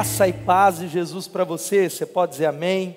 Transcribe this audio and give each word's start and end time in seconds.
Graça 0.00 0.26
e 0.26 0.32
paz 0.32 0.78
de 0.78 0.88
Jesus 0.88 1.28
para 1.28 1.44
você. 1.44 1.90
Você 1.90 2.06
pode 2.06 2.32
dizer 2.32 2.46
amém? 2.46 2.96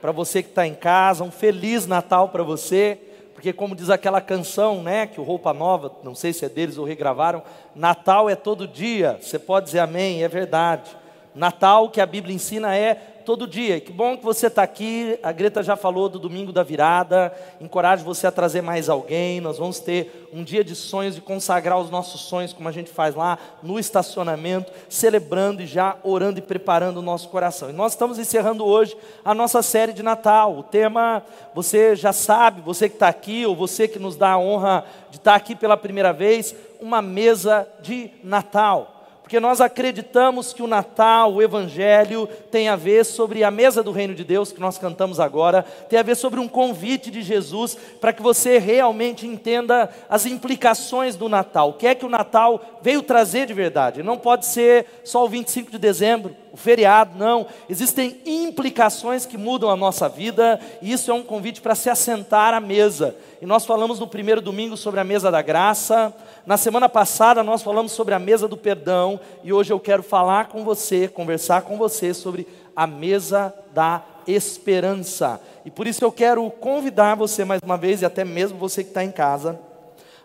Para 0.00 0.12
você 0.12 0.42
que 0.42 0.48
está 0.48 0.66
em 0.66 0.74
casa, 0.74 1.22
um 1.22 1.30
feliz 1.30 1.86
Natal 1.86 2.30
para 2.30 2.42
você. 2.42 2.98
Porque 3.34 3.52
como 3.52 3.76
diz 3.76 3.90
aquela 3.90 4.18
canção, 4.18 4.82
né, 4.82 5.06
que 5.06 5.20
o 5.20 5.24
Roupa 5.24 5.52
Nova, 5.52 5.92
não 6.02 6.14
sei 6.14 6.32
se 6.32 6.46
é 6.46 6.48
deles 6.48 6.78
ou 6.78 6.86
regravaram, 6.86 7.42
Natal 7.74 8.30
é 8.30 8.34
todo 8.34 8.66
dia. 8.66 9.18
Você 9.20 9.38
pode 9.38 9.66
dizer 9.66 9.80
amém? 9.80 10.24
É 10.24 10.28
verdade. 10.28 10.96
Natal 11.38 11.88
que 11.88 12.00
a 12.00 12.06
Bíblia 12.06 12.34
ensina 12.34 12.76
é 12.76 12.96
todo 13.24 13.46
dia. 13.46 13.78
Que 13.78 13.92
bom 13.92 14.16
que 14.16 14.24
você 14.24 14.48
está 14.48 14.62
aqui. 14.62 15.16
A 15.22 15.30
Greta 15.30 15.62
já 15.62 15.76
falou 15.76 16.08
do 16.08 16.18
domingo 16.18 16.50
da 16.50 16.64
virada. 16.64 17.32
Encorajo 17.60 18.04
você 18.04 18.26
a 18.26 18.32
trazer 18.32 18.60
mais 18.60 18.88
alguém. 18.88 19.40
Nós 19.40 19.56
vamos 19.56 19.78
ter 19.78 20.28
um 20.32 20.42
dia 20.42 20.64
de 20.64 20.74
sonhos 20.74 21.16
e 21.16 21.20
consagrar 21.20 21.78
os 21.78 21.90
nossos 21.90 22.22
sonhos, 22.22 22.52
como 22.52 22.68
a 22.68 22.72
gente 22.72 22.90
faz 22.90 23.14
lá 23.14 23.38
no 23.62 23.78
estacionamento, 23.78 24.72
celebrando 24.88 25.62
e 25.62 25.66
já 25.66 25.96
orando 26.02 26.40
e 26.40 26.42
preparando 26.42 26.96
o 26.96 27.02
nosso 27.02 27.28
coração. 27.28 27.70
E 27.70 27.72
nós 27.72 27.92
estamos 27.92 28.18
encerrando 28.18 28.64
hoje 28.64 28.96
a 29.24 29.32
nossa 29.32 29.62
série 29.62 29.92
de 29.92 30.02
Natal. 30.02 30.58
O 30.58 30.62
tema, 30.64 31.22
você 31.54 31.94
já 31.94 32.12
sabe, 32.12 32.62
você 32.62 32.88
que 32.88 32.96
está 32.96 33.08
aqui, 33.08 33.46
ou 33.46 33.54
você 33.54 33.86
que 33.86 34.00
nos 34.00 34.16
dá 34.16 34.32
a 34.32 34.38
honra 34.38 34.84
de 35.10 35.18
estar 35.18 35.36
aqui 35.36 35.54
pela 35.54 35.76
primeira 35.76 36.12
vez, 36.12 36.56
uma 36.80 37.00
mesa 37.00 37.68
de 37.80 38.10
Natal 38.24 38.97
porque 39.28 39.40
nós 39.40 39.60
acreditamos 39.60 40.54
que 40.54 40.62
o 40.62 40.66
Natal, 40.66 41.34
o 41.34 41.42
Evangelho, 41.42 42.26
tem 42.50 42.70
a 42.70 42.76
ver 42.76 43.04
sobre 43.04 43.44
a 43.44 43.50
mesa 43.50 43.82
do 43.82 43.92
reino 43.92 44.14
de 44.14 44.24
Deus, 44.24 44.52
que 44.52 44.58
nós 44.58 44.78
cantamos 44.78 45.20
agora, 45.20 45.66
tem 45.86 45.98
a 45.98 46.02
ver 46.02 46.14
sobre 46.14 46.40
um 46.40 46.48
convite 46.48 47.10
de 47.10 47.20
Jesus 47.20 47.76
para 48.00 48.10
que 48.10 48.22
você 48.22 48.56
realmente 48.56 49.26
entenda 49.26 49.90
as 50.08 50.24
implicações 50.24 51.14
do 51.14 51.28
Natal. 51.28 51.68
O 51.68 51.72
que 51.74 51.86
é 51.86 51.94
que 51.94 52.06
o 52.06 52.08
Natal 52.08 52.80
veio 52.80 53.02
trazer 53.02 53.44
de 53.44 53.52
verdade? 53.52 54.02
Não 54.02 54.16
pode 54.16 54.46
ser 54.46 54.86
só 55.04 55.22
o 55.26 55.28
25 55.28 55.72
de 55.72 55.78
dezembro, 55.78 56.34
o 56.50 56.56
feriado, 56.56 57.18
não. 57.18 57.46
Existem 57.68 58.22
implicações 58.24 59.26
que 59.26 59.36
mudam 59.36 59.68
a 59.68 59.76
nossa 59.76 60.08
vida, 60.08 60.58
e 60.80 60.90
isso 60.90 61.10
é 61.10 61.14
um 61.14 61.22
convite 61.22 61.60
para 61.60 61.74
se 61.74 61.90
assentar 61.90 62.54
à 62.54 62.60
mesa. 62.60 63.14
E 63.40 63.46
nós 63.46 63.64
falamos 63.64 64.00
no 64.00 64.06
primeiro 64.08 64.40
domingo 64.40 64.76
sobre 64.76 64.98
a 64.98 65.04
mesa 65.04 65.30
da 65.30 65.40
graça. 65.40 66.12
Na 66.44 66.56
semana 66.56 66.88
passada 66.88 67.42
nós 67.42 67.62
falamos 67.62 67.92
sobre 67.92 68.12
a 68.12 68.18
mesa 68.18 68.48
do 68.48 68.56
perdão 68.56 69.20
e 69.44 69.52
hoje 69.52 69.72
eu 69.72 69.78
quero 69.78 70.02
falar 70.02 70.48
com 70.48 70.64
você, 70.64 71.06
conversar 71.06 71.62
com 71.62 71.78
você 71.78 72.12
sobre 72.12 72.48
a 72.74 72.84
mesa 72.84 73.54
da 73.72 74.02
esperança. 74.26 75.40
E 75.64 75.70
por 75.70 75.86
isso 75.86 76.04
eu 76.04 76.10
quero 76.10 76.50
convidar 76.50 77.14
você 77.14 77.44
mais 77.44 77.60
uma 77.64 77.76
vez, 77.76 78.02
e 78.02 78.06
até 78.06 78.24
mesmo 78.24 78.58
você 78.58 78.82
que 78.82 78.90
está 78.90 79.04
em 79.04 79.10
casa. 79.10 79.58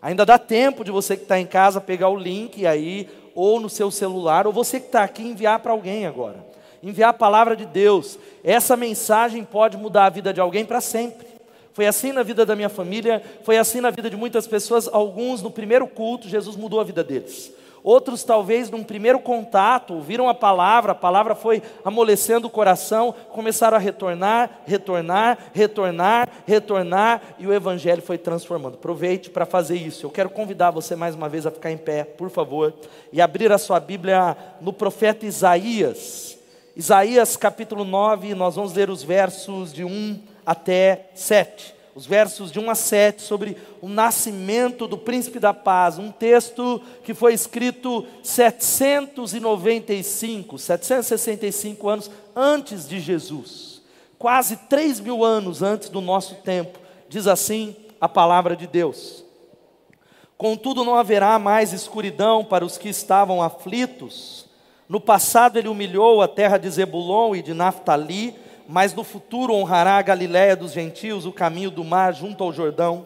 Ainda 0.02 0.26
dá 0.26 0.38
tempo 0.38 0.84
de 0.84 0.92
você 0.92 1.16
que 1.16 1.24
está 1.24 1.40
em 1.40 1.46
casa 1.46 1.80
pegar 1.80 2.10
o 2.10 2.18
link 2.18 2.66
aí, 2.66 3.10
ou 3.36 3.60
no 3.60 3.70
seu 3.70 3.90
celular, 3.90 4.46
ou 4.46 4.54
você 4.54 4.80
que 4.80 4.88
está 4.88 5.04
aqui 5.04 5.24
enviar 5.24 5.60
para 5.60 5.72
alguém 5.72 6.06
agora. 6.06 6.46
Enviar 6.82 7.12
a 7.12 7.14
palavra 7.14 7.56
de 7.56 7.66
Deus. 7.66 8.20
Essa 8.44 8.76
mensagem 8.76 9.44
pode 9.44 9.78
mudar 9.78 10.06
a 10.06 10.10
vida 10.10 10.34
de 10.34 10.42
alguém 10.42 10.66
para 10.66 10.82
sempre. 10.82 11.33
Foi 11.74 11.88
assim 11.88 12.12
na 12.12 12.22
vida 12.22 12.46
da 12.46 12.56
minha 12.56 12.70
família, 12.70 13.22
foi 13.44 13.58
assim 13.58 13.82
na 13.82 13.90
vida 13.90 14.10
de 14.10 14.16
muitas 14.16 14.46
pessoas. 14.46 14.88
Alguns 14.88 15.42
no 15.42 15.50
primeiro 15.50 15.88
culto, 15.88 16.30
Jesus 16.30 16.56
mudou 16.56 16.80
a 16.80 16.84
vida 16.84 17.04
deles. 17.04 17.52
Outros, 17.84 18.24
talvez, 18.24 18.70
num 18.70 18.82
primeiro 18.82 19.20
contato, 19.20 19.96
ouviram 19.96 20.30
a 20.30 20.34
palavra, 20.34 20.94
a 20.94 20.96
palavra 20.96 21.36
foi 21.36 21.62
amolecendo 21.84 22.48
o 22.48 22.50
coração, 22.50 23.14
começaram 23.32 23.76
a 23.76 23.80
retornar, 23.80 24.62
retornar, 24.66 25.38
retornar, 25.52 26.30
retornar, 26.48 27.22
e 27.38 27.46
o 27.46 27.54
Evangelho 27.54 28.02
foi 28.02 28.18
transformando. 28.18 28.76
Aproveite 28.76 29.30
para 29.30 29.46
fazer 29.46 29.76
isso. 29.76 30.06
Eu 30.06 30.12
quero 30.12 30.30
convidar 30.30 30.72
você 30.72 30.96
mais 30.96 31.14
uma 31.14 31.28
vez 31.28 31.46
a 31.46 31.52
ficar 31.52 31.72
em 31.72 31.78
pé, 31.78 32.06
por 32.06 32.30
favor, 32.30 32.74
e 33.12 33.20
abrir 33.20 33.52
a 33.52 33.58
sua 33.58 33.82
Bíblia 33.82 34.38
no 34.62 34.72
profeta 34.72 35.26
Isaías. 35.26 36.38
Isaías 36.78 37.36
capítulo 37.36 37.84
9, 37.84 38.34
nós 38.34 38.56
vamos 38.56 38.74
ler 38.74 38.90
os 38.90 39.04
versos 39.04 39.74
de 39.74 39.84
1 39.84 40.33
até 40.46 41.10
7. 41.16 41.74
Os 41.96 42.06
versos 42.08 42.52
de 42.52 42.60
1 42.60 42.70
a 42.72 42.76
7 42.76 43.22
sobre 43.22 43.56
o 43.80 43.88
nascimento 43.88 44.88
do 44.88 44.98
príncipe 44.98 45.40
da 45.40 45.54
paz, 45.54 46.00
um 46.00 46.12
texto 46.12 46.82
que 47.04 47.14
foi 47.14 47.36
escrito 47.36 48.04
795, 48.24 50.58
765 50.58 51.88
anos 51.88 52.10
antes 52.36 52.88
de 52.88 53.00
Jesus, 53.00 53.84
quase 54.18 54.58
3 54.58 55.00
mil 55.02 55.24
anos 55.24 55.62
antes 55.62 55.90
do 55.90 56.02
nosso 56.02 56.34
tempo, 56.36 56.80
diz 57.08 57.28
assim 57.28 57.76
a 58.02 58.10
palavra 58.10 58.56
de 58.56 58.66
Deus. 58.66 59.24
Contudo, 60.36 60.84
não 60.84 60.96
haverá 60.96 61.38
mais 61.38 61.74
escuridão 61.74 62.44
para 62.44 62.66
os 62.66 62.76
que 62.78 62.90
estavam 62.90 63.40
aflitos. 63.42 64.48
No 64.90 65.00
passado, 65.00 65.58
ele 65.58 65.70
humilhou 65.70 66.24
a 66.24 66.28
terra 66.28 66.58
de 66.58 66.70
Zebulon 66.70 67.36
e 67.36 67.42
de 67.42 67.54
Naphtali 67.54 68.36
mas 68.68 68.94
no 68.94 69.04
futuro 69.04 69.54
honrará 69.54 69.98
a 69.98 70.02
Galiléia 70.02 70.56
dos 70.56 70.72
gentios, 70.72 71.26
o 71.26 71.32
caminho 71.32 71.70
do 71.70 71.84
mar 71.84 72.14
junto 72.14 72.44
ao 72.44 72.54
Jordão. 72.54 73.06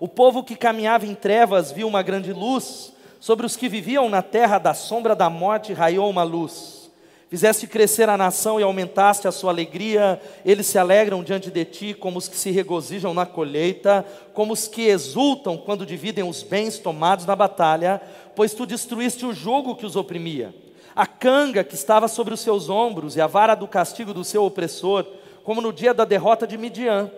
O 0.00 0.08
povo 0.08 0.42
que 0.42 0.56
caminhava 0.56 1.06
em 1.06 1.14
trevas 1.14 1.70
viu 1.70 1.86
uma 1.86 2.02
grande 2.02 2.32
luz, 2.32 2.92
sobre 3.20 3.46
os 3.46 3.56
que 3.56 3.68
viviam 3.68 4.08
na 4.08 4.22
terra 4.22 4.58
da 4.58 4.74
sombra 4.74 5.14
da 5.14 5.30
morte 5.30 5.72
raiou 5.72 6.10
uma 6.10 6.22
luz. 6.22 6.90
Fizeste 7.30 7.66
crescer 7.66 8.08
a 8.08 8.16
nação 8.16 8.60
e 8.60 8.62
aumentaste 8.62 9.26
a 9.26 9.32
sua 9.32 9.50
alegria, 9.50 10.20
eles 10.44 10.66
se 10.66 10.78
alegram 10.78 11.24
diante 11.24 11.50
de 11.50 11.64
ti, 11.64 11.94
como 11.94 12.18
os 12.18 12.28
que 12.28 12.36
se 12.36 12.50
regozijam 12.50 13.14
na 13.14 13.26
colheita, 13.26 14.04
como 14.32 14.52
os 14.52 14.68
que 14.68 14.82
exultam 14.82 15.56
quando 15.56 15.86
dividem 15.86 16.22
os 16.22 16.42
bens 16.42 16.78
tomados 16.78 17.26
na 17.26 17.34
batalha, 17.34 18.00
pois 18.36 18.54
tu 18.54 18.66
destruíste 18.66 19.26
o 19.26 19.32
jogo 19.32 19.74
que 19.74 19.86
os 19.86 19.96
oprimia 19.96 20.63
a 20.94 21.06
canga 21.06 21.64
que 21.64 21.74
estava 21.74 22.08
sobre 22.08 22.34
os 22.34 22.40
seus 22.40 22.68
ombros 22.68 23.16
e 23.16 23.20
a 23.20 23.26
vara 23.26 23.54
do 23.54 23.66
castigo 23.66 24.14
do 24.14 24.24
seu 24.24 24.44
opressor, 24.44 25.04
como 25.42 25.60
no 25.60 25.72
dia 25.72 25.92
da 25.92 26.04
derrota 26.04 26.46
de 26.46 26.56
Midian, 26.56 27.10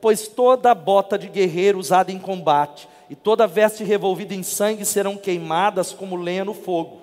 pois 0.00 0.28
toda 0.28 0.70
a 0.70 0.74
bota 0.74 1.18
de 1.18 1.28
guerreiro 1.28 1.78
usada 1.78 2.12
em 2.12 2.18
combate 2.18 2.88
e 3.08 3.14
toda 3.14 3.46
veste 3.46 3.84
revolvida 3.84 4.34
em 4.34 4.42
sangue 4.42 4.84
serão 4.84 5.16
queimadas 5.16 5.92
como 5.92 6.16
lenha 6.16 6.44
no 6.44 6.54
fogo. 6.54 7.00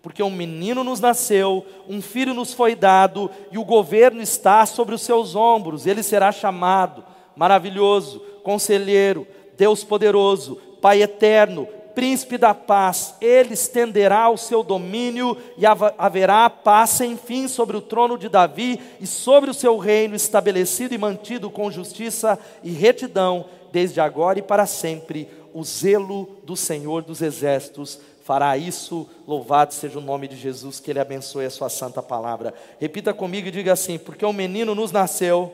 Porque 0.00 0.22
um 0.22 0.30
menino 0.30 0.84
nos 0.84 1.00
nasceu, 1.00 1.66
um 1.88 2.00
filho 2.00 2.32
nos 2.32 2.54
foi 2.54 2.74
dado, 2.76 3.30
e 3.50 3.58
o 3.58 3.64
governo 3.64 4.22
está 4.22 4.64
sobre 4.64 4.94
os 4.94 5.02
seus 5.02 5.34
ombros, 5.34 5.86
ele 5.86 6.02
será 6.02 6.30
chamado 6.30 7.04
maravilhoso, 7.34 8.20
conselheiro, 8.42 9.26
Deus 9.56 9.82
poderoso, 9.82 10.60
Pai 10.80 11.02
eterno, 11.02 11.66
príncipe 11.98 12.38
da 12.38 12.54
paz, 12.54 13.16
ele 13.20 13.54
estenderá 13.54 14.30
o 14.30 14.36
seu 14.36 14.62
domínio 14.62 15.36
e 15.56 15.64
haverá 15.66 16.48
paz 16.48 16.90
sem 16.90 17.16
fim 17.16 17.48
sobre 17.48 17.76
o 17.76 17.80
trono 17.80 18.16
de 18.16 18.28
Davi 18.28 18.80
e 19.00 19.06
sobre 19.06 19.50
o 19.50 19.54
seu 19.54 19.76
reino 19.78 20.14
estabelecido 20.14 20.94
e 20.94 20.98
mantido 20.98 21.50
com 21.50 21.68
justiça 21.72 22.38
e 22.62 22.70
retidão, 22.70 23.46
desde 23.72 24.00
agora 24.00 24.38
e 24.38 24.42
para 24.42 24.64
sempre. 24.64 25.28
O 25.52 25.64
zelo 25.64 26.36
do 26.44 26.54
Senhor 26.54 27.02
dos 27.02 27.20
exércitos 27.20 27.98
fará 28.22 28.56
isso. 28.56 29.04
Louvado 29.26 29.74
seja 29.74 29.98
o 29.98 30.00
nome 30.00 30.28
de 30.28 30.36
Jesus, 30.36 30.78
que 30.78 30.92
ele 30.92 31.00
abençoe 31.00 31.46
a 31.46 31.50
sua 31.50 31.68
santa 31.68 32.00
palavra. 32.00 32.54
Repita 32.78 33.12
comigo 33.12 33.48
e 33.48 33.50
diga 33.50 33.72
assim: 33.72 33.98
porque 33.98 34.24
um 34.24 34.32
menino 34.32 34.72
nos 34.72 34.92
nasceu, 34.92 35.52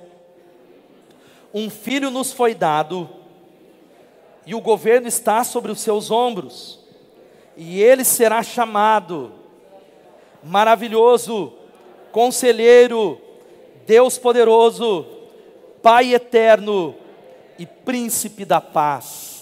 um 1.54 1.71
filho 1.71 2.10
nos 2.10 2.34
foi 2.34 2.54
dado 2.54 3.09
e 4.47 4.55
o 4.55 4.60
governo 4.60 5.09
está 5.09 5.43
sobre 5.44 5.72
os 5.72 5.81
seus 5.81 6.10
ombros, 6.10 6.78
e 7.56 7.82
ele 7.82 8.05
será 8.05 8.43
chamado 8.43 9.32
maravilhoso, 10.43 11.53
conselheiro, 12.13 13.21
Deus 13.86 14.18
poderoso, 14.18 15.07
Pai 15.83 16.15
eterno 16.15 16.95
e 17.59 17.66
príncipe 17.66 18.47
da 18.47 18.59
paz. 18.59 19.34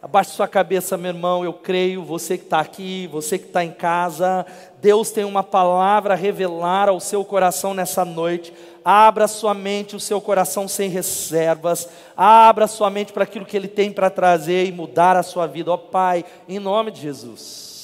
Abaixe 0.00 0.30
sua 0.30 0.46
cabeça, 0.46 0.96
meu 0.96 1.10
irmão. 1.10 1.44
Eu 1.44 1.52
creio, 1.52 2.04
você 2.04 2.38
que 2.38 2.44
está 2.44 2.60
aqui, 2.60 3.08
você 3.08 3.36
que 3.36 3.46
está 3.46 3.64
em 3.64 3.72
casa, 3.72 4.46
Deus 4.80 5.10
tem 5.10 5.24
uma 5.24 5.42
palavra 5.42 6.14
a 6.14 6.16
revelar 6.16 6.88
ao 6.88 7.00
seu 7.00 7.24
coração 7.24 7.74
nessa 7.74 8.04
noite. 8.04 8.52
Abra 8.84 9.26
sua 9.26 9.52
mente, 9.54 9.96
o 9.96 10.00
seu 10.00 10.20
coração 10.20 10.68
sem 10.68 10.88
reservas. 10.88 11.88
Abra 12.16 12.68
sua 12.68 12.88
mente 12.90 13.12
para 13.12 13.24
aquilo 13.24 13.44
que 13.44 13.56
Ele 13.56 13.68
tem 13.68 13.90
para 13.90 14.08
trazer 14.08 14.66
e 14.66 14.72
mudar 14.72 15.16
a 15.16 15.22
sua 15.24 15.46
vida. 15.48 15.72
Ó 15.72 15.74
oh, 15.74 15.78
Pai, 15.78 16.24
em 16.48 16.60
nome 16.60 16.92
de 16.92 17.00
Jesus. 17.00 17.77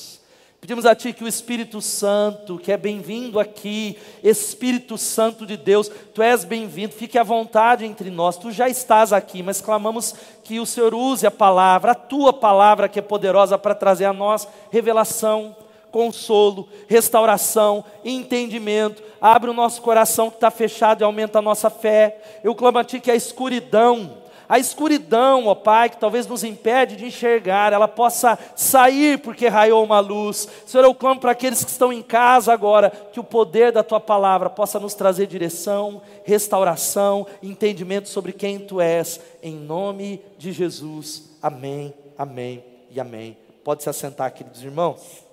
Pedimos 0.65 0.87
a 0.87 0.95
Ti 0.95 1.13
que 1.13 1.23
o 1.23 1.29
Espírito 1.29 1.83
Santo, 1.83 2.57
que 2.57 2.73
é 2.73 2.77
bem-vindo 2.79 3.39
aqui, 3.39 3.99
Espírito 4.23 4.97
Santo 4.97 5.45
de 5.45 5.59
Deus, 5.59 5.91
Tu 6.15 6.23
és 6.23 6.43
bem-vindo, 6.43 6.95
fique 6.95 7.19
à 7.19 7.23
vontade 7.23 7.85
entre 7.85 8.11
nós, 8.11 8.39
Tu 8.39 8.51
já 8.51 8.67
estás 8.67 9.13
aqui, 9.13 9.43
mas 9.43 9.61
clamamos 9.61 10.15
que 10.43 10.59
o 10.59 10.65
Senhor 10.65 10.95
use 10.95 11.27
a 11.27 11.31
palavra, 11.31 11.93
a 11.93 11.95
Tua 11.95 12.33
palavra 12.33 12.89
que 12.89 12.99
é 12.99 13.03
poderosa 13.03 13.59
para 13.59 13.75
trazer 13.75 14.07
a 14.07 14.13
nós 14.15 14.49
revelação, 14.71 15.55
consolo, 15.91 16.67
restauração, 16.89 17.85
entendimento. 18.03 19.03
Abre 19.21 19.51
o 19.51 19.55
nosso 19.55 19.83
coração 19.83 20.31
que 20.31 20.37
está 20.37 20.51
fechado 20.51 21.03
e 21.03 21.05
aumenta 21.05 21.41
a 21.41 21.43
nossa 21.43 21.69
fé. 21.69 22.41
Eu 22.43 22.55
clamo 22.55 22.79
a 22.79 22.85
Ti 22.85 23.01
que 23.01 23.11
a 23.11 23.15
escuridão, 23.15 24.17
A 24.55 24.59
escuridão, 24.61 25.49
ó 25.49 25.55
Pai, 25.57 25.91
que 25.91 25.97
talvez 25.97 26.29
nos 26.29 26.45
impede 26.45 26.95
de 26.95 27.07
enxergar, 27.07 27.73
ela 27.73 27.89
possa 27.89 28.39
sair 28.55 29.19
porque 29.19 29.49
raiou 29.49 29.83
uma 29.83 29.99
luz. 29.99 30.49
Senhor, 30.65 30.85
eu 30.85 30.95
clamo 30.95 31.19
para 31.19 31.33
aqueles 31.33 31.65
que 31.65 31.71
estão 31.73 31.93
em 31.93 32.01
casa 32.01 32.53
agora, 32.53 32.89
que 32.89 33.19
o 33.19 33.25
poder 33.25 33.73
da 33.73 33.83
tua 33.83 33.99
palavra 33.99 34.49
possa 34.49 34.79
nos 34.79 34.95
trazer 34.95 35.27
direção, 35.27 36.01
restauração, 36.23 37.27
entendimento 37.43 38.09
sobre 38.09 38.33
quem 38.33 38.61
tu 38.61 38.81
és, 38.81 39.21
em 39.43 39.57
nome 39.57 40.23
de 40.39 40.53
Jesus. 40.53 41.37
Amém, 41.43 41.93
amém 42.17 42.65
e 42.93 43.01
amém. 43.01 43.37
Pode 43.65 43.83
se 43.83 43.91
assentar, 43.91 44.33
queridos 44.33 44.63
irmãos. 44.63 45.24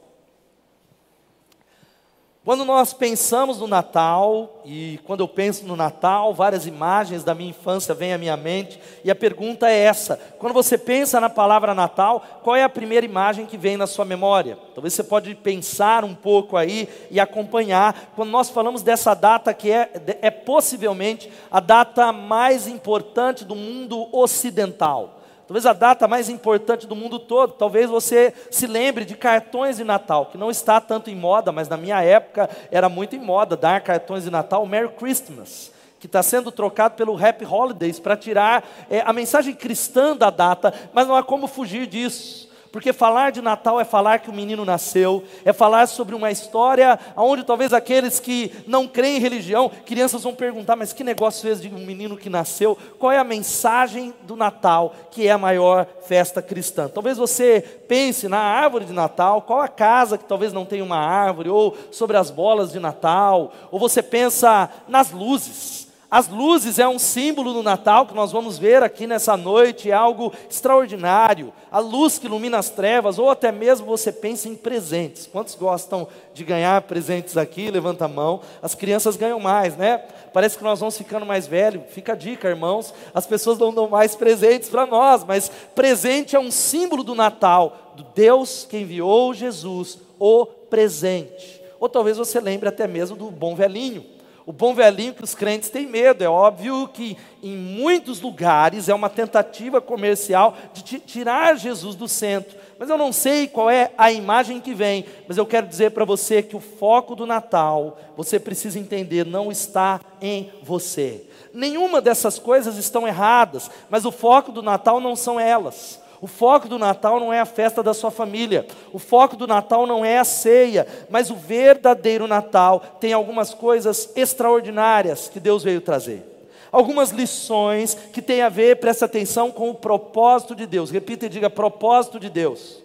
Quando 2.44 2.66
nós 2.66 2.92
pensamos 2.92 3.60
no 3.60 3.68
Natal, 3.68 4.64
e 4.66 5.00
quando 5.04 5.20
eu 5.20 5.28
penso 5.28 5.64
no 5.64 5.76
Natal, 5.76 6.34
várias 6.34 6.66
imagens 6.66 7.24
da 7.24 7.36
minha 7.36 7.52
infância 7.52 7.94
vêm 7.94 8.14
à 8.14 8.18
minha 8.18 8.36
mente, 8.36 8.80
e 9.04 9.12
a 9.12 9.16
pergunta 9.16 9.70
é 9.70 9.78
essa: 9.78 10.20
quando 10.40 10.52
você 10.52 10.76
pensa 10.76 11.20
na 11.20 11.30
palavra 11.30 11.76
Natal, 11.76 12.42
qual 12.42 12.56
é 12.56 12.64
a 12.64 12.70
primeira 12.70 13.06
imagem 13.06 13.46
que 13.46 13.58
vem 13.58 13.78
na 13.78 13.86
sua 13.86 14.06
memória? 14.06 14.58
Talvez 14.74 14.96
você 14.96 15.04
pode 15.04 15.36
pensar 15.36 16.04
um 16.04 16.16
pouco 16.16 16.58
aí 16.58 16.90
e 17.12 17.20
acompanhar, 17.20 18.12
quando 18.16 18.32
nós 18.32 18.50
falamos 18.50 18.82
dessa 18.82 19.14
data 19.14 19.54
que 19.54 19.72
é, 19.72 19.92
é 20.20 20.32
possivelmente 20.32 21.32
a 21.52 21.60
data 21.60 22.12
mais 22.12 22.68
importante 22.68 23.46
do 23.46 23.54
mundo 23.56 24.10
ocidental 24.12 25.21
talvez 25.52 25.66
a 25.66 25.74
data 25.74 26.08
mais 26.08 26.30
importante 26.30 26.88
do 26.88 26.96
mundo 26.96 27.20
todo. 27.20 27.52
Talvez 27.52 27.90
você 27.90 28.34
se 28.50 28.66
lembre 28.66 29.04
de 29.04 29.18
cartões 29.18 29.76
de 29.76 29.84
Natal, 29.84 30.28
que 30.28 30.38
não 30.38 30.50
está 30.50 30.80
tanto 30.80 31.10
em 31.10 31.16
moda, 31.16 31.52
mas 31.52 31.68
na 31.68 31.76
minha 31.76 32.02
época 32.02 32.50
era 32.72 32.88
muito 32.88 33.18
em 33.18 33.20
moda 33.20 33.58
dar 33.58 33.82
cartões 33.82 34.24
de 34.24 34.30
Natal, 34.30 34.66
Merry 34.66 34.88
Christmas, 34.94 35.70
que 36.00 36.06
está 36.06 36.24
sendo 36.24 36.54
trocado 36.54 36.96
pelo 36.96 37.22
Happy 37.22 37.44
Holidays 37.44 38.00
para 38.00 38.16
tirar 38.16 38.64
é, 38.90 39.02
a 39.02 39.12
mensagem 39.12 39.54
cristã 39.54 40.16
da 40.16 40.30
data, 40.30 40.74
mas 40.94 41.06
não 41.06 41.18
há 41.18 41.24
como 41.24 41.48
fugir 41.48 41.86
disso. 41.86 42.50
Porque 42.72 42.94
falar 42.94 43.32
de 43.32 43.42
Natal 43.42 43.82
é 43.82 43.84
falar 43.84 44.20
que 44.20 44.30
o 44.30 44.34
menino 44.34 44.64
nasceu, 44.64 45.24
é 45.44 45.52
falar 45.52 45.88
sobre 45.88 46.16
uma 46.16 46.32
história 46.32 46.98
onde 47.18 47.44
talvez 47.44 47.74
aqueles 47.74 48.20
que 48.20 48.52
não 48.66 48.88
creem 48.88 49.18
em 49.18 49.20
religião, 49.20 49.70
crianças 49.86 50.24
vão 50.24 50.34
perguntar: 50.34 50.78
mas 50.78 50.94
que 50.94 51.04
negócio 51.04 51.42
fez 51.42 51.62
de 51.62 51.68
um 51.68 51.86
menino 51.86 52.16
que 52.16 52.30
nasceu? 52.30 52.78
Qual 52.98 53.12
é 53.12 53.18
a 53.18 53.24
mensagem 53.24 54.14
do 54.24 54.38
Natal, 54.38 54.96
que 55.12 55.28
é 55.28 55.32
a 55.32 55.38
maior 55.38 55.86
festa 56.08 56.42
cristã? 56.42 56.88
Talvez 56.88 57.18
você 57.18 57.60
pense 57.88 58.30
na 58.30 58.40
árvore 58.40 58.86
de 58.86 58.94
Natal, 58.94 59.42
qual 59.42 59.60
a 59.60 59.68
casa 59.68 60.18
que 60.18 60.24
talvez 60.24 60.54
não 60.54 60.66
tenha 60.66 60.84
uma 60.84 60.98
árvore, 60.98 61.50
ou 61.50 61.78
sobre 61.92 62.16
as 62.16 62.32
bolas 62.32 62.72
de 62.72 62.80
Natal, 62.80 63.52
ou 63.70 63.80
você 63.80 64.02
pensa 64.02 64.70
nas 64.88 65.12
luzes. 65.12 65.81
As 66.12 66.28
luzes 66.28 66.78
é 66.78 66.86
um 66.86 67.00
símbolo 67.00 67.54
do 67.54 67.64
Natal 67.64 68.06
que 68.06 68.14
nós 68.14 68.34
vamos 68.34 68.60
ver 68.60 68.84
aqui 68.84 69.08
nessa 69.08 69.38
noite, 69.38 69.90
é 69.90 69.94
algo 69.94 70.34
extraordinário. 70.50 71.54
A 71.72 71.80
luz 71.80 72.20
que 72.20 72.26
ilumina 72.26 72.58
as 72.58 72.70
trevas, 72.70 73.18
ou 73.18 73.30
até 73.30 73.50
mesmo 73.50 73.88
você 73.88 74.12
pensa 74.12 74.50
em 74.50 74.56
presentes. 74.56 75.26
Quantos 75.26 75.56
gostam 75.56 76.06
de 76.34 76.44
ganhar 76.44 76.82
presentes 76.82 77.38
aqui? 77.38 77.72
Levanta 77.72 78.04
a 78.04 78.10
mão. 78.10 78.42
As 78.62 78.76
crianças 78.76 79.16
ganham 79.16 79.40
mais, 79.40 79.78
né? 79.78 80.00
Parece 80.34 80.58
que 80.58 80.66
nós 80.66 80.82
vamos 80.82 80.98
ficando 80.98 81.26
mais 81.26 81.48
velhos. 81.48 81.84
Fica 81.88 82.12
a 82.12 82.18
dica, 82.18 82.50
irmãos. 82.50 82.94
As 83.14 83.26
pessoas 83.26 83.58
não 83.58 83.74
dão 83.74 83.88
mais 83.88 84.14
presentes 84.14 84.68
para 84.68 84.86
nós, 84.86 85.24
mas 85.24 85.50
presente 85.74 86.36
é 86.36 86.40
um 86.42 86.52
símbolo 86.52 87.06
do 87.06 87.16
Natal, 87.16 87.94
do 87.96 88.04
Deus 88.14 88.68
que 88.70 88.80
enviou 88.80 89.34
Jesus, 89.34 89.98
o 90.20 90.46
presente. 90.46 91.62
Ou 91.80 91.88
talvez 91.88 92.18
você 92.18 92.42
lembre 92.42 92.68
até 92.68 92.86
mesmo 92.86 93.16
do 93.16 93.32
bom 93.32 93.56
velhinho 93.56 94.20
o 94.46 94.52
bom 94.52 94.74
velhinho 94.74 95.14
que 95.14 95.24
os 95.24 95.36
crentes 95.36 95.70
têm 95.70 95.86
medo. 95.86 96.24
É 96.24 96.30
óbvio 96.30 96.88
que 96.88 97.18
em 97.44 97.56
muitos 97.56 98.22
lugares 98.22 98.90
é 98.90 98.94
uma 98.94 99.10
tentativa 99.10 99.80
comercial 99.80 100.58
de 100.74 101.00
tirar 101.00 101.56
Jesus 101.56 101.96
do 101.96 102.08
centro. 102.08 102.58
Mas 102.80 102.90
eu 102.90 102.98
não 102.98 103.14
sei 103.14 103.48
qual 103.48 103.70
é 103.70 103.92
a 103.98 104.12
imagem 104.12 104.60
que 104.60 104.74
vem, 104.74 105.06
mas 105.28 105.38
eu 105.38 105.46
quero 105.46 105.68
dizer 105.68 105.92
para 105.92 106.06
você 106.06 106.42
que 106.42 106.56
o 106.56 106.60
foco 106.60 107.16
do 107.16 107.28
Natal, 107.28 107.98
você 108.18 108.40
precisa 108.40 108.80
entender, 108.80 109.26
não 109.26 109.52
está 109.52 110.02
em 110.20 110.52
você. 110.64 111.26
Nenhuma 111.54 112.02
dessas 112.02 112.40
coisas 112.40 112.78
estão 112.78 113.08
erradas, 113.08 113.70
mas 113.90 114.06
o 114.06 114.12
foco 114.12 114.52
do 114.52 114.64
Natal 114.64 115.00
não 115.00 115.16
são 115.16 115.40
elas. 115.40 116.01
O 116.22 116.28
foco 116.28 116.70
do 116.70 116.78
Natal 116.78 117.20
não 117.20 117.34
é 117.34 117.40
a 117.40 117.46
festa 117.46 117.82
da 117.82 117.96
sua 117.96 118.12
família, 118.12 118.68
o 118.94 119.00
foco 119.00 119.36
do 119.36 119.48
Natal 119.48 119.88
não 119.88 120.06
é 120.06 120.20
a 120.20 120.24
ceia, 120.24 120.88
mas 121.10 121.32
o 121.32 121.36
verdadeiro 121.36 122.28
Natal 122.28 122.80
tem 123.00 123.12
algumas 123.12 123.56
coisas 123.56 124.12
extraordinárias 124.16 125.28
que 125.28 125.40
Deus 125.40 125.64
veio 125.64 125.82
trazer. 125.82 126.24
Algumas 126.72 127.10
lições 127.10 127.96
que 128.14 128.22
têm 128.22 128.44
a 128.44 128.50
ver, 128.50 128.80
presta 128.80 129.06
atenção, 129.06 129.50
com 129.50 129.72
o 129.72 129.76
propósito 129.76 130.56
de 130.56 130.68
Deus. 130.68 130.92
Repita 130.92 131.26
e 131.26 131.30
diga: 131.30 131.50
propósito 131.50 132.20
de 132.20 132.30
Deus. 132.30 132.82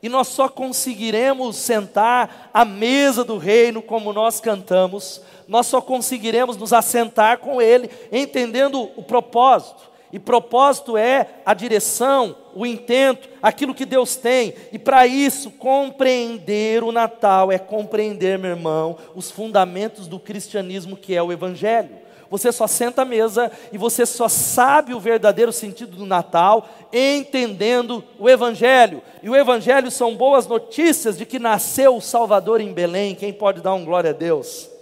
E 0.00 0.08
nós 0.08 0.28
só 0.28 0.48
conseguiremos 0.48 1.56
sentar 1.56 2.50
à 2.54 2.64
mesa 2.64 3.24
do 3.24 3.36
reino 3.36 3.82
como 3.82 4.12
nós 4.12 4.40
cantamos, 4.40 5.20
nós 5.48 5.66
só 5.66 5.80
conseguiremos 5.80 6.56
nos 6.56 6.72
assentar 6.72 7.38
com 7.38 7.60
Ele, 7.60 7.90
entendendo 8.12 8.90
o 8.96 9.02
propósito. 9.02 9.95
E 10.12 10.18
propósito 10.18 10.96
é 10.96 11.26
a 11.44 11.52
direção, 11.52 12.36
o 12.54 12.64
intento, 12.64 13.28
aquilo 13.42 13.74
que 13.74 13.84
Deus 13.84 14.16
tem. 14.16 14.54
E 14.72 14.78
para 14.78 15.06
isso, 15.06 15.50
compreender 15.50 16.84
o 16.84 16.92
Natal 16.92 17.50
é 17.50 17.58
compreender, 17.58 18.38
meu 18.38 18.50
irmão, 18.50 18.96
os 19.14 19.30
fundamentos 19.30 20.06
do 20.06 20.18
cristianismo 20.18 20.96
que 20.96 21.14
é 21.14 21.22
o 21.22 21.32
Evangelho. 21.32 22.06
Você 22.30 22.50
só 22.50 22.66
senta 22.66 23.02
à 23.02 23.04
mesa 23.04 23.52
e 23.72 23.78
você 23.78 24.04
só 24.04 24.28
sabe 24.28 24.92
o 24.92 25.00
verdadeiro 25.00 25.52
sentido 25.52 25.96
do 25.96 26.06
Natal 26.06 26.68
entendendo 26.92 28.02
o 28.18 28.28
Evangelho. 28.28 29.00
E 29.22 29.30
o 29.30 29.36
Evangelho 29.36 29.90
são 29.90 30.16
boas 30.16 30.46
notícias 30.46 31.16
de 31.16 31.24
que 31.24 31.38
nasceu 31.38 31.96
o 31.96 32.00
Salvador 32.00 32.60
em 32.60 32.72
Belém. 32.72 33.14
Quem 33.14 33.32
pode 33.32 33.60
dar 33.60 33.74
um 33.74 33.84
glória 33.84 34.10
a 34.10 34.14
Deus? 34.14 34.75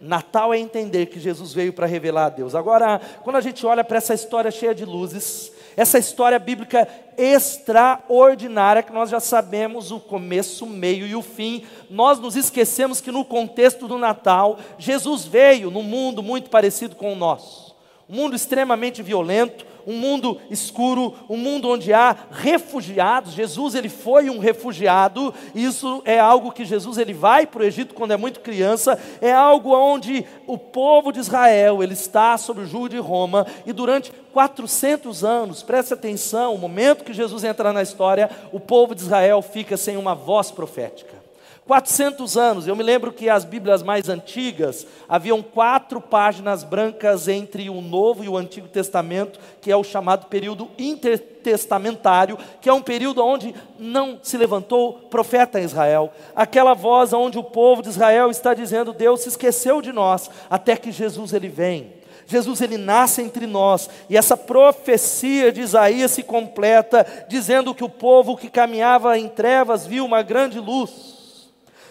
Natal 0.00 0.52
é 0.52 0.58
entender 0.58 1.06
que 1.06 1.18
Jesus 1.18 1.52
veio 1.52 1.72
para 1.72 1.86
revelar 1.86 2.26
a 2.26 2.30
Deus. 2.30 2.54
Agora, 2.54 3.00
quando 3.22 3.36
a 3.36 3.40
gente 3.40 3.64
olha 3.66 3.82
para 3.82 3.96
essa 3.96 4.14
história 4.14 4.50
cheia 4.50 4.74
de 4.74 4.84
luzes, 4.84 5.52
essa 5.76 5.98
história 5.98 6.38
bíblica 6.38 6.88
extraordinária, 7.18 8.82
que 8.82 8.92
nós 8.92 9.10
já 9.10 9.20
sabemos 9.20 9.90
o 9.90 10.00
começo, 10.00 10.64
o 10.64 10.68
meio 10.68 11.06
e 11.06 11.14
o 11.14 11.22
fim, 11.22 11.64
nós 11.90 12.18
nos 12.18 12.36
esquecemos 12.36 13.00
que 13.00 13.10
no 13.10 13.24
contexto 13.24 13.86
do 13.86 13.98
Natal, 13.98 14.58
Jesus 14.78 15.24
veio 15.24 15.70
num 15.70 15.82
mundo 15.82 16.22
muito 16.22 16.48
parecido 16.50 16.94
com 16.96 17.12
o 17.12 17.16
nosso. 17.16 17.74
Um 18.08 18.16
mundo 18.16 18.36
extremamente 18.36 19.02
violento, 19.02 19.66
um 19.86 19.96
mundo 19.96 20.40
escuro, 20.50 21.14
um 21.28 21.36
mundo 21.36 21.68
onde 21.68 21.92
há 21.92 22.16
refugiados. 22.30 23.32
Jesus 23.32 23.74
ele 23.74 23.88
foi 23.88 24.28
um 24.28 24.38
refugiado. 24.38 25.32
Isso 25.54 26.02
é 26.04 26.18
algo 26.18 26.50
que 26.50 26.64
Jesus 26.64 26.98
ele 26.98 27.14
vai 27.14 27.46
para 27.46 27.62
o 27.62 27.64
Egito 27.64 27.94
quando 27.94 28.12
é 28.12 28.16
muito 28.16 28.40
criança. 28.40 28.98
É 29.20 29.32
algo 29.32 29.74
onde 29.74 30.24
o 30.46 30.58
povo 30.58 31.12
de 31.12 31.20
Israel 31.20 31.82
ele 31.82 31.94
está 31.94 32.36
sob 32.36 32.62
o 32.62 32.66
jugo 32.66 32.88
de 32.88 32.98
Roma 32.98 33.46
e 33.64 33.72
durante 33.72 34.12
400 34.32 35.24
anos, 35.24 35.62
preste 35.62 35.94
atenção, 35.94 36.54
o 36.54 36.58
momento 36.58 37.04
que 37.04 37.14
Jesus 37.14 37.42
entra 37.42 37.72
na 37.72 37.82
história, 37.82 38.28
o 38.52 38.60
povo 38.60 38.94
de 38.94 39.00
Israel 39.00 39.40
fica 39.40 39.76
sem 39.76 39.96
uma 39.96 40.14
voz 40.14 40.50
profética. 40.50 41.25
400 41.66 42.36
anos, 42.36 42.68
eu 42.68 42.76
me 42.76 42.82
lembro 42.84 43.12
que 43.12 43.28
as 43.28 43.44
Bíblias 43.44 43.82
mais 43.82 44.08
antigas 44.08 44.86
haviam 45.08 45.42
quatro 45.42 46.00
páginas 46.00 46.62
brancas 46.62 47.26
entre 47.26 47.68
o 47.68 47.80
Novo 47.80 48.22
e 48.22 48.28
o 48.28 48.36
Antigo 48.36 48.68
Testamento, 48.68 49.40
que 49.60 49.72
é 49.72 49.76
o 49.76 49.82
chamado 49.82 50.26
período 50.26 50.70
intertestamentário, 50.78 52.38
que 52.60 52.68
é 52.68 52.72
um 52.72 52.80
período 52.80 53.20
onde 53.24 53.52
não 53.80 54.16
se 54.22 54.36
levantou 54.36 54.92
profeta 55.10 55.58
em 55.58 55.64
Israel. 55.64 56.12
Aquela 56.36 56.72
voz 56.72 57.12
onde 57.12 57.36
o 57.36 57.42
povo 57.42 57.82
de 57.82 57.88
Israel 57.88 58.30
está 58.30 58.54
dizendo: 58.54 58.92
Deus 58.92 59.22
se 59.22 59.30
esqueceu 59.30 59.82
de 59.82 59.90
nós, 59.90 60.30
até 60.48 60.76
que 60.76 60.92
Jesus 60.92 61.32
ele 61.32 61.48
vem. 61.48 61.94
Jesus 62.28 62.60
ele 62.60 62.76
nasce 62.76 63.22
entre 63.22 63.46
nós, 63.46 63.90
e 64.08 64.16
essa 64.16 64.36
profecia 64.36 65.50
de 65.50 65.62
Isaías 65.62 66.12
se 66.12 66.22
completa, 66.22 67.04
dizendo 67.28 67.74
que 67.74 67.84
o 67.84 67.88
povo 67.88 68.36
que 68.36 68.48
caminhava 68.48 69.18
em 69.18 69.28
trevas 69.28 69.84
viu 69.84 70.04
uma 70.04 70.22
grande 70.22 70.60
luz. 70.60 71.15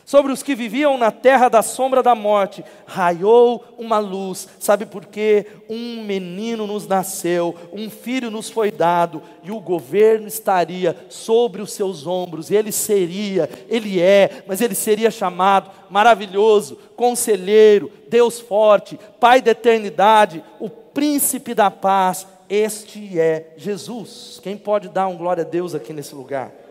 Sobre 0.06 0.32
os 0.32 0.44
que 0.44 0.54
viviam 0.54 1.00
na 1.00 1.10
terra 1.10 1.50
da 1.50 1.64
sombra 1.64 2.04
da 2.04 2.14
morte, 2.14 2.64
raiou 2.86 3.64
uma 3.76 3.98
luz. 3.98 4.48
Sabe 4.60 4.86
por 4.86 5.04
quê? 5.04 5.48
Um 5.68 6.04
menino 6.04 6.68
nos 6.68 6.88
nasceu, 6.88 7.56
um 7.74 7.90
filho 7.90 8.30
nos 8.30 8.48
foi 8.48 8.70
dado, 8.70 9.20
e 9.42 9.52
o 9.52 9.60
governo 9.60 10.28
estaria 10.28 10.96
sobre 11.10 11.60
os 11.60 11.74
seus 11.74 12.06
ombros. 12.06 12.52
Ele 12.52 12.72
seria, 12.72 13.50
ele 13.68 14.00
é, 14.00 14.44
mas 14.48 14.62
ele 14.62 14.76
seria 14.76 15.10
chamado 15.10 15.72
maravilhoso, 15.90 16.78
conselheiro, 16.96 17.92
Deus 18.08 18.40
forte, 18.40 19.00
Pai 19.20 19.42
da 19.42 19.52
eternidade, 19.52 20.44
o 20.60 20.70
príncipe 20.70 21.56
da 21.56 21.72
paz. 21.72 22.28
Este 22.48 23.20
é 23.20 23.54
Jesus. 23.58 24.40
Quem 24.44 24.56
pode 24.56 24.88
dar 24.88 25.08
um 25.08 25.18
glória 25.18 25.44
a 25.44 25.48
Deus 25.48 25.74
aqui 25.74 25.92
nesse 25.92 26.14
lugar? 26.14 26.65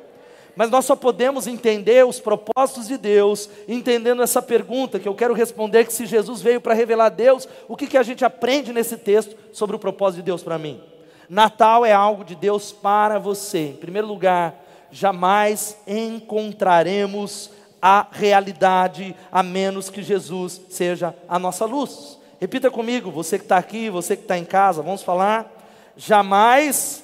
Mas 0.57 0.71
nós 0.71 0.85
só 0.85 0.95
podemos 0.95 1.47
entender 1.47 2.07
os 2.07 2.21
propósitos 2.21 2.87
de 2.87 2.97
Deus 2.97 3.49
entendendo 3.67 4.23
essa 4.23 4.41
pergunta 4.41 4.99
que 4.99 5.09
eu 5.09 5.15
quero 5.15 5.35
responder: 5.35 5.87
que 5.87 5.93
se 5.93 6.07
Jesus 6.07 6.41
veio 6.41 6.61
para 6.61 6.75
revelar 6.75 7.09
Deus, 7.09 7.49
o 7.69 7.77
que, 7.77 7.87
que 7.87 7.99
a 7.99 8.03
gente 8.03 8.25
aprende 8.25 8.73
nesse 8.73 8.97
texto 8.97 9.37
sobre 9.53 9.75
o 9.77 9.79
propósito 9.79 10.21
de 10.21 10.27
Deus 10.27 10.43
para 10.43 10.59
mim? 10.59 10.81
Natal 11.29 11.85
é 11.85 11.93
algo 11.93 12.25
de 12.25 12.35
Deus 12.35 12.71
para 12.71 13.19
você. 13.19 13.69
Em 13.69 13.77
primeiro 13.77 14.07
lugar, 14.07 14.63
jamais 14.91 15.77
encontraremos 15.87 17.51
a 17.81 18.07
realidade 18.11 19.15
a 19.31 19.43
menos 19.43 19.91
que 19.91 20.03
Jesus 20.03 20.61
seja 20.71 21.15
a 21.29 21.39
nossa 21.39 21.65
luz. 21.65 22.19
Repita 22.41 22.71
comigo, 22.71 23.11
você 23.11 23.39
que 23.39 23.45
está 23.45 23.57
aqui, 23.57 23.91
você 23.91 24.17
que 24.17 24.23
está 24.23 24.39
em 24.39 24.45
casa, 24.45 24.83
vamos 24.83 25.03
falar. 25.03 25.51
Jamais 25.97 27.04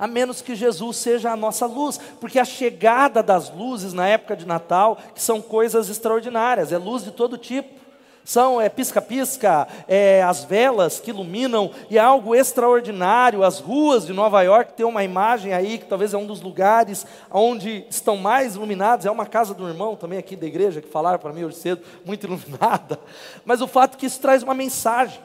a 0.00 0.06
menos 0.06 0.40
que 0.40 0.54
Jesus 0.54 0.96
seja 0.96 1.30
a 1.30 1.36
nossa 1.36 1.66
luz, 1.66 2.00
porque 2.18 2.38
a 2.38 2.44
chegada 2.44 3.22
das 3.22 3.54
luzes 3.54 3.92
na 3.92 4.08
época 4.08 4.34
de 4.34 4.46
Natal, 4.46 4.98
que 5.14 5.22
são 5.22 5.42
coisas 5.42 5.90
extraordinárias, 5.90 6.72
é 6.72 6.78
luz 6.78 7.04
de 7.04 7.10
todo 7.10 7.36
tipo. 7.36 7.78
São 8.24 8.60
é 8.60 8.68
pisca-pisca, 8.68 9.66
é, 9.88 10.22
as 10.22 10.44
velas 10.44 11.00
que 11.00 11.10
iluminam, 11.10 11.70
e 11.90 11.98
é 11.98 12.00
algo 12.00 12.34
extraordinário. 12.34 13.42
As 13.42 13.58
ruas 13.58 14.06
de 14.06 14.12
Nova 14.12 14.40
York 14.42 14.72
tem 14.74 14.86
uma 14.86 15.04
imagem 15.04 15.52
aí, 15.52 15.78
que 15.78 15.86
talvez 15.86 16.14
é 16.14 16.16
um 16.16 16.26
dos 16.26 16.40
lugares 16.40 17.06
onde 17.30 17.84
estão 17.90 18.16
mais 18.16 18.54
iluminados. 18.54 19.04
É 19.04 19.10
uma 19.10 19.26
casa 19.26 19.52
do 19.52 19.68
irmão 19.68 19.96
também 19.96 20.18
aqui 20.18 20.36
da 20.36 20.46
igreja, 20.46 20.80
que 20.80 20.88
falaram 20.88 21.18
para 21.18 21.32
mim 21.32 21.44
hoje 21.44 21.56
cedo, 21.56 21.82
muito 22.06 22.24
iluminada. 22.26 22.98
Mas 23.44 23.60
o 23.60 23.66
fato 23.66 23.96
é 23.96 23.98
que 23.98 24.06
isso 24.06 24.20
traz 24.20 24.42
uma 24.42 24.54
mensagem. 24.54 25.20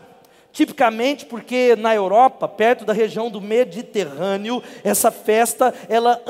Tipicamente 0.55 1.25
porque 1.25 1.75
na 1.75 1.93
Europa, 1.93 2.47
perto 2.47 2.85
da 2.85 2.93
região 2.93 3.29
do 3.29 3.41
Mediterrâneo, 3.41 4.63
essa 4.85 5.11
festa 5.11 5.73
ela 5.89 6.21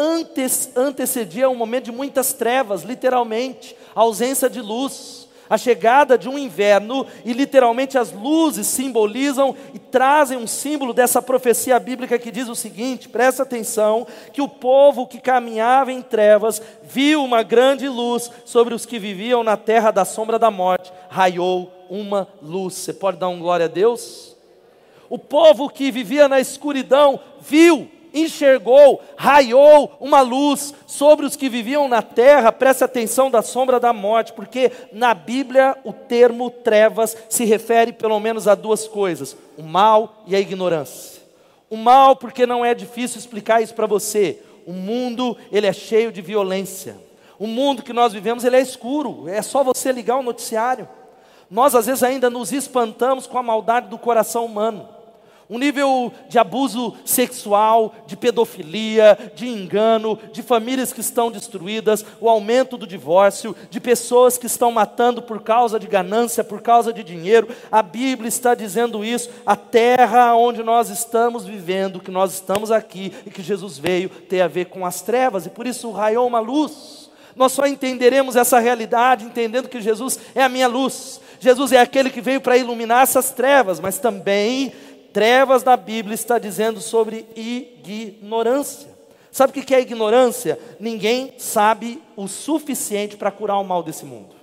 antecedia 0.75 1.47
um 1.47 1.53
momento 1.53 1.85
de 1.85 1.91
muitas 1.91 2.33
trevas, 2.33 2.81
literalmente, 2.81 3.77
ausência 3.93 4.49
de 4.49 4.59
luz, 4.61 5.29
a 5.47 5.59
chegada 5.59 6.17
de 6.17 6.27
um 6.27 6.39
inverno 6.39 7.05
e 7.23 7.33
literalmente 7.33 7.99
as 7.99 8.11
luzes 8.11 8.65
simbolizam 8.65 9.55
e 9.75 9.77
trazem 9.77 10.39
um 10.39 10.47
símbolo 10.47 10.91
dessa 10.91 11.21
profecia 11.21 11.79
bíblica 11.79 12.17
que 12.17 12.31
diz 12.31 12.49
o 12.49 12.55
seguinte: 12.55 13.07
presta 13.07 13.43
atenção, 13.43 14.07
que 14.33 14.41
o 14.41 14.49
povo 14.49 15.05
que 15.05 15.21
caminhava 15.21 15.91
em 15.91 16.01
trevas 16.01 16.59
viu 16.81 17.23
uma 17.23 17.43
grande 17.43 17.87
luz 17.87 18.31
sobre 18.43 18.73
os 18.73 18.87
que 18.87 18.97
viviam 18.97 19.43
na 19.43 19.55
terra 19.55 19.91
da 19.91 20.03
sombra 20.03 20.39
da 20.39 20.49
morte, 20.49 20.91
raiou 21.09 21.74
uma 21.89 22.27
luz. 22.41 22.75
Você 22.75 22.93
pode 22.93 23.17
dar 23.17 23.29
um 23.29 23.39
glória 23.39 23.65
a 23.65 23.69
Deus? 23.69 24.35
O 25.09 25.17
povo 25.17 25.69
que 25.69 25.91
vivia 25.91 26.27
na 26.27 26.39
escuridão 26.39 27.19
viu, 27.39 27.89
enxergou, 28.13 29.01
raiou 29.15 29.95
uma 29.99 30.21
luz 30.21 30.73
sobre 30.87 31.25
os 31.25 31.35
que 31.35 31.49
viviam 31.49 31.87
na 31.87 32.01
terra. 32.01 32.51
Preste 32.51 32.83
atenção 32.83 33.29
da 33.29 33.41
sombra 33.41 33.79
da 33.79 33.93
morte, 33.93 34.33
porque 34.33 34.71
na 34.91 35.13
Bíblia 35.13 35.77
o 35.83 35.93
termo 35.93 36.49
trevas 36.49 37.15
se 37.29 37.45
refere 37.45 37.93
pelo 37.93 38.19
menos 38.19 38.47
a 38.47 38.55
duas 38.55 38.87
coisas: 38.87 39.35
o 39.57 39.63
mal 39.63 40.23
e 40.25 40.35
a 40.35 40.39
ignorância. 40.39 41.21
O 41.69 41.77
mal, 41.77 42.15
porque 42.15 42.45
não 42.45 42.63
é 42.63 42.73
difícil 42.73 43.19
explicar 43.19 43.61
isso 43.61 43.73
para 43.73 43.87
você. 43.87 44.39
O 44.65 44.73
mundo, 44.73 45.37
ele 45.51 45.67
é 45.67 45.73
cheio 45.73 46.11
de 46.11 46.21
violência. 46.21 46.95
O 47.37 47.47
mundo 47.47 47.83
que 47.83 47.93
nós 47.93 48.13
vivemos, 48.13 48.43
ele 48.43 48.55
é 48.55 48.61
escuro. 48.61 49.27
É 49.27 49.41
só 49.41 49.63
você 49.63 49.91
ligar 49.91 50.17
o 50.17 50.23
noticiário. 50.23 50.87
Nós 51.49 51.75
às 51.75 51.85
vezes 51.85 52.03
ainda 52.03 52.29
nos 52.29 52.51
espantamos 52.51 53.27
com 53.27 53.37
a 53.37 53.43
maldade 53.43 53.87
do 53.87 53.97
coração 53.97 54.45
humano. 54.45 54.95
Um 55.47 55.59
nível 55.59 56.11
de 56.27 56.39
abuso 56.39 56.95
sexual, 57.05 57.93
de 58.07 58.17
pedofilia, 58.17 59.31
de 59.35 59.47
engano, 59.47 60.17
de 60.33 60.41
famílias 60.41 60.91
que 60.91 61.01
estão 61.01 61.29
destruídas, 61.29 62.03
o 62.19 62.27
aumento 62.27 62.77
do 62.77 62.87
divórcio, 62.87 63.55
de 63.69 63.79
pessoas 63.79 64.39
que 64.39 64.47
estão 64.47 64.71
matando 64.71 65.21
por 65.21 65.43
causa 65.43 65.79
de 65.79 65.85
ganância, 65.85 66.43
por 66.43 66.63
causa 66.63 66.91
de 66.91 67.03
dinheiro. 67.03 67.47
A 67.71 67.83
Bíblia 67.83 68.27
está 68.27 68.55
dizendo 68.55 69.05
isso. 69.05 69.29
A 69.45 69.55
terra 69.55 70.35
onde 70.35 70.63
nós 70.63 70.89
estamos 70.89 71.45
vivendo, 71.45 71.99
que 71.99 72.09
nós 72.09 72.33
estamos 72.33 72.71
aqui 72.71 73.13
e 73.23 73.29
que 73.29 73.43
Jesus 73.43 73.77
veio, 73.77 74.09
tem 74.09 74.41
a 74.41 74.47
ver 74.47 74.65
com 74.65 74.83
as 74.83 75.03
trevas, 75.03 75.45
e 75.45 75.51
por 75.51 75.67
isso 75.67 75.91
raiou 75.91 76.25
uma 76.25 76.39
luz. 76.39 77.04
Nós 77.35 77.51
só 77.51 77.65
entenderemos 77.65 78.35
essa 78.35 78.59
realidade 78.59 79.25
entendendo 79.25 79.67
que 79.67 79.81
Jesus 79.81 80.19
é 80.33 80.41
a 80.41 80.49
minha 80.49 80.67
luz. 80.67 81.19
Jesus 81.39 81.71
é 81.71 81.79
aquele 81.79 82.09
que 82.09 82.21
veio 82.21 82.39
para 82.39 82.57
iluminar 82.57 83.03
essas 83.03 83.31
trevas, 83.31 83.79
mas 83.79 83.99
também 83.99 84.73
trevas 85.11 85.63
na 85.63 85.75
Bíblia 85.75 86.15
está 86.15 86.39
dizendo 86.39 86.79
sobre 86.79 87.25
ignorância. 87.35 88.89
Sabe 89.31 89.51
o 89.51 89.63
que 89.63 89.75
é 89.75 89.81
ignorância? 89.81 90.57
Ninguém 90.79 91.33
sabe 91.37 92.01
o 92.15 92.25
suficiente 92.25 93.17
para 93.17 93.31
curar 93.31 93.59
o 93.59 93.65
mal 93.65 93.83
desse 93.83 94.05
mundo. 94.05 94.33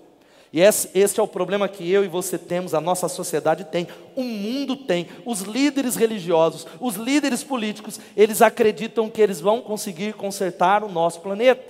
E 0.52 0.60
esse, 0.60 0.90
esse, 0.94 1.18
é 1.18 1.22
o 1.22 1.26
problema 1.26 1.66
que 1.66 1.90
eu 1.90 2.04
e 2.04 2.08
você 2.08 2.36
temos, 2.36 2.74
a 2.74 2.80
nossa 2.80 3.08
sociedade 3.08 3.64
tem, 3.64 3.88
o 4.14 4.22
mundo 4.22 4.76
tem, 4.76 5.08
os 5.24 5.40
líderes 5.40 5.96
religiosos, 5.96 6.66
os 6.78 6.96
líderes 6.96 7.42
políticos, 7.42 7.98
eles 8.14 8.42
acreditam 8.42 9.08
que 9.08 9.22
eles 9.22 9.40
vão 9.40 9.62
conseguir 9.62 10.12
consertar 10.12 10.84
o 10.84 10.92
nosso 10.92 11.20
planeta. 11.20 11.62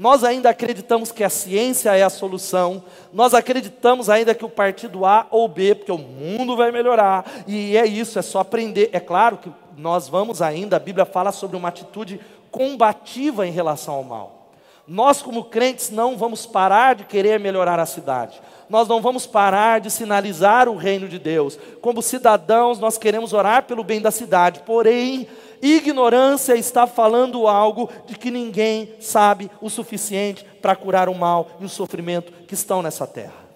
Nós 0.00 0.24
ainda 0.24 0.48
acreditamos 0.48 1.12
que 1.12 1.22
a 1.22 1.28
ciência 1.28 1.94
é 1.94 2.02
a 2.02 2.08
solução, 2.08 2.82
nós 3.12 3.34
acreditamos 3.34 4.08
ainda 4.08 4.34
que 4.34 4.46
o 4.46 4.48
partido 4.48 5.04
A 5.04 5.26
ou 5.30 5.46
B, 5.46 5.74
porque 5.74 5.92
o 5.92 5.98
mundo 5.98 6.56
vai 6.56 6.72
melhorar, 6.72 7.22
e 7.46 7.76
é 7.76 7.84
isso, 7.84 8.18
é 8.18 8.22
só 8.22 8.38
aprender. 8.38 8.88
É 8.94 8.98
claro 8.98 9.36
que 9.36 9.52
nós 9.76 10.08
vamos 10.08 10.40
ainda, 10.40 10.76
a 10.76 10.80
Bíblia 10.80 11.04
fala 11.04 11.32
sobre 11.32 11.54
uma 11.54 11.68
atitude 11.68 12.18
combativa 12.50 13.46
em 13.46 13.52
relação 13.52 13.92
ao 13.92 14.02
mal. 14.02 14.52
Nós, 14.88 15.20
como 15.20 15.44
crentes, 15.44 15.90
não 15.90 16.16
vamos 16.16 16.46
parar 16.46 16.94
de 16.94 17.04
querer 17.04 17.38
melhorar 17.38 17.78
a 17.78 17.84
cidade. 17.84 18.40
Nós 18.70 18.88
não 18.88 19.02
vamos 19.02 19.26
parar 19.26 19.80
de 19.80 19.90
sinalizar 19.90 20.66
o 20.66 20.76
reino 20.76 21.08
de 21.08 21.18
Deus. 21.18 21.58
Como 21.82 22.00
cidadãos, 22.00 22.78
nós 22.78 22.96
queremos 22.96 23.34
orar 23.34 23.64
pelo 23.64 23.84
bem 23.84 24.00
da 24.00 24.10
cidade. 24.10 24.62
Porém, 24.64 25.28
Ignorância 25.62 26.54
está 26.54 26.86
falando 26.86 27.46
algo 27.46 27.90
de 28.06 28.16
que 28.16 28.30
ninguém 28.30 28.94
sabe 29.00 29.50
o 29.60 29.68
suficiente 29.68 30.44
para 30.62 30.76
curar 30.76 31.08
o 31.08 31.14
mal 31.14 31.50
e 31.60 31.64
o 31.64 31.68
sofrimento 31.68 32.32
que 32.46 32.54
estão 32.54 32.82
nessa 32.82 33.06
terra. 33.06 33.50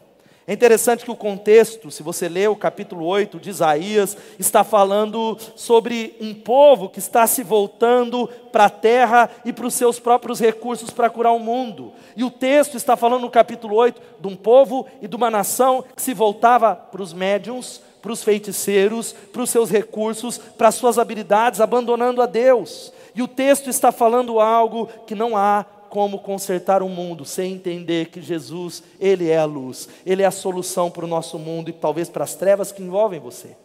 É 0.47 0.53
interessante 0.53 1.07
que 1.07 1.11
o 1.11 1.17
contexto, 1.17 1.91
se 1.91 2.03
você 2.03 2.29
ler 2.29 2.51
o 2.51 2.57
capítulo 2.57 3.07
8 3.07 3.41
de 3.41 3.49
Isaías, 3.49 4.15
está 4.39 4.63
falando 4.63 5.39
sobre 5.57 6.15
um 6.21 6.35
povo 6.35 6.91
que 6.91 6.99
está 6.99 7.27
se 7.27 7.43
voltando 7.43 8.29
para 8.53 8.67
a 8.67 8.71
terra 8.71 9.31
e 9.43 9.55
para 9.55 9.67
os 9.67 9.73
seus 9.73 9.99
próprios 9.99 10.39
recursos 10.39 10.91
para 10.91 11.09
curar 11.09 11.33
o 11.33 11.39
mundo. 11.39 11.95
E 12.15 12.23
o 12.23 12.31
texto 12.31 12.77
está 12.77 12.95
falando 12.95 13.23
no 13.23 13.31
capítulo 13.31 13.75
8 13.77 14.03
de 14.21 14.29
um 14.29 14.37
povo 14.37 14.87
e 15.01 15.09
de 15.09 15.17
uma 15.17 15.31
nação 15.31 15.83
que 15.97 16.03
se 16.03 16.13
voltava 16.13 16.77
para 16.77 17.01
os 17.01 17.15
médiums, 17.15 17.81
para 18.05 18.13
os 18.13 18.23
feiticeiros, 18.23 19.15
para 19.33 19.41
os 19.41 19.49
seus 19.49 19.71
recursos, 19.71 20.37
para 20.37 20.69
as 20.69 20.75
suas 20.75 20.99
habilidades, 20.99 21.59
abandonando 21.59 22.21
a 22.21 22.27
Deus. 22.27 22.93
E 23.15 23.23
o 23.23 23.27
texto 23.27 23.71
está 23.71 23.91
falando 23.91 24.41
algo 24.41 24.91
que 25.07 25.15
não 25.15 25.35
há 25.35 25.65
como 25.89 26.19
consertar 26.19 26.83
o 26.83 26.89
mundo 26.89 27.25
sem 27.25 27.55
entender 27.55 28.11
que 28.11 28.21
Jesus, 28.21 28.83
Ele 29.01 29.31
é 29.31 29.39
a 29.39 29.47
luz, 29.47 29.89
Ele 30.05 30.23
é 30.23 30.27
a 30.27 30.31
solução 30.31 30.91
para 30.91 31.07
o 31.07 31.09
nosso 31.09 31.39
mundo 31.39 31.71
e 31.71 31.73
talvez 31.73 32.11
para 32.11 32.25
as 32.25 32.35
trevas 32.35 32.71
que 32.71 32.83
envolvem 32.83 33.19
você. 33.19 33.57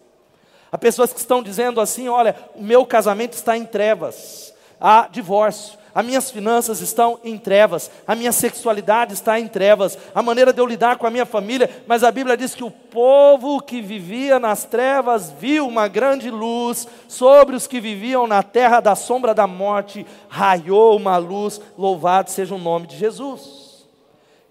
Há 0.72 0.78
pessoas 0.78 1.12
que 1.12 1.20
estão 1.20 1.44
dizendo 1.44 1.82
assim: 1.82 2.08
olha, 2.08 2.34
o 2.56 2.64
meu 2.64 2.86
casamento 2.86 3.34
está 3.34 3.58
em 3.58 3.66
trevas, 3.66 4.54
há 4.80 5.08
divórcio, 5.12 5.80
as 5.94 6.06
minhas 6.06 6.30
finanças 6.30 6.82
estão 6.82 7.20
em 7.24 7.38
trevas, 7.38 7.90
a 8.08 8.16
minha 8.16 8.32
sexualidade 8.32 9.14
está 9.14 9.40
em 9.40 9.48
trevas, 9.48 9.98
a 10.14 10.22
maneira 10.22 10.54
de 10.54 10.62
eu 10.62 10.66
lidar 10.66 10.98
com 10.98 11.08
a 11.08 11.10
minha 11.10 11.26
família, 11.26 11.70
mas 11.88 12.04
a 12.04 12.12
Bíblia 12.12 12.38
diz 12.38 12.54
que 12.54 12.64
o 12.64 12.72
povo 12.72 13.60
que 13.62 13.82
vivia 13.82 14.40
nas 14.40 14.66
trevas 14.66 15.34
viu 15.40 15.68
uma 15.68 15.88
grande 15.88 16.30
luz, 16.30 16.88
sobre 17.08 17.56
os 17.56 17.68
que 17.68 17.80
viviam 17.80 18.28
na 18.28 18.44
terra 18.44 18.80
da 18.80 18.96
sombra 18.96 19.34
da 19.34 19.48
morte, 19.48 20.06
raiou 20.28 20.96
uma 20.96 21.18
luz, 21.18 21.60
louvado 21.78 22.30
seja 22.30 22.54
o 22.56 22.60
nome 22.60 22.88
de 22.88 22.96
Jesus. 22.96 23.69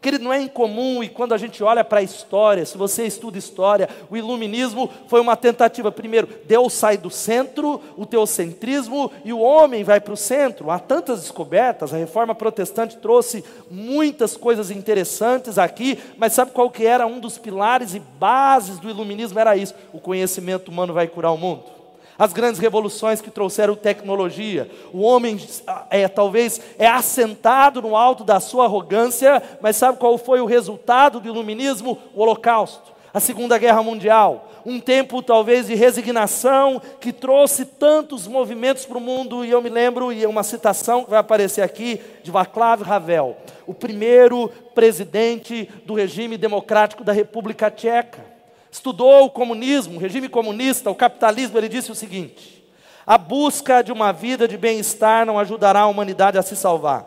Querido, 0.01 0.23
não 0.23 0.33
é 0.33 0.41
incomum, 0.41 1.03
e 1.03 1.09
quando 1.09 1.35
a 1.35 1.37
gente 1.37 1.63
olha 1.63 1.83
para 1.83 1.99
a 1.99 2.03
história, 2.03 2.65
se 2.65 2.79
você 2.79 3.05
estuda 3.05 3.37
história, 3.37 3.89
o 4.09 4.17
iluminismo 4.17 4.89
foi 5.09 5.21
uma 5.21 5.37
tentativa. 5.37 5.91
Primeiro, 5.91 6.29
Deus 6.47 6.73
sai 6.73 6.97
do 6.97 7.11
centro, 7.11 7.81
o 7.97 8.07
teocentrismo, 8.07 9.11
e 9.25 9.33
o 9.33 9.41
homem 9.41 9.83
vai 9.83 10.01
para 10.01 10.15
o 10.15 10.17
centro. 10.17 10.71
Há 10.71 10.79
tantas 10.79 11.23
descobertas, 11.23 11.93
a 11.93 11.97
reforma 11.97 12.33
protestante 12.33 12.97
trouxe 12.97 13.45
muitas 13.69 14.37
coisas 14.37 14.71
interessantes 14.71 15.59
aqui, 15.59 15.99
mas 16.17 16.33
sabe 16.33 16.53
qual 16.53 16.71
que 16.71 16.87
era 16.87 17.05
um 17.05 17.19
dos 17.19 17.37
pilares 17.37 17.93
e 17.93 17.99
bases 17.99 18.79
do 18.79 18.89
iluminismo? 18.89 19.41
Era 19.41 19.57
isso: 19.57 19.75
o 19.93 19.99
conhecimento 19.99 20.71
humano 20.71 20.95
vai 20.95 21.09
curar 21.09 21.33
o 21.33 21.37
mundo 21.37 21.78
as 22.19 22.33
grandes 22.33 22.61
revoluções 22.61 23.21
que 23.21 23.31
trouxeram 23.31 23.77
tecnologia. 23.77 24.69
O 24.93 25.03
homem 25.03 25.39
é, 25.89 26.09
talvez 26.09 26.61
é 26.79 26.87
assentado 26.87 27.81
no 27.81 27.95
alto 27.95 28.25
da 28.25 28.41
sua 28.41 28.65
arrogância, 28.65 29.41
mas 29.61 29.77
sabe 29.77 29.99
qual 29.99 30.19
foi 30.19 30.41
o 30.41 30.47
resultado 30.47 31.21
do 31.21 31.29
iluminismo? 31.29 31.97
O 32.15 32.23
Holocausto, 32.23 32.93
a 33.15 33.21
Segunda 33.21 33.57
Guerra 33.57 33.83
Mundial. 33.83 34.47
Um 34.67 34.81
tempo 34.81 35.23
talvez 35.23 35.69
de 35.69 35.75
resignação 35.75 36.83
que 37.01 37.13
trouxe 37.13 37.65
tantos 37.65 38.27
movimentos 38.27 38.85
para 38.85 38.99
o 38.99 39.01
mundo, 39.01 39.45
e 39.45 39.51
eu 39.51 39.63
me 39.63 39.71
lembro, 39.71 40.13
e 40.13 40.25
é 40.25 40.29
uma 40.29 40.43
citação 40.43 41.05
que 41.05 41.11
vai 41.11 41.21
aparecer 41.21 41.63
aqui, 41.63 42.01
de 42.23 42.31
Václav 42.31 42.83
Havel, 42.83 43.37
o 43.67 43.73
primeiro 43.73 44.49
presidente 44.75 45.71
do 45.87 45.95
regime 45.95 46.37
democrático 46.37 47.05
da 47.05 47.13
República 47.13 47.71
Tcheca. 47.71 48.38
Estudou 48.79 49.25
o 49.25 49.31
comunismo, 49.31 49.97
o 49.97 50.01
regime 50.01 50.29
comunista, 50.29 50.91
o 50.91 50.95
capitalismo, 50.95 51.59
ele 51.59 51.69
disse 51.69 51.93
o 51.93 51.95
seguinte: 51.95 52.65
a 53.07 53.19
busca 53.19 53.83
de 53.83 53.93
uma 53.93 54.13
vida 54.13 54.49
de 54.49 54.57
bem-estar 54.57 55.27
não 55.27 55.39
ajudará 55.39 55.81
a 55.81 55.87
humanidade 55.87 56.39
a 56.39 56.43
se 56.43 56.57
salvar. 56.57 57.07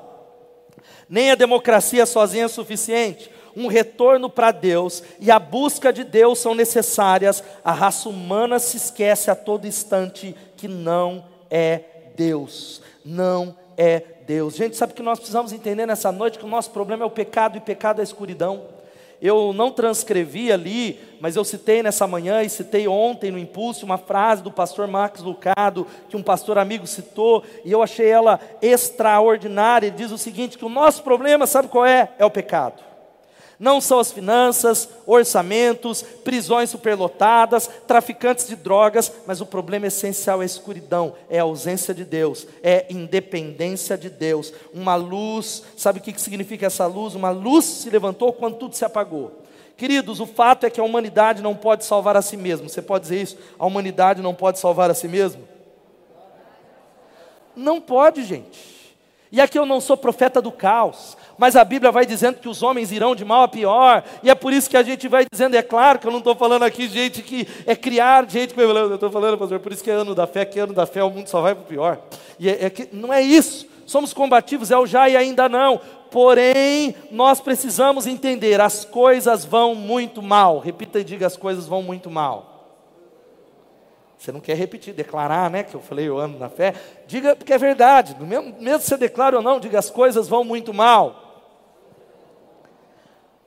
Nem 1.10 1.32
a 1.32 1.36
democracia 1.36 2.06
sozinha 2.06 2.46
é 2.46 2.48
suficiente. 2.48 3.30
Um 3.56 3.68
retorno 3.68 4.30
para 4.30 4.52
Deus 4.52 5.04
e 5.20 5.30
a 5.30 5.38
busca 5.38 5.92
de 5.92 6.06
Deus 6.06 6.40
são 6.40 6.56
necessárias. 6.56 7.44
A 7.66 7.74
raça 7.74 8.08
humana 8.08 8.60
se 8.60 8.78
esquece 8.78 9.30
a 9.30 9.36
todo 9.36 9.68
instante 9.68 10.34
que 10.56 10.70
não 10.70 11.26
é 11.50 11.82
Deus. 12.16 12.82
Não 13.04 13.56
é 13.76 14.02
Deus. 14.26 14.56
Gente, 14.56 14.78
sabe 14.78 14.94
que 14.94 15.04
nós 15.04 15.20
precisamos 15.20 15.52
entender 15.52 15.86
nessa 15.86 16.14
noite 16.14 16.40
que 16.40 16.46
o 16.46 16.50
nosso 16.50 16.72
problema 16.72 17.04
é 17.04 17.06
o 17.06 17.12
pecado 17.12 17.58
e 17.58 17.62
pecado 17.62 18.00
é 18.00 18.02
a 18.02 18.06
escuridão 18.06 18.81
eu 19.22 19.54
não 19.54 19.70
transcrevi 19.70 20.52
ali, 20.52 21.00
mas 21.20 21.36
eu 21.36 21.44
citei 21.44 21.84
nessa 21.84 22.08
manhã 22.08 22.42
e 22.42 22.50
citei 22.50 22.88
ontem 22.88 23.30
no 23.30 23.38
impulso 23.38 23.86
uma 23.86 23.98
frase 23.98 24.42
do 24.42 24.52
pastor 24.52 24.88
Max 24.88 25.22
Lucado, 25.22 25.86
que 26.10 26.18
um 26.18 26.24
pastor 26.24 26.58
amigo 26.58 26.88
citou, 26.88 27.44
e 27.64 27.72
eu 27.72 27.84
achei 27.84 28.08
ela 28.08 28.40
extraordinária. 28.62 29.88
Ele 29.88 29.96
diz 29.96 30.12
o 30.12 30.18
seguinte: 30.18 30.58
que 30.58 30.66
o 30.66 30.70
nosso 30.70 31.04
problema, 31.04 31.46
sabe 31.46 31.68
qual 31.68 31.86
é? 31.86 32.10
É 32.18 32.26
o 32.26 32.32
pecado. 32.32 32.91
Não 33.62 33.80
são 33.80 34.00
as 34.00 34.12
finanças, 34.12 34.90
orçamentos, 35.06 36.02
prisões 36.02 36.72
superlotadas, 36.72 37.70
traficantes 37.86 38.48
de 38.48 38.56
drogas, 38.56 39.12
mas 39.28 39.40
o 39.40 39.46
problema 39.46 39.86
essencial 39.86 40.42
é 40.42 40.42
a 40.42 40.48
escuridão, 40.48 41.14
é 41.30 41.38
a 41.38 41.44
ausência 41.44 41.94
de 41.94 42.04
Deus, 42.04 42.48
é 42.64 42.88
independência 42.90 43.96
de 43.96 44.10
Deus. 44.10 44.52
Uma 44.74 44.96
luz, 44.96 45.62
sabe 45.78 46.00
o 46.00 46.02
que 46.02 46.20
significa 46.20 46.66
essa 46.66 46.88
luz? 46.88 47.14
Uma 47.14 47.30
luz 47.30 47.64
se 47.66 47.90
levantou 47.92 48.34
quando 48.34 48.58
tudo 48.58 48.76
se 48.76 48.84
apagou. 48.84 49.44
Queridos, 49.78 50.20
o 50.20 50.26
fato 50.26 50.66
é 50.66 50.70
que 50.72 50.82
a 50.82 50.84
humanidade 50.84 51.44
não 51.44 51.56
pode 51.56 51.86
salvar 51.86 52.18
a 52.18 52.22
si 52.24 52.38
mesma. 52.38 52.68
Você 52.68 52.82
pode 52.82 53.04
dizer 53.04 53.22
isso? 53.22 53.38
A 53.60 53.68
humanidade 53.68 54.24
não 54.24 54.34
pode 54.34 54.58
salvar 54.58 54.90
a 54.90 54.96
si 54.96 55.08
mesma? 55.08 55.44
Não 57.56 57.80
pode, 57.80 58.24
gente. 58.24 58.82
E 59.32 59.40
aqui 59.40 59.58
eu 59.58 59.66
não 59.66 59.80
sou 59.80 59.96
profeta 59.96 60.42
do 60.42 60.52
caos, 60.52 61.16
mas 61.38 61.56
a 61.56 61.64
Bíblia 61.64 61.92
vai 61.92 62.06
dizendo 62.06 62.40
que 62.40 62.50
os 62.50 62.62
homens 62.62 62.92
irão 62.92 63.16
de 63.16 63.26
mal 63.26 63.44
a 63.44 63.48
pior, 63.48 64.04
e 64.22 64.30
é 64.30 64.36
por 64.36 64.54
isso 64.54 64.70
que 64.70 64.78
a 64.78 64.84
gente 64.84 65.08
vai 65.08 65.26
dizendo, 65.32 65.56
é 65.56 65.62
claro 65.62 66.00
que 66.00 66.08
eu 66.08 66.12
não 66.12 66.20
estou 66.20 66.36
falando 66.36 66.64
aqui 66.64 66.88
gente 66.88 67.22
que 67.22 67.48
é 67.66 67.76
criar 67.76 68.30
gente, 68.30 68.54
eu 68.58 68.96
estou 68.96 69.10
falando, 69.10 69.38
pastor, 69.38 69.60
por 69.60 69.72
isso 69.72 69.84
que 69.84 69.90
é 69.90 69.94
ano 69.94 70.14
da 70.14 70.28
fé, 70.28 70.46
que 70.46 70.60
é 70.60 70.64
ano 70.64 70.74
da 70.74 70.86
fé 70.86 71.04
o 71.04 71.10
mundo 71.10 71.28
só 71.28 71.42
vai 71.42 71.56
para 71.56 71.64
o 71.64 71.68
pior. 71.68 72.00
E 72.40 72.50
é, 72.50 72.66
é 72.66 72.70
que, 72.70 72.88
não 72.92 73.14
é 73.14 73.22
isso, 73.22 73.68
somos 73.86 74.14
combativos, 74.14 74.72
é 74.72 74.78
o 74.78 74.86
já 74.86 75.10
e 75.10 75.16
ainda 75.16 75.48
não, 75.50 75.80
porém 76.10 76.96
nós 77.10 77.40
precisamos 77.40 78.06
entender, 78.06 78.60
as 78.60 78.86
coisas 78.86 79.46
vão 79.46 79.74
muito 79.74 80.22
mal, 80.22 80.60
repita 80.60 81.00
e 81.00 81.04
diga, 81.04 81.26
as 81.26 81.38
coisas 81.38 81.66
vão 81.68 81.82
muito 81.82 82.10
mal. 82.10 82.51
Você 84.22 84.32
não 84.32 84.40
quer 84.40 84.56
repetir, 84.56 84.94
declarar, 84.94 85.50
né? 85.50 85.64
Que 85.64 85.74
eu 85.74 85.82
falei, 85.82 86.08
eu 86.08 86.20
ando 86.20 86.38
na 86.38 86.48
fé. 86.48 86.76
Diga 87.08 87.36
porque 87.36 87.54
é 87.54 87.58
verdade. 87.58 88.16
Mesmo, 88.24 88.56
mesmo 88.60 88.80
se 88.80 88.90
você 88.90 88.96
declara 88.96 89.38
ou 89.38 89.42
não, 89.42 89.60
diga 89.60 89.80
as 89.80 89.90
coisas 89.90 90.28
vão 90.28 90.44
muito 90.44 90.72
mal. 90.72 91.50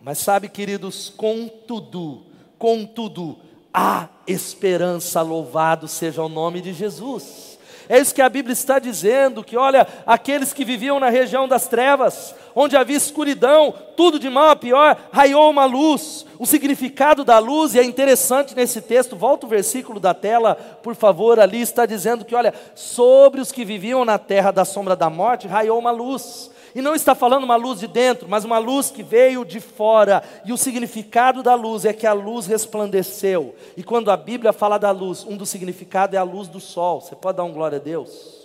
Mas 0.01 0.19
sabe, 0.19 0.49
queridos, 0.49 1.11
contudo, 1.11 2.25
contudo, 2.59 3.39
há 3.73 4.09
esperança, 4.27 5.23
louvado 5.23 5.87
seja 5.87 6.25
o 6.25 6.29
nome 6.29 6.61
de 6.61 6.73
Jesus. 6.73 7.54
É 7.89 7.99
isso 7.99 8.15
que 8.15 8.23
a 8.23 8.29
Bíblia 8.29 8.53
está 8.53 8.79
dizendo: 8.79 9.45
que 9.45 9.57
olha, 9.57 9.87
aqueles 10.07 10.53
que 10.53 10.65
viviam 10.65 10.99
na 10.99 11.09
região 11.09 11.47
das 11.47 11.69
trevas, 11.69 12.35
onde 12.55 12.77
havia 12.77 12.97
escuridão, 12.97 13.75
tudo 13.97 14.19
de 14.19 14.31
mal 14.31 14.51
a 14.51 14.57
pior, 14.57 14.97
raiou 15.13 15.51
uma 15.51 15.65
luz. 15.65 16.25
O 16.39 16.47
significado 16.47 17.25
da 17.25 17.39
luz, 17.39 17.75
e 17.75 17.79
é 17.79 17.85
interessante 17.85 18.55
nesse 18.55 18.81
texto, 18.81 19.17
volta 19.17 19.47
o 19.47 19.49
versículo 19.49 20.01
da 20.01 20.15
tela, 20.15 20.55
por 20.83 20.95
favor, 20.95 21.39
ali 21.39 21.61
está 21.61 21.87
dizendo 21.87 22.25
que, 22.25 22.35
olha, 22.35 22.55
sobre 22.75 23.41
os 23.41 23.53
que 23.53 23.65
viviam 23.65 24.05
na 24.05 24.19
terra 24.19 24.51
da 24.51 24.65
sombra 24.65 24.97
da 24.97 25.09
morte, 25.09 25.47
raiou 25.47 25.79
uma 25.79 25.91
luz. 25.91 26.51
E 26.75 26.83
não 26.83 26.95
está 26.95 27.15
falando 27.15 27.45
uma 27.45 27.55
luz 27.55 27.79
de 27.79 27.87
dentro, 27.87 28.29
mas 28.29 28.45
uma 28.45 28.59
luz 28.59 28.91
que 28.91 29.03
veio 29.03 29.45
de 29.45 29.61
fora. 29.61 30.23
E 30.45 30.53
o 30.53 30.57
significado 30.57 31.43
da 31.43 31.55
luz 31.55 31.85
é 31.85 31.93
que 31.93 32.07
a 32.07 32.13
luz 32.13 32.47
resplandeceu. 32.47 33.55
E 33.77 33.83
quando 33.83 34.11
a 34.11 34.17
Bíblia 34.17 34.53
fala 34.53 34.77
da 34.77 34.91
luz, 34.91 35.25
um 35.25 35.37
dos 35.37 35.49
significados 35.49 36.17
é 36.17 36.19
a 36.19 36.25
luz 36.25 36.49
do 36.49 36.59
sol. 36.59 37.01
Você 37.01 37.15
pode 37.15 37.37
dar 37.37 37.45
um 37.45 37.53
glória 37.53 37.79
a 37.79 37.81
Deus? 37.81 38.45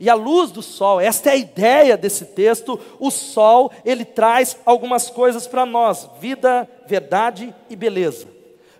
E 0.00 0.08
a 0.08 0.14
luz 0.14 0.52
do 0.52 0.62
sol, 0.62 1.00
esta 1.00 1.30
é 1.30 1.32
a 1.32 1.36
ideia 1.36 1.96
desse 1.96 2.26
texto. 2.26 2.78
O 3.00 3.10
sol, 3.10 3.72
ele 3.84 4.04
traz 4.04 4.56
algumas 4.64 5.10
coisas 5.10 5.46
para 5.46 5.66
nós: 5.66 6.08
vida, 6.20 6.68
verdade 6.86 7.52
e 7.68 7.74
beleza. 7.74 8.28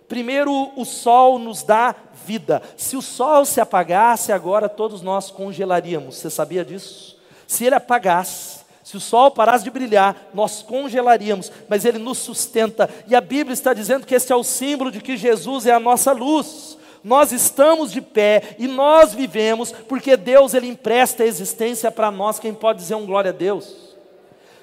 Primeiro, 0.07 0.71
o 0.75 0.85
sol 0.85 1.37
nos 1.37 1.61
dá 1.61 1.93
vida. 2.25 2.61
Se 2.77 2.95
o 2.95 3.01
sol 3.01 3.43
se 3.43 3.59
apagasse 3.59 4.31
agora, 4.31 4.69
todos 4.69 5.01
nós 5.01 5.29
congelaríamos. 5.29 6.15
Você 6.15 6.29
sabia 6.29 6.63
disso? 6.63 7.19
Se 7.45 7.65
ele 7.65 7.75
apagasse, 7.75 8.58
se 8.89 8.97
o 8.97 8.99
sol 8.99 9.29
parasse 9.29 9.63
de 9.63 9.69
brilhar, 9.69 10.31
nós 10.33 10.63
congelaríamos, 10.63 11.51
mas 11.67 11.85
ele 11.85 11.99
nos 11.99 12.17
sustenta. 12.17 12.89
E 13.07 13.13
a 13.13 13.21
Bíblia 13.21 13.53
está 13.53 13.71
dizendo 13.71 14.03
que 14.03 14.15
esse 14.15 14.33
é 14.33 14.35
o 14.35 14.43
símbolo 14.43 14.89
de 14.89 14.99
que 14.99 15.15
Jesus 15.15 15.67
é 15.67 15.71
a 15.71 15.79
nossa 15.79 16.11
luz. 16.11 16.75
Nós 17.03 17.31
estamos 17.31 17.91
de 17.91 18.01
pé 18.01 18.55
e 18.57 18.67
nós 18.67 19.13
vivemos 19.13 19.71
porque 19.71 20.17
Deus 20.17 20.55
ele 20.55 20.67
empresta 20.67 21.21
a 21.21 21.27
existência 21.27 21.91
para 21.91 22.09
nós. 22.09 22.39
Quem 22.39 22.51
pode 22.51 22.79
dizer 22.79 22.95
um 22.95 23.05
glória 23.05 23.29
a 23.29 23.31
Deus? 23.31 23.95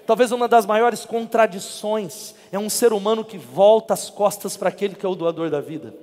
Talvez 0.04 0.32
uma 0.32 0.48
das 0.48 0.66
maiores 0.66 1.04
contradições 1.04 2.34
é 2.50 2.58
um 2.58 2.68
ser 2.68 2.92
humano 2.92 3.24
que 3.24 3.38
volta 3.38 3.94
as 3.94 4.10
costas 4.10 4.56
para 4.56 4.70
aquele 4.70 4.96
que 4.96 5.06
é 5.06 5.08
o 5.08 5.14
doador 5.14 5.50
da 5.50 5.60
vida. 5.60 5.94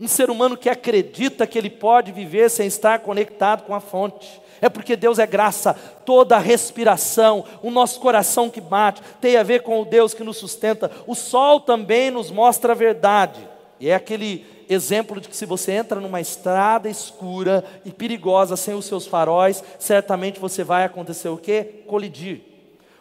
Um 0.00 0.06
ser 0.06 0.30
humano 0.30 0.56
que 0.56 0.68
acredita 0.68 1.46
que 1.46 1.58
ele 1.58 1.70
pode 1.70 2.12
viver 2.12 2.48
sem 2.50 2.66
estar 2.66 3.00
conectado 3.00 3.64
com 3.64 3.74
a 3.74 3.80
fonte 3.80 4.40
é 4.60 4.68
porque 4.68 4.96
Deus 4.96 5.18
é 5.18 5.26
graça, 5.26 5.74
toda 6.04 6.36
a 6.36 6.40
respiração, 6.40 7.44
o 7.62 7.70
nosso 7.70 8.00
coração 8.00 8.50
que 8.50 8.60
bate, 8.60 9.02
tem 9.20 9.36
a 9.36 9.42
ver 9.42 9.62
com 9.62 9.80
o 9.80 9.84
Deus 9.84 10.14
que 10.14 10.24
nos 10.24 10.36
sustenta. 10.36 10.90
O 11.06 11.14
sol 11.14 11.60
também 11.60 12.10
nos 12.10 12.30
mostra 12.30 12.72
a 12.72 12.76
verdade, 12.76 13.40
e 13.78 13.88
é 13.88 13.94
aquele 13.94 14.44
exemplo 14.68 15.20
de 15.20 15.28
que 15.28 15.36
se 15.36 15.46
você 15.46 15.72
entra 15.72 16.00
numa 16.00 16.20
estrada 16.20 16.90
escura 16.90 17.64
e 17.84 17.92
perigosa 17.92 18.56
sem 18.56 18.74
os 18.74 18.84
seus 18.84 19.06
faróis, 19.06 19.62
certamente 19.78 20.40
você 20.40 20.64
vai 20.64 20.84
acontecer 20.84 21.28
o 21.28 21.38
quê? 21.38 21.82
Colidir 21.86 22.47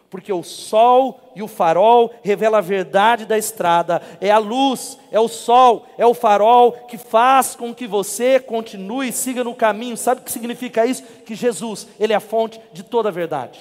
porque 0.09 0.31
o 0.31 0.43
sol 0.43 1.19
e 1.35 1.43
o 1.43 1.47
farol 1.47 2.13
revela 2.23 2.59
a 2.59 2.61
verdade 2.61 3.25
da 3.25 3.37
estrada. 3.37 4.01
É 4.21 4.31
a 4.31 4.37
luz, 4.37 4.97
é 5.11 5.19
o 5.19 5.27
sol, 5.27 5.85
é 5.97 6.05
o 6.05 6.13
farol 6.13 6.71
que 6.71 6.97
faz 6.97 7.55
com 7.55 7.73
que 7.75 7.85
você 7.85 8.39
continue 8.39 9.09
e 9.09 9.13
siga 9.13 9.43
no 9.43 9.53
caminho. 9.53 9.97
Sabe 9.97 10.21
o 10.21 10.23
que 10.23 10.31
significa 10.31 10.85
isso? 10.85 11.03
Que 11.25 11.35
Jesus, 11.35 11.87
ele 11.99 12.13
é 12.13 12.15
a 12.15 12.21
fonte 12.21 12.59
de 12.71 12.83
toda 12.83 13.09
a 13.09 13.11
verdade. 13.11 13.59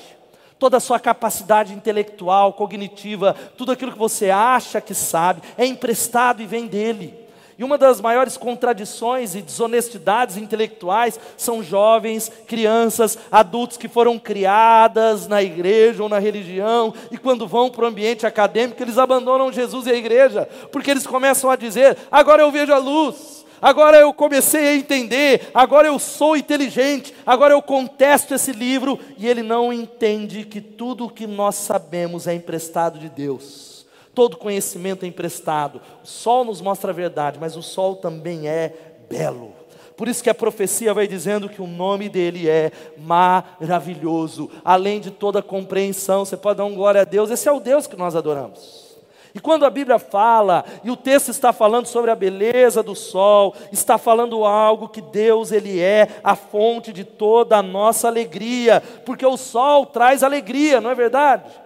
Toda 0.59 0.79
a 0.79 0.81
sua 0.81 0.99
capacidade 0.99 1.75
intelectual, 1.75 2.53
cognitiva, 2.53 3.37
tudo 3.59 3.73
aquilo 3.73 3.93
que 3.93 3.99
você 3.99 4.31
acha 4.31 4.81
que 4.81 4.95
sabe, 4.95 5.43
é 5.59 5.67
emprestado 5.67 6.41
e 6.41 6.47
vem 6.47 6.67
dele. 6.67 7.26
E 7.59 7.65
uma 7.65 7.79
das 7.79 8.03
maiores 8.03 8.37
contradições 8.37 9.35
e 9.35 9.41
desonestidades 9.41 10.37
intelectuais 10.37 11.19
são 11.39 11.63
jovens, 11.63 12.31
crianças, 12.47 13.19
adultos 13.33 13.79
que 13.79 13.89
foram 13.89 14.19
criadas 14.19 15.27
na 15.27 15.43
igreja 15.43 16.03
ou 16.03 16.09
na 16.09 16.19
religião 16.19 16.93
e 17.11 17.17
quando 17.17 17.47
vão 17.47 17.71
para 17.71 17.85
o 17.85 17.89
ambiente 17.89 18.27
acadêmico 18.27 18.83
eles 18.83 18.99
abandonam 18.99 19.51
Jesus 19.51 19.87
e 19.87 19.91
a 19.91 19.97
igreja, 19.97 20.47
porque 20.71 20.91
eles 20.91 21.07
começam 21.07 21.51
a 21.51 21.57
dizer: 21.57 21.97
agora 22.11 22.43
eu 22.43 22.51
vejo 22.51 22.73
a 22.73 22.79
luz. 22.79 23.37
Agora 23.61 23.97
eu 23.97 24.13
comecei 24.13 24.69
a 24.69 24.75
entender, 24.75 25.51
agora 25.55 25.89
eu 25.89 25.99
sou 25.99 26.37
inteligente, 26.37 27.15
agora 27.25 27.55
eu 27.55 27.63
contesto 27.63 28.35
esse 28.35 28.53
livro, 28.53 29.01
e 29.17 29.27
ele 29.27 29.43
não 29.43 29.73
entende 29.73 30.45
que 30.45 30.61
tudo 30.61 31.07
o 31.07 31.11
que 31.11 31.27
nós 31.27 31.55
sabemos 31.55 32.27
é 32.27 32.35
emprestado 32.35 32.99
de 32.99 33.09
Deus 33.09 33.76
todo 34.17 34.39
conhecimento 34.39 35.05
é 35.05 35.09
emprestado. 35.09 35.79
O 36.03 36.07
sol 36.07 36.43
nos 36.43 36.63
mostra 36.63 36.91
a 36.91 36.95
verdade, 36.95 37.39
mas 37.39 37.55
o 37.55 37.63
sol 37.63 37.97
também 37.97 38.49
é 38.49 38.73
belo. 39.11 39.53
Por 39.95 40.09
isso 40.09 40.23
que 40.23 40.31
a 40.31 40.35
profecia 40.35 40.95
vai 40.95 41.07
dizendo 41.07 41.51
que 41.51 41.61
o 41.61 41.67
nome 41.67 42.09
dele 42.09 42.49
é 42.49 42.73
maravilhoso, 42.97 44.51
além 44.65 45.01
de 45.01 45.11
toda 45.11 45.43
compreensão. 45.43 46.25
Você 46.25 46.37
pode 46.37 46.57
dar 46.57 46.65
um 46.65 46.75
glória 46.75 47.03
a 47.03 47.05
Deus, 47.05 47.31
esse 47.31 47.47
é 47.47 47.53
o 47.53 47.61
Deus 47.61 47.87
que 47.87 47.97
nós 47.97 48.17
adoramos. 48.17 48.87
E 49.35 49.39
quando 49.39 49.67
a 49.67 49.71
Bíblia 49.71 49.99
fala, 49.99 50.65
e 50.83 50.91
o 50.91 50.97
texto 50.97 51.29
está 51.29 51.53
falando 51.53 51.85
sobre 51.85 52.11
a 52.11 52.15
beleza 52.15 52.83
do 52.83 52.95
sol, 52.95 53.55
está 53.71 53.99
falando 53.99 54.47
algo 54.47 54.89
que 54.89 55.03
Deus 55.03 55.53
ele 55.53 55.79
é 55.79 56.09
a 56.25 56.35
fonte 56.35 56.91
de 56.91 57.05
toda 57.05 57.59
a 57.59 57.63
nossa 57.63 58.09
alegria, 58.09 58.83
porque 59.05 59.27
o 59.27 59.37
sol 59.37 59.85
traz 59.85 60.23
alegria, 60.23 60.81
não 60.81 60.89
é 60.89 60.95
verdade? 60.95 61.66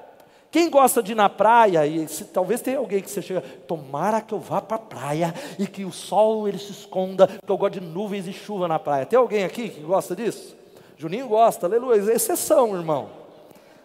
Quem 0.51 0.69
gosta 0.69 1.01
de 1.01 1.13
ir 1.13 1.15
na 1.15 1.29
praia, 1.29 1.87
e 1.87 2.09
se, 2.09 2.25
talvez 2.25 2.61
tenha 2.61 2.79
alguém 2.79 3.01
que 3.01 3.09
você 3.09 3.23
chega, 3.23 3.41
tomara 3.69 4.21
que 4.21 4.35
eu 4.35 4.41
vá 4.41 4.61
para 4.61 4.77
a 4.77 4.81
praia 4.81 5.33
e 5.57 5.67
que 5.67 5.85
o 5.85 5.93
sol 5.93 6.49
ele 6.49 6.59
se 6.59 6.73
esconda, 6.73 7.29
porque 7.29 7.53
eu 7.53 7.57
gosto 7.57 7.75
de 7.75 7.81
nuvens 7.81 8.27
e 8.27 8.33
chuva 8.33 8.67
na 8.67 8.79
praia. 8.79 9.07
Tem 9.07 9.17
alguém 9.17 9.45
aqui 9.45 9.69
que 9.69 9.81
gosta 9.81 10.17
disso? 10.17 10.57
Juninho 10.97 11.29
gosta, 11.29 11.67
aleluia, 11.67 12.13
exceção, 12.13 12.77
irmão. 12.77 13.11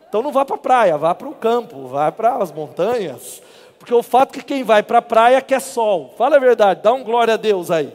Então 0.10 0.24
não 0.24 0.32
vá 0.32 0.44
para 0.44 0.56
a 0.56 0.60
praia, 0.60 0.98
vá 0.98 1.14
para 1.14 1.28
o 1.28 1.36
campo, 1.36 1.88
vá 1.88 2.12
para 2.12 2.38
as 2.38 2.52
montanhas, 2.52 3.44
Porque 3.78 3.94
o 3.94 4.02
fato 4.02 4.36
é 4.36 4.40
que 4.40 4.46
quem 4.46 4.64
vai 4.64 4.82
para 4.82 4.98
a 4.98 5.04
praia 5.04 5.42
quer 5.42 5.62
sol. 5.62 6.16
Fala 6.18 6.38
a 6.38 6.40
verdade, 6.40 6.82
dá 6.82 6.92
um 6.92 7.04
glória 7.04 7.36
a 7.36 7.38
Deus 7.38 7.70
aí. 7.70 7.94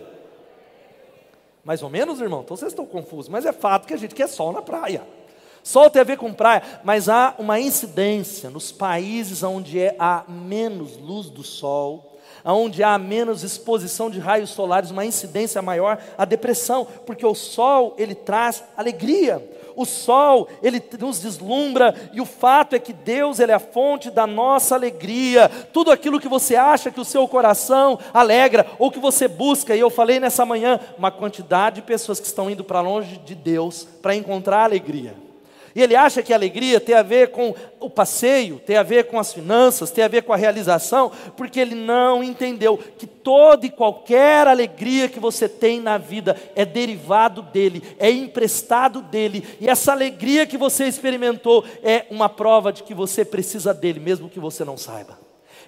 Mais 1.64 1.82
ou 1.82 1.90
menos, 1.90 2.20
irmão? 2.20 2.42
Então 2.42 2.56
vocês 2.56 2.70
estão 2.70 2.86
confusos, 2.86 3.28
mas 3.28 3.44
é 3.44 3.52
fato 3.52 3.86
que 3.86 3.94
a 3.94 3.96
gente 3.96 4.14
quer 4.14 4.28
sol 4.28 4.52
na 4.52 4.62
praia. 4.62 5.02
Sol 5.62 5.90
tem 5.90 6.00
a 6.00 6.04
ver 6.04 6.16
com 6.16 6.32
praia, 6.32 6.62
mas 6.82 7.08
há 7.08 7.34
uma 7.38 7.60
incidência 7.60 8.50
nos 8.50 8.72
países 8.72 9.42
onde 9.42 9.78
é, 9.78 9.94
há 9.98 10.24
menos 10.26 10.96
luz 10.96 11.28
do 11.28 11.42
sol, 11.42 12.10
onde 12.44 12.82
há 12.82 12.96
menos 12.98 13.42
exposição 13.42 14.10
de 14.10 14.18
raios 14.18 14.50
solares, 14.50 14.90
uma 14.90 15.04
incidência 15.04 15.60
maior, 15.60 15.98
a 16.16 16.24
depressão, 16.24 16.86
porque 17.06 17.26
o 17.26 17.34
sol 17.34 17.94
ele 17.98 18.14
traz 18.14 18.64
alegria. 18.76 19.46
O 19.76 19.84
sol, 19.84 20.48
ele 20.62 20.82
nos 20.98 21.20
deslumbra 21.20 21.94
e 22.12 22.20
o 22.20 22.26
fato 22.26 22.74
é 22.74 22.78
que 22.78 22.92
Deus, 22.92 23.38
ele 23.38 23.52
é 23.52 23.54
a 23.54 23.60
fonte 23.60 24.10
da 24.10 24.26
nossa 24.26 24.74
alegria. 24.74 25.48
Tudo 25.72 25.90
aquilo 25.90 26.20
que 26.20 26.28
você 26.28 26.56
acha 26.56 26.90
que 26.90 27.00
o 27.00 27.04
seu 27.04 27.26
coração 27.28 27.98
alegra 28.12 28.66
ou 28.78 28.90
que 28.90 28.98
você 28.98 29.28
busca, 29.28 29.74
e 29.74 29.80
eu 29.80 29.88
falei 29.88 30.18
nessa 30.18 30.44
manhã, 30.44 30.80
uma 30.98 31.10
quantidade 31.10 31.76
de 31.76 31.82
pessoas 31.82 32.18
que 32.18 32.26
estão 32.26 32.50
indo 32.50 32.64
para 32.64 32.80
longe 32.80 33.18
de 33.18 33.34
Deus 33.34 33.86
para 34.02 34.14
encontrar 34.14 34.64
alegria. 34.64 35.29
E 35.74 35.82
ele 35.82 35.94
acha 35.94 36.22
que 36.22 36.32
a 36.32 36.36
alegria 36.36 36.80
tem 36.80 36.94
a 36.94 37.02
ver 37.02 37.30
com 37.30 37.54
o 37.78 37.88
passeio, 37.88 38.58
tem 38.58 38.76
a 38.76 38.82
ver 38.82 39.04
com 39.04 39.18
as 39.18 39.32
finanças, 39.32 39.90
tem 39.90 40.02
a 40.02 40.08
ver 40.08 40.22
com 40.22 40.32
a 40.32 40.36
realização, 40.36 41.12
porque 41.36 41.60
ele 41.60 41.74
não 41.74 42.24
entendeu 42.24 42.76
que 42.98 43.06
toda 43.06 43.66
e 43.66 43.70
qualquer 43.70 44.48
alegria 44.48 45.08
que 45.08 45.20
você 45.20 45.48
tem 45.48 45.80
na 45.80 45.96
vida 45.96 46.36
é 46.56 46.64
derivado 46.64 47.42
dele, 47.42 47.82
é 47.98 48.10
emprestado 48.10 49.00
dele, 49.00 49.46
e 49.60 49.68
essa 49.68 49.92
alegria 49.92 50.46
que 50.46 50.56
você 50.56 50.86
experimentou 50.86 51.64
é 51.82 52.06
uma 52.10 52.28
prova 52.28 52.72
de 52.72 52.82
que 52.82 52.94
você 52.94 53.24
precisa 53.24 53.72
dele, 53.72 54.00
mesmo 54.00 54.28
que 54.28 54.40
você 54.40 54.64
não 54.64 54.76
saiba. 54.76 55.18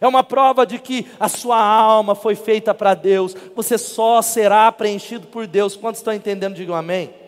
É 0.01 0.09
uma 0.09 0.25
prova 0.25 0.67
de 0.67 0.81
que 0.81 1.07
a 1.21 1.29
sua 1.29 1.59
alma 1.59 2.17
foi 2.17 2.35
feita 2.35 2.75
para 2.75 2.93
Deus, 2.93 3.37
você 3.55 3.79
só 3.79 4.21
será 4.21 4.73
preenchido 4.73 5.29
por 5.29 5.47
Deus. 5.47 5.77
Quantos 5.77 6.01
estão 6.01 6.13
entendendo? 6.13 6.57
Digam 6.57 6.75
amém. 6.75 7.22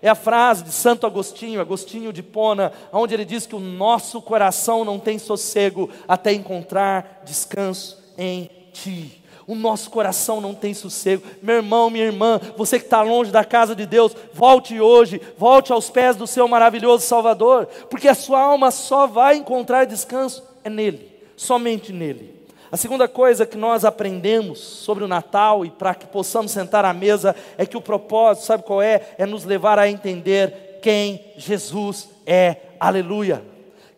É 0.00 0.08
a 0.08 0.14
frase 0.14 0.64
de 0.64 0.72
Santo 0.72 1.06
Agostinho, 1.06 1.60
Agostinho 1.60 2.12
de 2.12 2.22
Pona, 2.22 2.72
onde 2.92 3.14
ele 3.14 3.24
diz 3.24 3.46
que 3.46 3.56
o 3.56 3.60
nosso 3.60 4.22
coração 4.22 4.84
não 4.84 4.98
tem 4.98 5.18
sossego 5.18 5.90
até 6.06 6.32
encontrar 6.32 7.22
descanso 7.24 7.98
em 8.16 8.50
Ti. 8.72 9.22
O 9.46 9.54
nosso 9.54 9.90
coração 9.90 10.42
não 10.42 10.54
tem 10.54 10.74
sossego. 10.74 11.22
Meu 11.42 11.56
irmão, 11.56 11.88
minha 11.88 12.04
irmã, 12.04 12.38
você 12.56 12.78
que 12.78 12.84
está 12.84 13.00
longe 13.00 13.32
da 13.32 13.44
casa 13.44 13.74
de 13.74 13.86
Deus, 13.86 14.14
volte 14.34 14.78
hoje, 14.78 15.22
volte 15.38 15.72
aos 15.72 15.88
pés 15.88 16.16
do 16.16 16.26
seu 16.26 16.46
maravilhoso 16.46 17.06
Salvador, 17.06 17.66
porque 17.88 18.08
a 18.08 18.14
sua 18.14 18.40
alma 18.40 18.70
só 18.70 19.06
vai 19.06 19.36
encontrar 19.36 19.86
descanso 19.86 20.42
é 20.62 20.68
nele, 20.68 21.10
somente 21.34 21.92
nele. 21.94 22.37
A 22.70 22.76
segunda 22.76 23.08
coisa 23.08 23.46
que 23.46 23.56
nós 23.56 23.82
aprendemos 23.86 24.58
sobre 24.58 25.02
o 25.02 25.08
Natal 25.08 25.64
e 25.64 25.70
para 25.70 25.94
que 25.94 26.06
possamos 26.06 26.52
sentar 26.52 26.84
à 26.84 26.92
mesa 26.92 27.34
é 27.56 27.64
que 27.64 27.78
o 27.78 27.80
propósito, 27.80 28.44
sabe 28.44 28.62
qual 28.62 28.82
é? 28.82 29.14
É 29.16 29.24
nos 29.24 29.44
levar 29.44 29.78
a 29.78 29.88
entender 29.88 30.78
quem 30.82 31.32
Jesus 31.38 32.10
é. 32.26 32.56
Aleluia. 32.78 33.42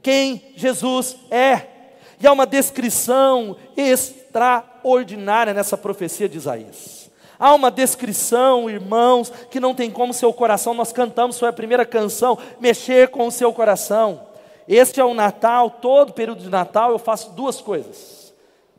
Quem 0.00 0.40
Jesus 0.54 1.16
é. 1.32 1.62
E 2.20 2.26
há 2.28 2.32
uma 2.32 2.46
descrição 2.46 3.56
extraordinária 3.76 5.52
nessa 5.52 5.76
profecia 5.76 6.28
de 6.28 6.36
Isaías. 6.36 7.10
Há 7.40 7.52
uma 7.54 7.72
descrição, 7.72 8.70
irmãos, 8.70 9.32
que 9.50 9.58
não 9.58 9.74
tem 9.74 9.90
como 9.90 10.14
seu 10.14 10.32
coração, 10.32 10.74
nós 10.74 10.92
cantamos, 10.92 11.38
foi 11.38 11.48
a 11.48 11.52
primeira 11.52 11.86
canção, 11.86 12.38
mexer 12.60 13.08
com 13.08 13.26
o 13.26 13.32
seu 13.32 13.52
coração. 13.52 14.28
Este 14.68 15.00
é 15.00 15.04
o 15.04 15.14
Natal, 15.14 15.70
todo 15.70 16.12
período 16.12 16.42
de 16.42 16.50
Natal 16.50 16.92
eu 16.92 16.98
faço 16.98 17.30
duas 17.30 17.60
coisas 17.60 18.19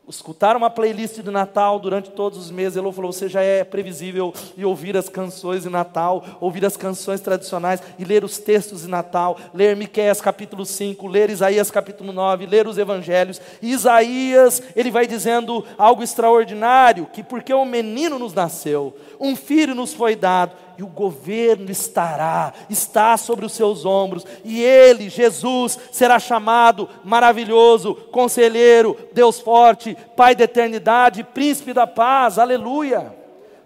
escutar 0.08 0.56
uma 0.56 0.68
playlist 0.68 1.20
de 1.20 1.30
Natal 1.30 1.78
durante 1.78 2.10
todos 2.10 2.38
os 2.38 2.50
meses, 2.50 2.76
ele 2.76 2.92
falou: 2.92 3.12
você 3.12 3.28
já 3.28 3.40
é 3.40 3.62
previsível 3.62 4.34
e 4.56 4.64
ouvir 4.64 4.96
as 4.96 5.08
canções 5.08 5.62
de 5.62 5.70
Natal, 5.70 6.24
ouvir 6.40 6.64
as 6.64 6.76
canções 6.76 7.20
tradicionais 7.20 7.80
e 7.98 8.04
ler 8.04 8.24
os 8.24 8.38
textos 8.38 8.82
de 8.82 8.88
Natal, 8.88 9.38
ler 9.54 9.76
Miqueias 9.76 10.20
capítulo 10.20 10.66
5, 10.66 11.06
ler 11.06 11.30
Isaías 11.30 11.70
capítulo 11.70 12.12
9, 12.12 12.46
ler 12.46 12.66
os 12.66 12.78
evangelhos. 12.78 13.40
E 13.60 13.70
Isaías, 13.70 14.62
ele 14.74 14.90
vai 14.90 15.06
dizendo 15.06 15.64
algo 15.78 16.02
extraordinário, 16.02 17.06
que 17.12 17.22
porque 17.22 17.54
um 17.54 17.64
menino 17.64 18.18
nos 18.18 18.34
nasceu, 18.34 18.96
um 19.20 19.36
filho 19.36 19.74
nos 19.74 19.94
foi 19.94 20.16
dado, 20.16 20.52
e 20.78 20.82
o 20.82 20.86
governo 20.86 21.70
estará, 21.70 22.52
está 22.68 23.16
sobre 23.16 23.44
os 23.44 23.52
seus 23.52 23.84
ombros, 23.84 24.26
e 24.44 24.62
ele, 24.62 25.08
Jesus, 25.08 25.78
será 25.90 26.18
chamado 26.18 26.88
maravilhoso, 27.04 27.94
conselheiro, 27.94 28.96
Deus 29.12 29.40
forte, 29.40 29.96
Pai 30.16 30.34
da 30.34 30.44
eternidade, 30.44 31.24
príncipe 31.24 31.72
da 31.72 31.86
paz, 31.86 32.38
aleluia. 32.38 33.14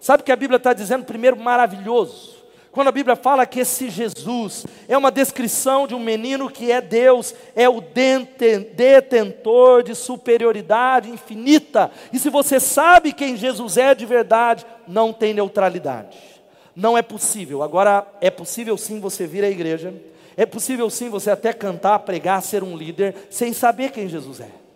Sabe 0.01 0.23
o 0.23 0.25
que 0.25 0.33
a 0.33 0.37
Bíblia 0.37 0.59
está 0.59 0.73
dizendo? 0.73 1.05
Primeiro, 1.05 1.37
maravilhoso. 1.37 2.37
Quando 2.77 2.88
a 2.88 2.92
Bíblia 2.92 3.16
fala 3.16 3.47
que 3.47 3.61
esse 3.61 3.88
Jesus 3.88 4.66
é 4.87 4.99
uma 4.99 5.11
descrição 5.11 5.87
de 5.87 5.95
um 5.95 5.99
menino 5.99 6.51
que 6.51 6.71
é 6.71 6.83
Deus, 6.83 7.35
é 7.55 7.66
o 7.66 7.81
detentor 7.81 9.83
de 9.83 9.95
superioridade 9.95 11.09
infinita. 11.09 11.90
E 12.12 12.19
se 12.19 12.29
você 12.29 12.61
sabe 12.61 13.14
quem 13.14 13.35
Jesus 13.35 13.79
é 13.79 13.95
de 13.95 14.05
verdade, 14.05 14.66
não 14.87 15.11
tem 15.11 15.33
neutralidade 15.33 16.36
não 16.76 16.96
é 16.96 17.00
possível. 17.00 17.62
Agora, 17.62 18.06
é 18.20 18.30
possível 18.30 18.76
sim 18.76 19.00
você 19.00 19.26
vir 19.26 19.42
à 19.42 19.48
igreja, 19.48 19.94
é 20.36 20.44
possível 20.44 20.90
sim 20.90 21.08
você 21.08 21.30
até 21.30 21.54
cantar, 21.54 22.00
pregar, 22.00 22.42
ser 22.42 22.62
um 22.62 22.76
líder, 22.76 23.14
sem 23.30 23.54
saber 23.54 23.90
quem 23.90 24.06
Jesus 24.06 24.40
é. 24.40 24.66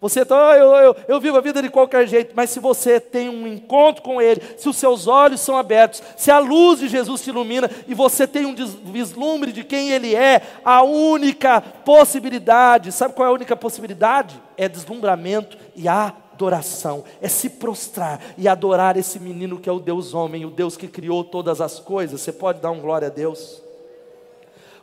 Você 0.00 0.22
está, 0.22 0.52
ah, 0.52 0.56
eu, 0.56 0.70
eu, 0.76 0.96
eu 1.08 1.20
vivo 1.20 1.36
a 1.36 1.42
vida 1.42 1.60
de 1.60 1.68
qualquer 1.68 2.08
jeito, 2.08 2.32
mas 2.34 2.48
se 2.48 2.58
você 2.58 2.98
tem 2.98 3.28
um 3.28 3.46
encontro 3.46 4.02
com 4.02 4.20
Ele, 4.20 4.40
se 4.56 4.66
os 4.66 4.76
seus 4.76 5.06
olhos 5.06 5.40
são 5.40 5.58
abertos, 5.58 6.02
se 6.16 6.30
a 6.30 6.38
luz 6.38 6.80
de 6.80 6.88
Jesus 6.88 7.20
te 7.20 7.28
ilumina 7.28 7.70
e 7.86 7.92
você 7.92 8.26
tem 8.26 8.46
um 8.46 8.54
vislumbre 8.54 9.52
de 9.52 9.62
quem 9.62 9.90
Ele 9.90 10.14
é, 10.14 10.40
a 10.64 10.82
única 10.82 11.60
possibilidade, 11.60 12.92
sabe 12.92 13.12
qual 13.12 13.28
é 13.28 13.30
a 13.30 13.34
única 13.34 13.54
possibilidade? 13.54 14.40
É 14.56 14.68
deslumbramento 14.68 15.58
e 15.76 15.86
a 15.86 16.14
adoração, 16.40 17.04
é 17.20 17.28
se 17.28 17.50
prostrar 17.50 18.34
e 18.38 18.48
adorar 18.48 18.96
esse 18.96 19.20
menino 19.20 19.60
que 19.60 19.68
é 19.68 19.72
o 19.72 19.78
Deus 19.78 20.14
homem, 20.14 20.46
o 20.46 20.50
Deus 20.50 20.74
que 20.74 20.88
criou 20.88 21.22
todas 21.22 21.60
as 21.60 21.78
coisas. 21.78 22.22
Você 22.22 22.32
pode 22.32 22.60
dar 22.60 22.70
um 22.70 22.80
glória 22.80 23.08
a 23.08 23.10
Deus? 23.10 23.62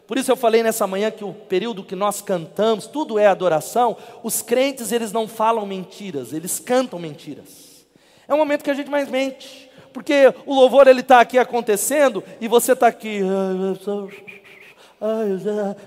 Por 0.05 0.17
isso 0.17 0.31
eu 0.31 0.37
falei 0.37 0.61
nessa 0.61 0.85
manhã 0.85 1.09
que 1.09 1.23
o 1.25 1.33
período 1.33 1.83
que 1.83 1.95
nós 1.95 2.21
cantamos, 2.21 2.85
tudo 2.85 3.17
é 3.17 3.25
adoração. 3.25 3.97
Os 4.23 4.41
crentes, 4.41 4.91
eles 4.91 5.11
não 5.11 5.27
falam 5.27 5.65
mentiras, 5.65 6.31
eles 6.31 6.59
cantam 6.59 6.99
mentiras. 6.99 7.85
É 8.27 8.33
um 8.33 8.37
momento 8.37 8.63
que 8.63 8.71
a 8.71 8.75
gente 8.75 8.91
mais 8.91 9.09
mente, 9.09 9.69
porque 9.91 10.33
o 10.45 10.53
louvor 10.53 10.87
ele 10.87 11.01
está 11.01 11.19
aqui 11.19 11.39
acontecendo 11.39 12.23
e 12.39 12.47
você 12.47 12.73
está 12.73 12.87
aqui. 12.87 13.21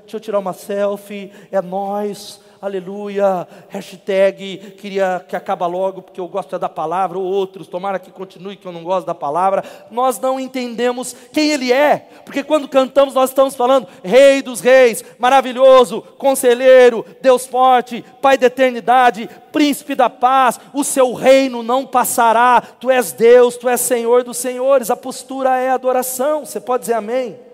deixa 0.03 0.17
eu 0.17 0.21
tirar 0.21 0.39
uma 0.41 0.53
selfie, 0.53 1.31
é 1.53 1.63
nós 1.63 2.41
aleluia, 2.61 3.49
hashtag, 3.69 4.75
queria 4.79 5.25
que 5.27 5.35
acaba 5.35 5.67
logo 5.67 6.03
porque 6.03 6.21
eu 6.21 6.29
gosto 6.29 6.59
da 6.59 6.69
palavra, 6.69 7.19
ou 7.19 7.25
outros, 7.25 7.67
tomara 7.67 7.99
que 7.99 8.11
continue 8.11 8.57
que 8.57 8.67
eu 8.67 8.73
não 8.73 8.85
gosto 8.85 9.07
da 9.07 9.15
palavra. 9.15 9.65
Nós 9.91 10.21
não 10.21 10.39
entendemos 10.39 11.17
quem 11.33 11.51
Ele 11.51 11.73
é, 11.73 12.09
porque 12.25 12.45
quando 12.45 12.69
cantamos 12.69 13.15
nós 13.15 13.31
estamos 13.31 13.55
falando 13.55 13.89
Rei 14.05 14.43
dos 14.43 14.61
Reis, 14.61 15.03
maravilhoso, 15.19 16.03
conselheiro, 16.19 17.05
Deus 17.23 17.47
forte, 17.47 18.05
Pai 18.21 18.37
da 18.37 18.47
eternidade, 18.47 19.29
príncipe 19.51 19.95
da 19.95 20.11
paz, 20.11 20.61
o 20.75 20.85
seu 20.85 21.15
reino 21.15 21.63
não 21.63 21.87
passará, 21.87 22.63
tu 22.79 22.91
és 22.91 23.13
Deus, 23.13 23.57
tu 23.57 23.69
és 23.69 23.81
Senhor 23.81 24.23
dos 24.23 24.37
senhores, 24.37 24.91
a 24.91 24.97
postura 24.97 25.59
é 25.59 25.71
adoração, 25.71 26.45
você 26.45 26.61
pode 26.61 26.83
dizer 26.83 26.95
amém? 26.95 27.50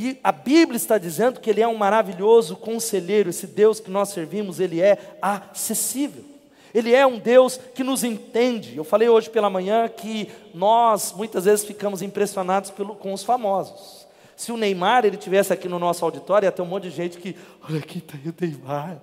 E 0.00 0.16
a 0.22 0.30
Bíblia 0.30 0.76
está 0.76 0.96
dizendo 0.96 1.40
que 1.40 1.50
Ele 1.50 1.60
é 1.60 1.66
um 1.66 1.76
maravilhoso 1.76 2.54
conselheiro, 2.54 3.30
esse 3.30 3.48
Deus 3.48 3.80
que 3.80 3.90
nós 3.90 4.10
servimos, 4.10 4.60
Ele 4.60 4.80
é 4.80 4.96
acessível. 5.20 6.24
Ele 6.72 6.94
é 6.94 7.04
um 7.04 7.18
Deus 7.18 7.58
que 7.74 7.82
nos 7.82 8.04
entende. 8.04 8.76
Eu 8.76 8.84
falei 8.84 9.08
hoje 9.08 9.28
pela 9.28 9.50
manhã 9.50 9.88
que 9.88 10.28
nós 10.54 11.12
muitas 11.12 11.46
vezes 11.46 11.64
ficamos 11.64 12.00
impressionados 12.00 12.70
pelo, 12.70 12.94
com 12.94 13.12
os 13.12 13.24
famosos. 13.24 14.06
Se 14.36 14.52
o 14.52 14.56
Neymar 14.56 15.04
ele 15.04 15.16
tivesse 15.16 15.52
aqui 15.52 15.68
no 15.68 15.80
nosso 15.80 16.04
auditório, 16.04 16.46
ia 16.46 16.52
ter 16.52 16.62
um 16.62 16.66
monte 16.66 16.84
de 16.84 16.90
gente 16.90 17.18
que, 17.18 17.34
olha 17.68 17.80
aqui 17.80 17.98
está 17.98 18.14
o 18.16 18.34
Neymar. 18.40 18.98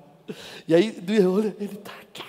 E 0.65 0.73
aí, 0.73 0.97
olha, 1.27 1.53
ele 1.59 1.73
está 1.73 1.91
aqui. 1.91 2.23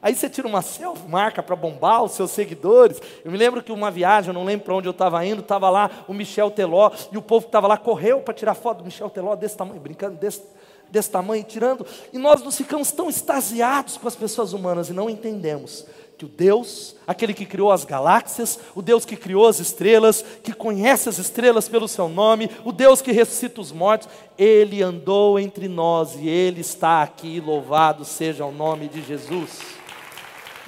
Aí 0.00 0.14
você 0.14 0.28
tira 0.28 0.46
uma 0.46 0.62
selfie, 0.62 1.08
marca 1.08 1.42
para 1.42 1.56
bombar 1.56 2.04
os 2.04 2.12
seus 2.12 2.30
seguidores. 2.30 3.00
Eu 3.24 3.32
me 3.32 3.38
lembro 3.38 3.62
que 3.62 3.72
uma 3.72 3.90
viagem, 3.90 4.28
eu 4.28 4.34
não 4.34 4.44
lembro 4.44 4.64
para 4.64 4.74
onde 4.74 4.88
eu 4.88 4.92
estava 4.92 5.24
indo, 5.26 5.40
estava 5.40 5.68
lá 5.68 5.90
o 6.06 6.14
Michel 6.14 6.50
Teló, 6.50 6.90
e 7.10 7.18
o 7.18 7.22
povo 7.22 7.46
que 7.46 7.48
estava 7.48 7.66
lá 7.66 7.76
correu 7.76 8.20
para 8.20 8.34
tirar 8.34 8.54
foto 8.54 8.78
do 8.78 8.84
Michel 8.84 9.10
Teló 9.10 9.34
desse 9.34 9.56
tamanho, 9.56 9.80
brincando 9.80 10.16
desse, 10.16 10.42
desse 10.88 11.10
tamanho, 11.10 11.42
tirando. 11.42 11.84
E 12.12 12.18
nós 12.18 12.42
nos 12.42 12.56
ficamos 12.56 12.92
tão 12.92 13.08
extasiados 13.08 13.96
com 13.96 14.06
as 14.06 14.14
pessoas 14.14 14.52
humanas 14.52 14.88
e 14.88 14.92
não 14.92 15.10
entendemos 15.10 15.84
que 16.16 16.24
o 16.24 16.28
Deus, 16.28 16.96
aquele 17.06 17.32
que 17.32 17.46
criou 17.46 17.70
as 17.70 17.84
galáxias, 17.84 18.58
o 18.74 18.82
Deus 18.82 19.04
que 19.04 19.16
criou 19.16 19.46
as 19.46 19.60
estrelas, 19.60 20.24
que 20.42 20.52
conhece 20.52 21.08
as 21.08 21.16
estrelas 21.16 21.68
pelo 21.68 21.86
seu 21.86 22.08
nome, 22.08 22.50
o 22.64 22.72
Deus 22.72 23.00
que 23.00 23.12
ressuscita 23.12 23.60
os 23.60 23.70
mortos, 23.70 24.08
ele 24.36 24.82
andou 24.82 25.38
entre 25.38 25.68
nós 25.68 26.16
e 26.16 26.28
ele 26.28 26.60
está 26.60 27.02
aqui, 27.04 27.40
louvado 27.40 28.04
seja 28.04 28.44
o 28.44 28.50
nome 28.50 28.88
de 28.88 29.00
Jesus. 29.00 29.77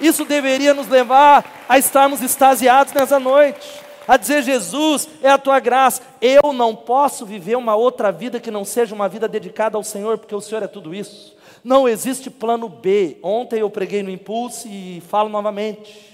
Isso 0.00 0.24
deveria 0.24 0.72
nos 0.72 0.88
levar 0.88 1.64
a 1.68 1.78
estarmos 1.78 2.22
extasiados 2.22 2.92
nessa 2.92 3.20
noite, 3.20 3.68
a 4.08 4.16
dizer: 4.16 4.42
Jesus, 4.42 5.08
é 5.22 5.28
a 5.28 5.38
tua 5.38 5.60
graça. 5.60 6.02
Eu 6.20 6.52
não 6.52 6.74
posso 6.74 7.26
viver 7.26 7.56
uma 7.56 7.76
outra 7.76 8.10
vida 8.10 8.40
que 8.40 8.50
não 8.50 8.64
seja 8.64 8.94
uma 8.94 9.08
vida 9.08 9.28
dedicada 9.28 9.76
ao 9.76 9.84
Senhor, 9.84 10.18
porque 10.18 10.34
o 10.34 10.40
Senhor 10.40 10.62
é 10.62 10.68
tudo 10.68 10.94
isso. 10.94 11.36
Não 11.62 11.88
existe 11.88 12.30
plano 12.30 12.68
B. 12.68 13.18
Ontem 13.22 13.60
eu 13.60 13.70
preguei 13.70 14.02
no 14.02 14.10
impulso 14.10 14.66
e 14.66 15.02
falo 15.08 15.28
novamente. 15.28 16.08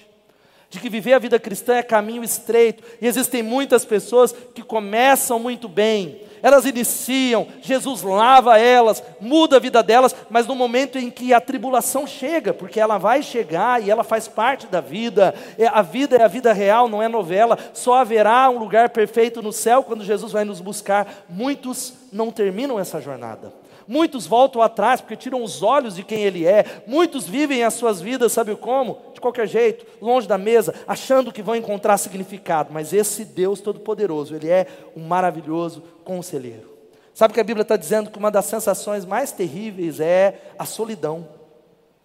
De 0.69 0.81
que 0.81 0.91
viver 0.91 1.13
a 1.13 1.19
vida 1.19 1.39
cristã 1.39 1.77
é 1.77 1.83
caminho 1.83 2.25
estreito. 2.25 2.83
E 3.01 3.07
existem 3.07 3.43
muitas 3.43 3.85
pessoas 3.85 4.33
que 4.33 4.63
começam 4.63 5.39
muito 5.39 5.69
bem. 5.69 6.21
Elas 6.43 6.65
iniciam, 6.65 7.47
Jesus 7.61 8.03
lava 8.03 8.59
elas, 8.59 9.03
muda 9.21 9.57
a 9.57 9.61
vida 9.61 9.83
delas, 9.83 10.15
mas 10.31 10.47
no 10.47 10.55
momento 10.55 10.99
em 10.99 11.11
que 11.11 11.33
a 11.33 11.41
tribulação 11.41 12.07
chega, 12.07 12.53
porque 12.53 12.81
ela 12.81 12.99
vai 12.99 13.23
chegar 13.23 13.83
e 13.83 13.91
ela 13.91 14.05
faz 14.05 14.29
parte 14.29 14.67
da 14.67 14.81
vida, 14.81 15.35
é, 15.59 15.67
a 15.67 15.83
vida 15.83 16.17
é 16.17 16.23
a 16.23 16.29
vida 16.29 16.53
real, 16.53 16.89
não 16.89 17.03
é 17.03 17.09
novela, 17.09 17.59
só 17.73 17.95
haverá 17.95 18.49
um 18.51 18.59
lugar 18.59 18.91
perfeito 18.91 19.43
no 19.43 19.53
céu 19.53 19.83
quando 19.83 20.05
Jesus 20.05 20.33
vai 20.33 20.45
nos 20.45 20.61
buscar. 20.61 21.25
Muitos 21.29 21.95
não 22.13 22.31
terminam 22.31 22.79
essa 22.79 23.01
jornada. 23.01 23.66
Muitos 23.89 24.27
voltam 24.27 24.61
atrás 24.63 25.01
porque 25.01 25.17
tiram 25.17 25.43
os 25.43 25.63
olhos 25.63 25.95
de 25.95 26.03
quem 26.03 26.23
ele 26.23 26.47
é. 26.47 26.83
Muitos 26.87 27.29
vivem 27.29 27.63
as 27.63 27.75
suas 27.75 28.01
vidas, 28.01 28.33
sabe 28.33 28.55
como? 28.57 28.99
De 29.15 29.21
qualquer 29.21 29.47
jeito, 29.47 29.87
longe 30.01 30.27
da 30.27 30.37
mesa, 30.37 30.75
achando 30.87 31.33
que 31.33 31.43
vão 31.43 31.55
encontrar 31.55 31.97
significado. 31.99 32.73
Mas 32.73 32.93
esse 32.93 33.25
Deus 33.25 33.61
Todo-Poderoso, 33.61 34.35
ele 34.35 34.49
é 34.49 34.67
um 34.97 35.07
maravilhoso 35.07 35.83
conselheiro. 36.05 36.77
Sabe 37.15 37.33
que 37.33 37.41
a 37.41 37.45
Bíblia 37.45 37.63
está 37.63 37.77
dizendo 37.77 38.11
que 38.11 38.19
uma 38.19 38.31
das 38.31 38.45
sensações 38.45 39.05
mais 39.05 39.33
terríveis 39.33 40.01
é 40.01 40.53
a 40.59 40.67
solidão. 40.67 41.27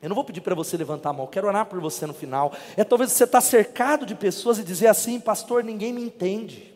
Eu 0.02 0.10
não 0.10 0.16
vou 0.16 0.24
pedir 0.24 0.42
para 0.42 0.56
você 0.56 0.76
levantar 0.78 1.10
a 1.10 1.14
mão, 1.14 1.28
quero 1.28 1.48
orar 1.48 1.66
por 1.66 1.80
você 1.80 2.08
no 2.08 2.14
final. 2.14 2.54
É 2.78 2.84
talvez 2.84 3.12
você 3.12 3.26
estar 3.26 3.38
tá 3.38 3.42
cercado 3.42 4.06
de 4.06 4.16
pessoas 4.16 4.58
e 4.58 4.64
dizer 4.64 4.88
assim, 4.88 5.20
pastor, 5.20 5.64
ninguém 5.64 5.94
me 5.94 6.02
entende. 6.02 6.71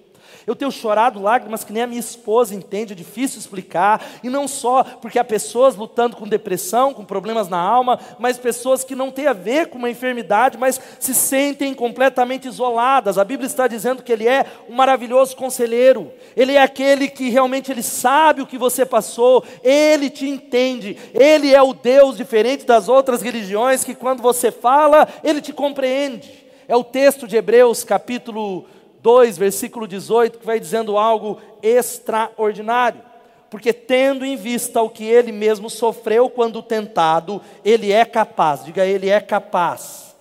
Eu 0.48 0.56
tenho 0.56 0.72
chorado 0.72 1.22
lágrimas 1.22 1.64
que 1.64 1.74
nem 1.74 1.82
a 1.82 1.88
minha 1.88 2.00
esposa 2.00 2.54
entende, 2.54 2.94
é 2.94 2.96
difícil 2.96 3.40
explicar, 3.40 4.04
e 4.24 4.30
não 4.30 4.48
só 4.48 4.84
porque 4.84 5.18
há 5.18 5.24
pessoas 5.24 5.76
lutando 5.76 6.16
com 6.16 6.28
depressão, 6.28 6.94
com 6.94 7.04
problemas 7.04 7.50
na 7.50 7.60
alma, 7.60 8.00
mas 8.20 8.38
pessoas 8.38 8.84
que 8.84 8.96
não 8.96 9.10
têm 9.12 9.26
a 9.26 9.34
ver 9.34 9.68
com 9.68 9.78
uma 9.78 9.90
enfermidade, 9.90 10.58
mas 10.58 10.80
se 11.00 11.16
sentem 11.16 11.74
completamente 11.74 12.48
isoladas. 12.48 13.18
A 13.18 13.24
Bíblia 13.24 13.48
está 13.48 13.68
dizendo 13.68 14.04
que 14.04 14.12
Ele 14.12 14.28
é 14.28 14.46
um 14.70 14.76
maravilhoso 14.76 15.36
conselheiro, 15.36 16.12
Ele 16.36 16.54
é 16.54 16.62
aquele 16.62 17.08
que 17.08 17.30
realmente 17.30 17.72
Ele 17.72 17.84
sabe 17.84 18.42
o 18.42 18.48
que 18.48 18.58
você 18.58 18.86
passou, 18.86 19.44
Ele 19.64 20.10
te 20.10 20.28
entende, 20.28 20.96
Ele 21.14 21.54
é 21.54 21.62
o 21.62 21.74
Deus 21.74 22.18
diferente 22.18 22.66
das 22.66 22.88
outras 22.88 23.22
religiões 23.22 23.84
que 23.84 23.96
quando 23.96 24.22
você 24.22 24.52
fala, 24.52 25.08
Ele 25.24 25.42
te 25.42 25.52
compreende. 25.52 26.46
É 26.68 26.76
o 26.76 26.84
texto 26.84 27.28
de 27.28 27.36
Hebreus, 27.36 27.84
capítulo 27.84 28.66
2, 29.06 29.38
versículo 29.38 29.88
18, 29.88 30.40
que 30.40 30.46
vai 30.48 30.60
dizendo 30.60 30.98
algo 30.98 31.40
extraordinário. 31.62 33.04
Porque 33.52 33.72
tendo 33.72 34.26
em 34.26 34.36
vista 34.36 34.82
o 34.82 34.90
que 34.90 35.04
ele 35.04 35.32
mesmo 35.32 35.70
sofreu 35.70 36.28
quando 36.28 36.64
tentado, 36.64 37.40
ele 37.64 37.92
é 37.92 38.04
capaz, 38.04 38.66
diga 38.66 38.84
ele 38.84 39.08
é 39.08 39.22
capaz, 39.22 40.16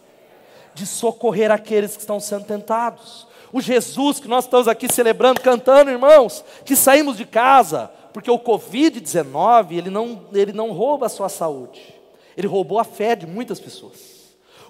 de 0.74 0.84
socorrer 0.84 1.50
aqueles 1.50 1.94
que 1.96 2.02
estão 2.02 2.20
sendo 2.20 2.44
tentados. 2.44 3.26
O 3.50 3.58
Jesus 3.58 4.20
que 4.20 4.28
nós 4.28 4.44
estamos 4.44 4.68
aqui 4.68 4.92
celebrando, 4.92 5.40
cantando, 5.40 5.90
irmãos, 5.90 6.44
que 6.62 6.76
saímos 6.76 7.16
de 7.16 7.24
casa, 7.24 7.90
porque 8.12 8.30
o 8.30 8.38
Covid-19, 8.38 9.78
ele 9.78 9.88
não, 9.88 10.26
ele 10.34 10.52
não 10.52 10.72
rouba 10.72 11.06
a 11.06 11.08
sua 11.08 11.30
saúde, 11.30 11.80
ele 12.36 12.46
roubou 12.46 12.78
a 12.78 12.84
fé 12.84 13.16
de 13.16 13.26
muitas 13.26 13.58
pessoas. 13.58 14.14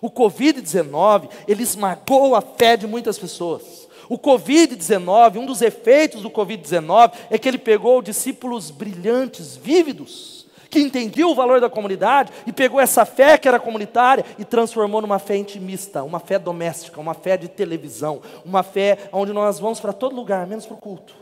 O 0.00 0.08
Covid-19, 0.08 1.30
ele 1.48 1.64
esmagou 1.64 2.36
a 2.36 2.40
fé 2.40 2.76
de 2.76 2.86
muitas 2.86 3.18
pessoas. 3.18 3.83
O 4.08 4.18
Covid-19, 4.18 5.36
um 5.36 5.46
dos 5.46 5.62
efeitos 5.62 6.22
do 6.22 6.30
Covid-19 6.30 7.12
é 7.30 7.38
que 7.38 7.48
ele 7.48 7.58
pegou 7.58 8.02
discípulos 8.02 8.70
brilhantes, 8.70 9.56
vívidos, 9.56 10.46
que 10.68 10.80
entendiam 10.80 11.30
o 11.30 11.34
valor 11.34 11.60
da 11.60 11.70
comunidade 11.70 12.32
e 12.46 12.52
pegou 12.52 12.80
essa 12.80 13.04
fé 13.04 13.38
que 13.38 13.46
era 13.46 13.60
comunitária 13.60 14.24
e 14.38 14.44
transformou 14.44 15.00
numa 15.00 15.20
fé 15.20 15.36
intimista, 15.36 16.02
uma 16.02 16.18
fé 16.18 16.38
doméstica, 16.38 17.00
uma 17.00 17.14
fé 17.14 17.36
de 17.36 17.46
televisão, 17.48 18.20
uma 18.44 18.62
fé 18.62 18.98
onde 19.12 19.32
nós 19.32 19.60
vamos 19.60 19.78
para 19.78 19.92
todo 19.92 20.16
lugar, 20.16 20.46
menos 20.46 20.66
para 20.66 20.74
o 20.74 20.80
culto. 20.80 21.14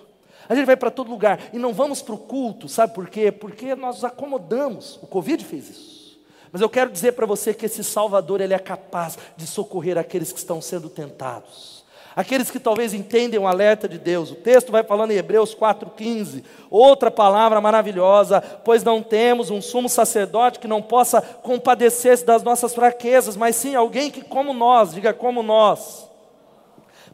A 0.49 0.55
gente 0.55 0.65
vai 0.65 0.77
para 0.77 0.91
todo 0.91 1.11
lugar 1.11 1.39
e 1.53 1.59
não 1.59 1.73
vamos 1.73 2.03
para 2.03 2.15
o 2.15 2.19
culto, 2.19 2.69
sabe 2.69 2.95
por 2.95 3.09
quê? 3.09 3.31
Porque 3.31 3.75
nós 3.75 3.97
nos 3.97 4.05
acomodamos. 4.05 4.99
O 5.03 5.07
Covid 5.07 5.45
fez 5.45 5.69
isso. 5.69 6.19
Mas 6.51 6.61
eu 6.61 6.69
quero 6.69 6.91
dizer 6.91 7.13
para 7.13 7.27
você 7.27 7.55
que 7.55 7.67
esse 7.67 7.85
Salvador 7.85 8.41
ele 8.41 8.53
é 8.53 8.59
capaz 8.59 9.17
de 9.37 9.47
socorrer 9.47 9.97
aqueles 9.97 10.33
que 10.33 10.39
estão 10.39 10.61
sendo 10.61 10.89
tentados. 10.91 11.82
Aqueles 12.15 12.51
que 12.51 12.61
talvez 12.61 12.93
entendem 12.93 13.41
o 13.41 13.47
alerta 13.47 13.89
de 13.89 13.99
Deus. 13.99 14.31
O 14.31 14.35
texto 14.35 14.71
vai 14.71 14.85
falando 14.85 15.13
em 15.13 15.17
Hebreus 15.17 15.55
4,15. 15.55 16.45
Outra 16.71 17.11
palavra 17.11 17.61
maravilhosa, 17.61 18.41
pois 18.41 18.85
não 18.85 19.03
temos 19.03 19.51
um 19.51 19.63
sumo 19.63 19.89
sacerdote 19.89 20.59
que 20.59 20.69
não 20.69 20.83
possa 20.83 21.23
compadecer-se 21.23 22.25
das 22.25 22.43
nossas 22.43 22.75
fraquezas, 22.75 23.37
mas 23.37 23.57
sim 23.57 23.75
alguém 23.75 24.11
que, 24.11 24.23
como 24.23 24.53
nós, 24.53 24.93
diga 24.93 25.15
como 25.15 25.43
nós, 25.43 26.09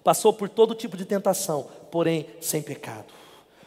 passou 0.03 0.33
por 0.33 0.49
todo 0.49 0.75
tipo 0.75 0.97
de 0.97 1.05
tentação, 1.05 1.69
porém 1.91 2.27
sem 2.41 2.61
pecado. 2.61 3.07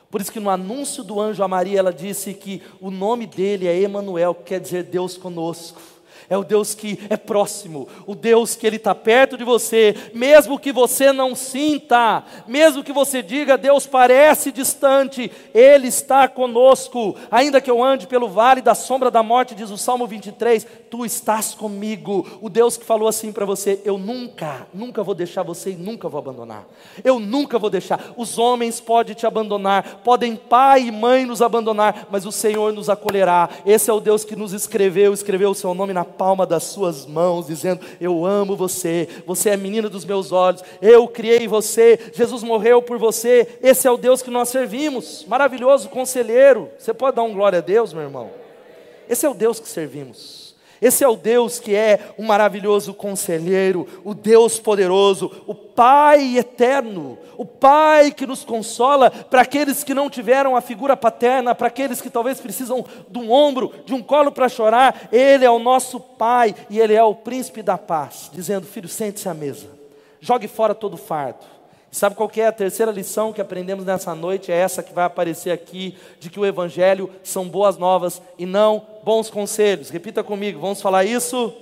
Por 0.10 0.20
isso 0.20 0.32
que 0.32 0.42
no 0.42 0.50
anúncio 0.50 1.04
do 1.06 1.22
anjo 1.22 1.42
a 1.42 1.48
Maria, 1.48 1.80
ela 1.80 1.94
disse 1.94 2.34
que 2.34 2.62
o 2.82 2.92
nome 2.92 3.26
dele 3.26 3.68
é 3.68 3.80
Emanuel, 3.80 4.36
que 4.36 4.44
quer 4.44 4.60
dizer 4.60 4.84
Deus 4.84 5.16
conosco 5.16 5.82
é 6.30 6.38
o 6.38 6.44
Deus 6.44 6.74
que 6.74 7.00
é 7.10 7.18
próximo, 7.18 7.88
o 8.06 8.16
Deus 8.16 8.56
que 8.56 8.66
Ele 8.66 8.78
está 8.78 8.94
perto 8.94 9.38
de 9.38 9.44
você, 9.44 9.96
mesmo 10.14 10.60
que 10.60 10.72
você 10.72 11.12
não 11.12 11.36
sinta, 11.36 12.24
mesmo 12.48 12.84
que 12.84 12.94
você 12.94 13.22
diga, 13.22 13.58
Deus 13.58 13.86
parece 13.86 14.52
distante, 14.52 15.32
Ele 15.54 15.88
está 15.88 16.28
conosco, 16.28 17.16
ainda 17.30 17.62
que 17.62 17.70
eu 17.70 17.84
ande 17.84 18.08
pelo 18.08 18.30
vale 18.30 18.62
da 18.62 18.76
sombra 18.76 19.12
da 19.12 19.24
morte, 19.24 19.56
diz 19.56 19.70
o 19.70 19.78
Salmo 19.78 20.08
23, 20.08 20.66
tu 20.90 21.06
estás 21.06 21.54
comigo, 21.54 22.28
o 22.42 22.50
Deus 22.50 22.78
que 22.78 22.86
falou 22.86 23.08
assim 23.08 23.32
para 23.32 23.46
você: 23.46 23.82
eu 23.86 23.98
nunca, 23.98 24.68
nunca 24.74 25.04
vou 25.04 25.16
deixar 25.16 25.44
você 25.44 25.72
e 25.72 25.76
nunca 25.76 26.10
vou 26.10 26.20
abandonar, 26.20 26.66
eu 27.04 27.20
nunca 27.20 27.58
vou 27.58 27.70
deixar, 27.70 28.14
os 28.18 28.38
homens 28.38 28.80
podem 28.80 29.16
te 29.16 29.26
abandonar, 29.26 30.02
podem 30.04 30.36
pai 30.36 30.84
e 30.88 30.92
mãe 30.92 31.26
nos 31.26 31.42
abandonar, 31.42 32.08
mas 32.12 32.26
o 32.26 32.32
Senhor 32.32 32.74
nos 32.74 32.90
acolherá, 32.90 33.50
esse 33.66 33.90
é 33.90 33.94
o 33.94 34.00
Deus 34.00 34.24
que 34.24 34.36
nos 34.36 34.54
escreveu, 34.54 35.14
escreveu 35.14 35.52
o 35.52 35.56
seu 35.56 35.74
nome 35.74 35.94
na 35.94 36.06
palma 36.12 36.46
das 36.46 36.64
suas 36.64 37.06
mãos, 37.06 37.48
dizendo: 37.48 37.82
Eu 38.00 38.26
amo 38.26 38.56
você, 38.56 39.08
você 39.26 39.52
é 39.52 39.58
menina 39.58 39.90
dos 39.90 40.06
meus 40.06 40.32
olhos, 40.32 40.64
eu 40.82 41.08
criei 41.08 41.48
você, 41.48 42.00
Jesus 42.14 42.44
morreu 42.44 42.82
por 42.82 43.00
você. 43.00 43.48
Esse 43.64 43.88
é 43.88 43.92
o 43.92 43.98
Deus 43.98 44.22
que 44.22 44.30
nós 44.30 44.50
servimos, 44.50 45.26
maravilhoso 45.28 45.90
conselheiro. 45.90 46.70
Você 46.78 46.94
pode 46.94 47.16
dar 47.16 47.24
um 47.24 47.34
glória 47.34 47.60
a 47.60 47.62
Deus, 47.62 47.94
meu 47.94 48.04
irmão? 48.04 48.30
Esse 49.10 49.26
é 49.26 49.30
o 49.30 49.34
Deus 49.34 49.60
que 49.60 49.68
servimos. 49.68 50.41
Esse 50.82 51.04
é 51.04 51.08
o 51.08 51.16
Deus 51.16 51.60
que 51.60 51.76
é 51.76 52.00
um 52.18 52.26
maravilhoso 52.26 52.92
conselheiro, 52.92 53.88
o 54.04 54.16
Deus 54.16 54.60
poderoso, 54.60 55.32
o 55.46 55.54
Pai 55.54 56.40
eterno, 56.40 57.20
o 57.38 57.46
Pai 57.46 58.12
que 58.12 58.26
nos 58.26 58.44
consola 58.44 59.12
para 59.12 59.42
aqueles 59.42 59.84
que 59.84 59.94
não 59.94 60.10
tiveram 60.10 60.56
a 60.56 60.62
figura 60.62 60.98
paterna, 60.98 61.54
para 61.54 61.68
aqueles 61.68 62.02
que 62.02 62.10
talvez 62.10 62.40
precisam 62.40 62.84
de 63.08 63.20
um 63.20 63.32
ombro, 63.32 63.72
de 63.86 63.94
um 63.94 64.02
colo 64.02 64.32
para 64.32 64.50
chorar. 64.50 65.08
Ele 65.12 65.46
é 65.46 65.52
o 65.52 65.60
nosso 65.60 66.00
Pai 66.00 66.56
e 66.68 66.80
Ele 66.80 66.96
é 66.96 67.04
o 67.04 67.14
príncipe 67.14 67.62
da 67.62 67.78
paz, 67.78 68.32
dizendo: 68.34 68.66
Filho, 68.66 68.90
sente-se 68.90 69.30
à 69.30 69.36
mesa, 69.36 69.68
jogue 70.20 70.48
fora 70.48 70.74
todo 70.74 70.96
o 70.96 70.98
fardo 70.98 71.61
Sabe 71.92 72.16
qual 72.16 72.32
é 72.38 72.46
a 72.46 72.54
terceira 72.54 72.90
lição 72.90 73.34
que 73.34 73.42
aprendemos 73.42 73.84
nessa 73.84 74.16
noite? 74.16 74.50
É 74.50 74.56
essa 74.56 74.82
que 74.82 74.94
vai 74.94 75.04
aparecer 75.04 75.52
aqui, 75.52 75.98
de 76.22 76.30
que 76.30 76.40
o 76.40 76.46
Evangelho 76.46 77.10
são 77.22 77.50
boas 77.50 77.78
novas 77.78 78.22
e 78.38 78.46
não 78.46 78.88
bons 79.04 79.30
conselhos. 79.30 79.90
Repita 79.90 80.24
comigo, 80.24 80.62
vamos 80.62 80.82
falar 80.82 81.04
isso? 81.04 81.54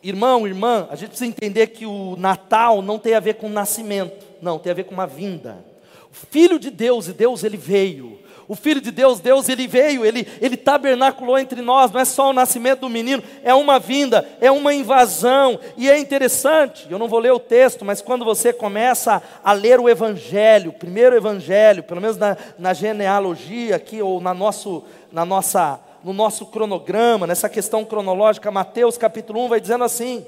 Irmão, 0.00 0.46
irmã, 0.46 0.86
a 0.88 0.94
gente 0.94 1.08
precisa 1.08 1.28
entender 1.28 1.66
que 1.68 1.84
o 1.84 2.14
Natal 2.16 2.80
não 2.80 2.98
tem 2.98 3.14
a 3.14 3.20
ver 3.20 3.34
com 3.34 3.48
nascimento, 3.48 4.24
não, 4.40 4.58
tem 4.58 4.70
a 4.70 4.74
ver 4.74 4.84
com 4.84 4.94
uma 4.94 5.08
vinda. 5.08 5.64
O 6.12 6.14
Filho 6.14 6.60
de 6.60 6.70
Deus, 6.70 7.08
e 7.08 7.12
Deus 7.12 7.42
ele 7.42 7.56
veio, 7.56 8.20
o 8.46 8.54
Filho 8.54 8.80
de 8.80 8.90
Deus, 8.90 9.20
Deus, 9.20 9.48
ele 9.48 9.66
veio, 9.66 10.04
ele, 10.04 10.26
ele 10.40 10.56
tabernaculou 10.56 11.38
entre 11.38 11.62
nós, 11.62 11.90
não 11.90 12.00
é 12.00 12.04
só 12.04 12.30
o 12.30 12.32
nascimento 12.32 12.80
do 12.80 12.88
menino, 12.88 13.22
é 13.42 13.54
uma 13.54 13.78
vinda, 13.78 14.26
é 14.40 14.50
uma 14.50 14.74
invasão, 14.74 15.58
e 15.76 15.88
é 15.88 15.98
interessante, 15.98 16.86
eu 16.90 16.98
não 16.98 17.08
vou 17.08 17.20
ler 17.20 17.32
o 17.32 17.38
texto, 17.38 17.84
mas 17.84 18.02
quando 18.02 18.24
você 18.24 18.52
começa 18.52 19.22
a 19.42 19.52
ler 19.52 19.80
o 19.80 19.88
Evangelho, 19.88 20.70
o 20.70 20.74
primeiro 20.74 21.16
Evangelho, 21.16 21.82
pelo 21.82 22.00
menos 22.00 22.16
na, 22.16 22.36
na 22.58 22.74
genealogia 22.74 23.76
aqui, 23.76 24.02
ou 24.02 24.20
na, 24.20 24.34
nosso, 24.34 24.84
na 25.10 25.24
nossa 25.24 25.80
no 26.04 26.12
nosso 26.12 26.44
cronograma, 26.44 27.26
nessa 27.26 27.48
questão 27.48 27.82
cronológica, 27.82 28.50
Mateus 28.50 28.98
capítulo 28.98 29.42
1 29.46 29.48
vai 29.48 29.58
dizendo 29.58 29.84
assim: 29.84 30.22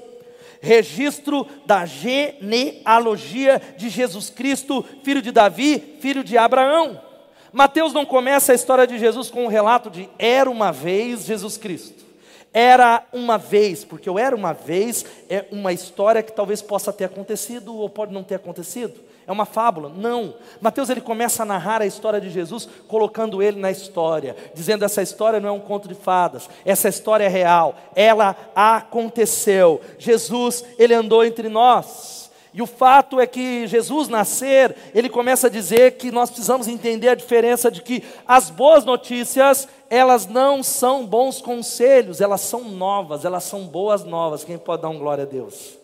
registro 0.59 1.47
da 1.67 1.85
genealogia 1.85 3.61
de 3.77 3.87
Jesus 3.87 4.29
Cristo, 4.31 4.83
filho 5.03 5.21
de 5.21 5.31
Davi, 5.31 5.97
filho 5.99 6.23
de 6.23 6.35
Abraão. 6.35 7.06
Mateus 7.51 7.93
não 7.93 8.05
começa 8.05 8.51
a 8.51 8.55
história 8.55 8.85
de 8.85 8.97
Jesus 8.97 9.29
com 9.29 9.45
um 9.45 9.47
relato 9.47 9.89
de 9.89 10.09
era 10.19 10.49
uma 10.49 10.71
vez 10.71 11.25
Jesus 11.25 11.57
Cristo. 11.57 12.05
Era 12.53 13.03
uma 13.13 13.37
vez, 13.37 13.83
porque 13.83 14.09
o 14.09 14.17
era 14.17 14.35
uma 14.35 14.53
vez 14.53 15.05
é 15.29 15.45
uma 15.51 15.71
história 15.73 16.23
que 16.23 16.31
talvez 16.31 16.61
possa 16.61 16.91
ter 16.91 17.05
acontecido 17.05 17.75
ou 17.75 17.89
pode 17.89 18.13
não 18.13 18.23
ter 18.23 18.35
acontecido. 18.35 18.99
É 19.27 19.31
uma 19.31 19.45
fábula? 19.45 19.89
Não. 19.89 20.35
Mateus 20.61 20.89
ele 20.89 21.01
começa 21.01 21.43
a 21.43 21.45
narrar 21.45 21.81
a 21.81 21.85
história 21.85 22.21
de 22.21 22.29
Jesus, 22.29 22.67
colocando 22.87 23.43
ele 23.43 23.59
na 23.59 23.69
história, 23.69 24.35
dizendo 24.53 24.85
essa 24.85 25.01
história 25.01 25.39
não 25.39 25.49
é 25.49 25.51
um 25.51 25.59
conto 25.59 25.87
de 25.87 25.95
fadas, 25.95 26.49
essa 26.63 26.87
história 26.87 27.25
é 27.25 27.27
real, 27.27 27.75
ela 27.93 28.35
aconteceu. 28.55 29.81
Jesus, 29.99 30.63
ele 30.79 30.93
andou 30.93 31.25
entre 31.25 31.49
nós. 31.49 32.16
E 32.57 32.61
o 32.61 32.65
fato 32.65 33.19
é 33.19 33.27
que 33.27 33.67
Jesus 33.67 34.07
nascer, 34.07 34.75
ele 34.91 35.09
começa 35.09 35.45
a 35.45 35.49
dizer 35.49 35.91
que 35.91 36.09
nós 36.09 36.31
precisamos 36.31 36.67
entender 36.67 37.09
a 37.09 37.13
diferença 37.13 37.69
de 37.69 37.83
que 37.83 38.03
as 38.27 38.49
boas 38.49 38.83
notícias, 38.83 39.67
elas 39.91 40.25
não 40.25 40.63
são 40.63 41.05
bons 41.05 41.39
conselhos, 41.39 42.19
elas 42.19 42.41
são 42.41 42.63
novas, 42.63 43.23
elas 43.23 43.43
são 43.43 43.67
boas 43.67 44.03
novas. 44.03 44.43
Quem 44.43 44.57
pode 44.57 44.81
dar 44.81 44.89
um 44.89 44.97
glória 44.97 45.23
a 45.23 45.27
Deus? 45.27 45.77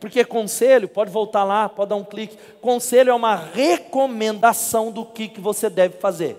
Porque 0.00 0.24
conselho, 0.24 0.88
pode 0.88 1.08
voltar 1.08 1.44
lá, 1.44 1.68
pode 1.68 1.90
dar 1.90 1.96
um 1.96 2.04
clique. 2.04 2.36
Conselho 2.60 3.10
é 3.10 3.14
uma 3.14 3.36
recomendação 3.36 4.90
do 4.90 5.04
que, 5.04 5.28
que 5.28 5.40
você 5.40 5.70
deve 5.70 5.98
fazer. 5.98 6.36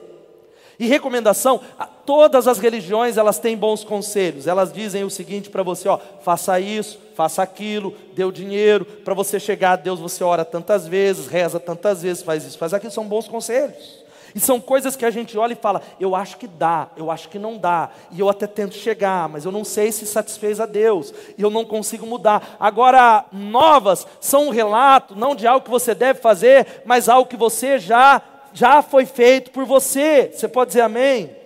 E 0.77 0.87
recomendação, 0.87 1.61
todas 2.09 2.47
as 2.47 2.57
religiões 2.57 3.17
elas 3.17 3.37
têm 3.37 3.55
bons 3.55 3.83
conselhos. 3.83 4.47
Elas 4.47 4.73
dizem 4.73 5.03
o 5.03 5.11
seguinte 5.11 5.47
para 5.47 5.61
você, 5.61 5.87
ó, 5.87 5.99
faça 6.23 6.59
isso, 6.59 6.99
faça 7.13 7.43
aquilo, 7.43 7.93
dê 8.15 8.23
o 8.23 8.31
dinheiro, 8.31 8.83
para 8.83 9.13
você 9.13 9.39
chegar 9.39 9.73
a 9.73 9.75
Deus 9.75 9.99
você 9.99 10.23
ora 10.23 10.43
tantas 10.43 10.87
vezes, 10.87 11.27
reza 11.27 11.59
tantas 11.59 12.01
vezes, 12.01 12.23
faz 12.23 12.43
isso, 12.43 12.57
faz 12.57 12.73
aquilo, 12.73 12.91
são 12.91 13.05
bons 13.05 13.27
conselhos. 13.27 14.03
E 14.33 14.39
são 14.39 14.59
coisas 14.59 14.95
que 14.95 15.05
a 15.05 15.11
gente 15.11 15.37
olha 15.37 15.53
e 15.53 15.55
fala, 15.55 15.83
eu 15.99 16.15
acho 16.15 16.37
que 16.37 16.47
dá, 16.47 16.87
eu 16.97 17.11
acho 17.11 17.29
que 17.29 17.37
não 17.37 17.59
dá, 17.59 17.91
e 18.09 18.19
eu 18.19 18.27
até 18.27 18.47
tento 18.47 18.73
chegar, 18.73 19.29
mas 19.29 19.45
eu 19.45 19.51
não 19.51 19.63
sei 19.63 19.91
se 19.91 20.07
satisfez 20.07 20.59
a 20.59 20.65
Deus, 20.65 21.13
e 21.37 21.43
eu 21.43 21.51
não 21.51 21.63
consigo 21.63 22.07
mudar. 22.07 22.57
Agora, 22.59 23.25
novas 23.31 24.07
são 24.19 24.47
um 24.47 24.49
relato, 24.49 25.15
não 25.15 25.35
de 25.35 25.45
algo 25.45 25.63
que 25.63 25.69
você 25.69 25.93
deve 25.93 26.21
fazer, 26.21 26.81
mas 26.85 27.07
algo 27.07 27.29
que 27.29 27.37
você 27.37 27.77
já 27.77 28.19
já 28.51 28.81
foi 28.81 29.05
feito 29.05 29.51
por 29.51 29.63
você. 29.63 30.31
Você 30.33 30.47
pode 30.47 30.69
dizer 30.69 30.81
amém? 30.81 31.38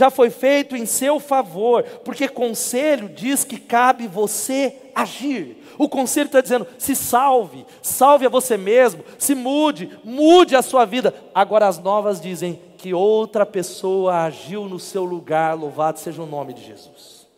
Já 0.00 0.08
foi 0.08 0.30
feito 0.30 0.74
em 0.74 0.86
seu 0.86 1.20
favor, 1.20 1.82
porque 2.02 2.26
conselho 2.26 3.06
diz 3.06 3.44
que 3.44 3.60
cabe 3.60 4.06
você 4.06 4.74
agir. 4.94 5.58
O 5.76 5.90
conselho 5.90 6.24
está 6.28 6.40
dizendo: 6.40 6.66
se 6.78 6.96
salve, 6.96 7.66
salve 7.82 8.24
a 8.24 8.30
você 8.30 8.56
mesmo, 8.56 9.04
se 9.18 9.34
mude, 9.34 9.90
mude 10.02 10.56
a 10.56 10.62
sua 10.62 10.86
vida. 10.86 11.14
Agora 11.34 11.68
as 11.68 11.78
novas 11.78 12.18
dizem 12.18 12.58
que 12.78 12.94
outra 12.94 13.44
pessoa 13.44 14.22
agiu 14.22 14.64
no 14.64 14.78
seu 14.78 15.04
lugar, 15.04 15.54
louvado 15.54 15.98
seja 15.98 16.22
o 16.22 16.26
nome 16.26 16.54
de 16.54 16.64
Jesus. 16.64 17.28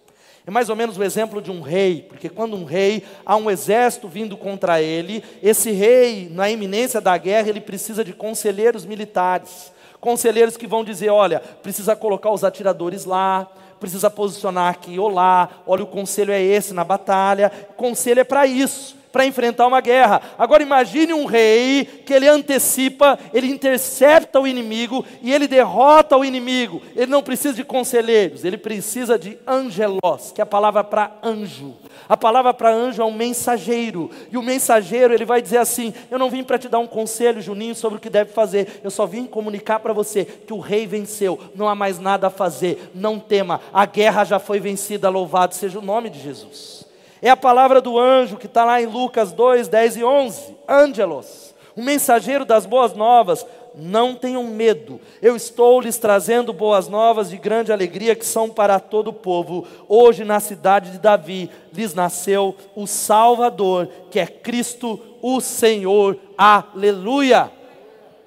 É 0.46 0.50
mais 0.52 0.68
ou 0.68 0.76
menos 0.76 0.96
o 0.96 1.02
exemplo 1.02 1.42
de 1.42 1.50
um 1.50 1.62
rei, 1.62 2.06
porque 2.08 2.28
quando 2.28 2.56
um 2.56 2.62
rei 2.64 3.02
há 3.26 3.34
um 3.34 3.50
exército 3.50 4.06
vindo 4.06 4.36
contra 4.36 4.80
ele, 4.80 5.24
esse 5.42 5.72
rei, 5.72 6.28
na 6.30 6.48
iminência 6.48 7.00
da 7.00 7.18
guerra, 7.18 7.48
ele 7.48 7.60
precisa 7.60 8.04
de 8.04 8.12
conselheiros 8.12 8.84
militares. 8.84 9.71
Conselheiros 10.02 10.56
que 10.56 10.66
vão 10.66 10.82
dizer: 10.82 11.10
olha, 11.10 11.38
precisa 11.62 11.94
colocar 11.94 12.32
os 12.32 12.42
atiradores 12.42 13.04
lá, 13.04 13.46
precisa 13.78 14.10
posicionar 14.10 14.68
aqui 14.68 14.98
ou 14.98 15.08
lá, 15.08 15.48
olha, 15.64 15.84
o 15.84 15.86
conselho 15.86 16.32
é 16.32 16.42
esse 16.42 16.74
na 16.74 16.82
batalha. 16.82 17.50
Conselho 17.76 18.18
é 18.18 18.24
para 18.24 18.44
isso 18.44 19.00
para 19.12 19.26
enfrentar 19.26 19.66
uma 19.66 19.80
guerra. 19.80 20.22
Agora 20.38 20.62
imagine 20.62 21.12
um 21.12 21.26
rei 21.26 21.84
que 21.84 22.14
ele 22.14 22.26
antecipa, 22.26 23.18
ele 23.32 23.46
intercepta 23.46 24.40
o 24.40 24.46
inimigo 24.46 25.04
e 25.20 25.32
ele 25.32 25.46
derrota 25.46 26.16
o 26.16 26.24
inimigo. 26.24 26.80
Ele 26.96 27.10
não 27.10 27.22
precisa 27.22 27.54
de 27.54 27.62
conselheiros, 27.62 28.44
ele 28.44 28.56
precisa 28.56 29.18
de 29.18 29.38
angelos, 29.46 30.32
que 30.34 30.40
é 30.40 30.44
a 30.44 30.46
palavra 30.46 30.82
para 30.82 31.12
anjo. 31.22 31.76
A 32.08 32.16
palavra 32.16 32.54
para 32.54 32.72
anjo 32.72 33.02
é 33.02 33.04
um 33.04 33.12
mensageiro. 33.12 34.10
E 34.30 34.36
o 34.36 34.42
mensageiro, 34.42 35.12
ele 35.12 35.24
vai 35.24 35.42
dizer 35.42 35.58
assim: 35.58 35.92
"Eu 36.10 36.18
não 36.18 36.30
vim 36.30 36.42
para 36.42 36.58
te 36.58 36.68
dar 36.68 36.78
um 36.78 36.86
conselho, 36.86 37.40
Juninho, 37.40 37.74
sobre 37.74 37.98
o 37.98 38.00
que 38.00 38.10
deve 38.10 38.32
fazer. 38.32 38.80
Eu 38.82 38.90
só 38.90 39.06
vim 39.06 39.26
comunicar 39.26 39.80
para 39.80 39.92
você 39.92 40.24
que 40.24 40.52
o 40.52 40.58
rei 40.58 40.86
venceu. 40.86 41.38
Não 41.54 41.68
há 41.68 41.74
mais 41.74 41.98
nada 41.98 42.28
a 42.28 42.30
fazer. 42.30 42.90
Não 42.94 43.18
tema. 43.18 43.60
A 43.72 43.84
guerra 43.84 44.24
já 44.24 44.38
foi 44.38 44.58
vencida. 44.58 45.08
Louvado 45.08 45.54
seja 45.54 45.78
o 45.78 45.82
nome 45.82 46.08
de 46.08 46.20
Jesus." 46.20 46.91
É 47.22 47.30
a 47.30 47.36
palavra 47.36 47.80
do 47.80 48.00
anjo 48.00 48.36
que 48.36 48.46
está 48.46 48.64
lá 48.64 48.82
em 48.82 48.86
Lucas 48.86 49.30
2, 49.30 49.68
10 49.68 49.98
e 49.98 50.04
11. 50.04 50.56
Ângelos, 50.68 51.54
o 51.76 51.80
mensageiro 51.80 52.44
das 52.44 52.66
boas 52.66 52.94
novas. 52.94 53.46
Não 53.74 54.14
tenham 54.14 54.44
medo, 54.44 55.00
eu 55.22 55.34
estou 55.34 55.80
lhes 55.80 55.96
trazendo 55.96 56.52
boas 56.52 56.88
novas 56.88 57.30
de 57.30 57.38
grande 57.38 57.72
alegria 57.72 58.14
que 58.14 58.26
são 58.26 58.50
para 58.50 58.78
todo 58.78 59.08
o 59.08 59.14
povo. 59.14 59.66
Hoje, 59.88 60.24
na 60.24 60.40
cidade 60.40 60.90
de 60.90 60.98
Davi, 60.98 61.48
lhes 61.72 61.94
nasceu 61.94 62.54
o 62.74 62.86
Salvador, 62.86 63.88
que 64.10 64.20
é 64.20 64.26
Cristo 64.26 65.00
o 65.22 65.40
Senhor. 65.40 66.18
Aleluia! 66.36 67.50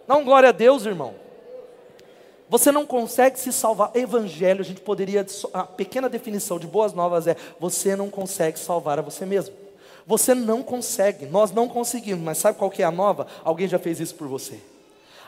Não 0.08 0.24
glória 0.24 0.50
a 0.50 0.52
Deus, 0.52 0.84
irmão. 0.84 1.25
Você 2.50 2.72
não 2.72 2.86
consegue 2.86 3.40
se 3.40 3.52
salvar. 3.52 3.92
Evangelho, 3.96 4.62
a 4.62 4.66
gente 4.66 4.82
poderia. 4.82 5.26
A 5.54 5.64
pequena 5.64 6.08
definição 6.08 6.60
de 6.60 6.68
boas 6.68 6.94
novas 6.94 7.28
é: 7.28 7.36
você 7.60 7.96
não 7.96 8.10
consegue 8.10 8.60
salvar 8.60 9.00
a 9.00 9.02
você 9.02 9.26
mesmo. 9.26 9.56
Você 10.08 10.36
não 10.36 10.62
consegue, 10.62 11.26
nós 11.26 11.52
não 11.52 11.68
conseguimos, 11.68 12.24
mas 12.24 12.38
sabe 12.38 12.60
qual 12.60 12.70
que 12.70 12.84
é 12.84 12.86
a 12.86 12.92
nova? 12.92 13.26
Alguém 13.44 13.68
já 13.68 13.80
fez 13.80 14.00
isso 14.00 14.14
por 14.14 14.28
você. 14.28 14.60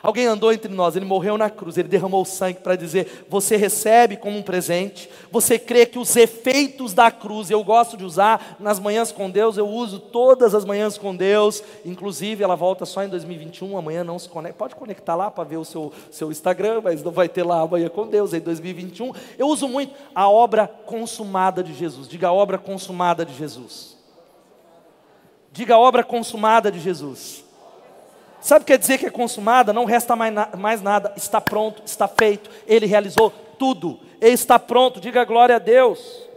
Alguém 0.02 0.26
andou 0.26 0.52
entre 0.52 0.72
nós, 0.72 0.94
ele 0.94 1.04
morreu 1.04 1.36
na 1.36 1.50
cruz, 1.50 1.76
ele 1.76 1.88
derramou 1.88 2.24
sangue 2.24 2.60
para 2.60 2.76
dizer: 2.76 3.26
você 3.28 3.56
recebe 3.56 4.16
como 4.16 4.38
um 4.38 4.42
presente, 4.42 5.10
você 5.30 5.58
crê 5.58 5.84
que 5.84 5.98
os 5.98 6.14
efeitos 6.14 6.94
da 6.94 7.10
cruz, 7.10 7.50
eu 7.50 7.62
gosto 7.64 7.96
de 7.96 8.04
usar 8.04 8.56
nas 8.60 8.78
manhãs 8.78 9.10
com 9.10 9.28
Deus, 9.28 9.56
eu 9.56 9.68
uso 9.68 9.98
todas 9.98 10.54
as 10.54 10.64
manhãs 10.64 10.96
com 10.96 11.16
Deus, 11.16 11.62
inclusive 11.84 12.44
ela 12.44 12.54
volta 12.54 12.86
só 12.86 13.02
em 13.02 13.08
2021, 13.08 13.76
amanhã 13.76 14.04
não 14.04 14.18
se 14.18 14.28
conecta, 14.28 14.58
pode 14.58 14.76
conectar 14.76 15.16
lá 15.16 15.30
para 15.30 15.44
ver 15.44 15.56
o 15.56 15.64
seu, 15.64 15.92
seu 16.10 16.30
Instagram, 16.30 16.80
mas 16.82 17.02
não 17.02 17.10
vai 17.10 17.28
ter 17.28 17.42
lá 17.42 17.60
amanhã 17.60 17.88
com 17.88 18.06
Deus, 18.06 18.32
em 18.32 18.40
2021. 18.40 19.12
Eu 19.36 19.48
uso 19.48 19.66
muito 19.66 19.92
a 20.14 20.28
obra 20.28 20.68
consumada 20.68 21.62
de 21.62 21.74
Jesus, 21.74 22.08
diga 22.08 22.28
a 22.28 22.32
obra 22.32 22.56
consumada 22.56 23.24
de 23.24 23.34
Jesus. 23.34 23.98
Diga 25.50 25.74
a 25.74 25.78
obra 25.78 26.04
consumada 26.04 26.70
de 26.70 26.78
Jesus. 26.78 27.47
Sabe 28.40 28.62
o 28.62 28.64
que 28.64 28.72
quer 28.72 28.78
dizer 28.78 28.98
que 28.98 29.06
é 29.06 29.10
consumada? 29.10 29.72
Não 29.72 29.84
resta 29.84 30.14
mais, 30.14 30.32
na, 30.32 30.48
mais 30.56 30.80
nada, 30.80 31.12
está 31.16 31.40
pronto, 31.40 31.82
está 31.84 32.06
feito, 32.06 32.50
ele 32.66 32.86
realizou 32.86 33.30
tudo, 33.58 33.98
ele 34.20 34.32
está 34.32 34.58
pronto, 34.58 35.00
diga 35.00 35.24
glória 35.24 35.56
a 35.56 35.58
Deus. 35.58 36.28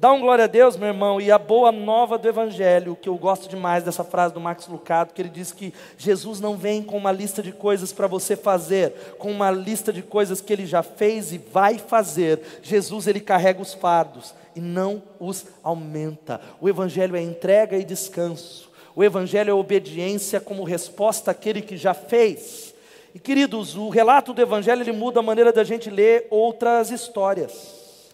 Dá 0.00 0.12
um 0.12 0.20
glória 0.20 0.44
a 0.44 0.48
Deus, 0.48 0.76
meu 0.76 0.86
irmão, 0.86 1.20
e 1.20 1.28
a 1.28 1.38
boa 1.38 1.72
nova 1.72 2.16
do 2.16 2.28
Evangelho, 2.28 2.94
que 2.94 3.08
eu 3.08 3.16
gosto 3.16 3.48
demais 3.48 3.82
dessa 3.82 4.04
frase 4.04 4.32
do 4.32 4.40
Max 4.40 4.68
Lucado, 4.68 5.12
que 5.12 5.20
ele 5.20 5.28
diz 5.28 5.50
que 5.50 5.74
Jesus 5.96 6.38
não 6.38 6.56
vem 6.56 6.84
com 6.84 6.96
uma 6.96 7.10
lista 7.10 7.42
de 7.42 7.50
coisas 7.50 7.92
para 7.92 8.06
você 8.06 8.36
fazer, 8.36 8.92
com 9.18 9.28
uma 9.28 9.50
lista 9.50 9.92
de 9.92 10.00
coisas 10.00 10.40
que 10.40 10.52
ele 10.52 10.66
já 10.66 10.84
fez 10.84 11.32
e 11.32 11.38
vai 11.38 11.78
fazer. 11.78 12.40
Jesus, 12.62 13.08
ele 13.08 13.18
carrega 13.18 13.60
os 13.60 13.74
fardos 13.74 14.32
e 14.54 14.60
não 14.60 15.02
os 15.18 15.46
aumenta. 15.64 16.40
O 16.60 16.68
Evangelho 16.68 17.16
é 17.16 17.20
entrega 17.20 17.76
e 17.76 17.84
descanso. 17.84 18.67
O 18.98 19.04
Evangelho 19.04 19.52
é 19.52 19.54
obediência 19.54 20.40
como 20.40 20.64
resposta 20.64 21.30
àquele 21.30 21.62
que 21.62 21.76
já 21.76 21.94
fez. 21.94 22.74
E 23.14 23.18
queridos, 23.20 23.76
o 23.76 23.90
relato 23.90 24.34
do 24.34 24.42
Evangelho 24.42 24.82
ele 24.82 24.90
muda 24.90 25.20
a 25.20 25.22
maneira 25.22 25.52
da 25.52 25.62
gente 25.62 25.88
ler 25.88 26.26
outras 26.32 26.90
histórias. 26.90 28.10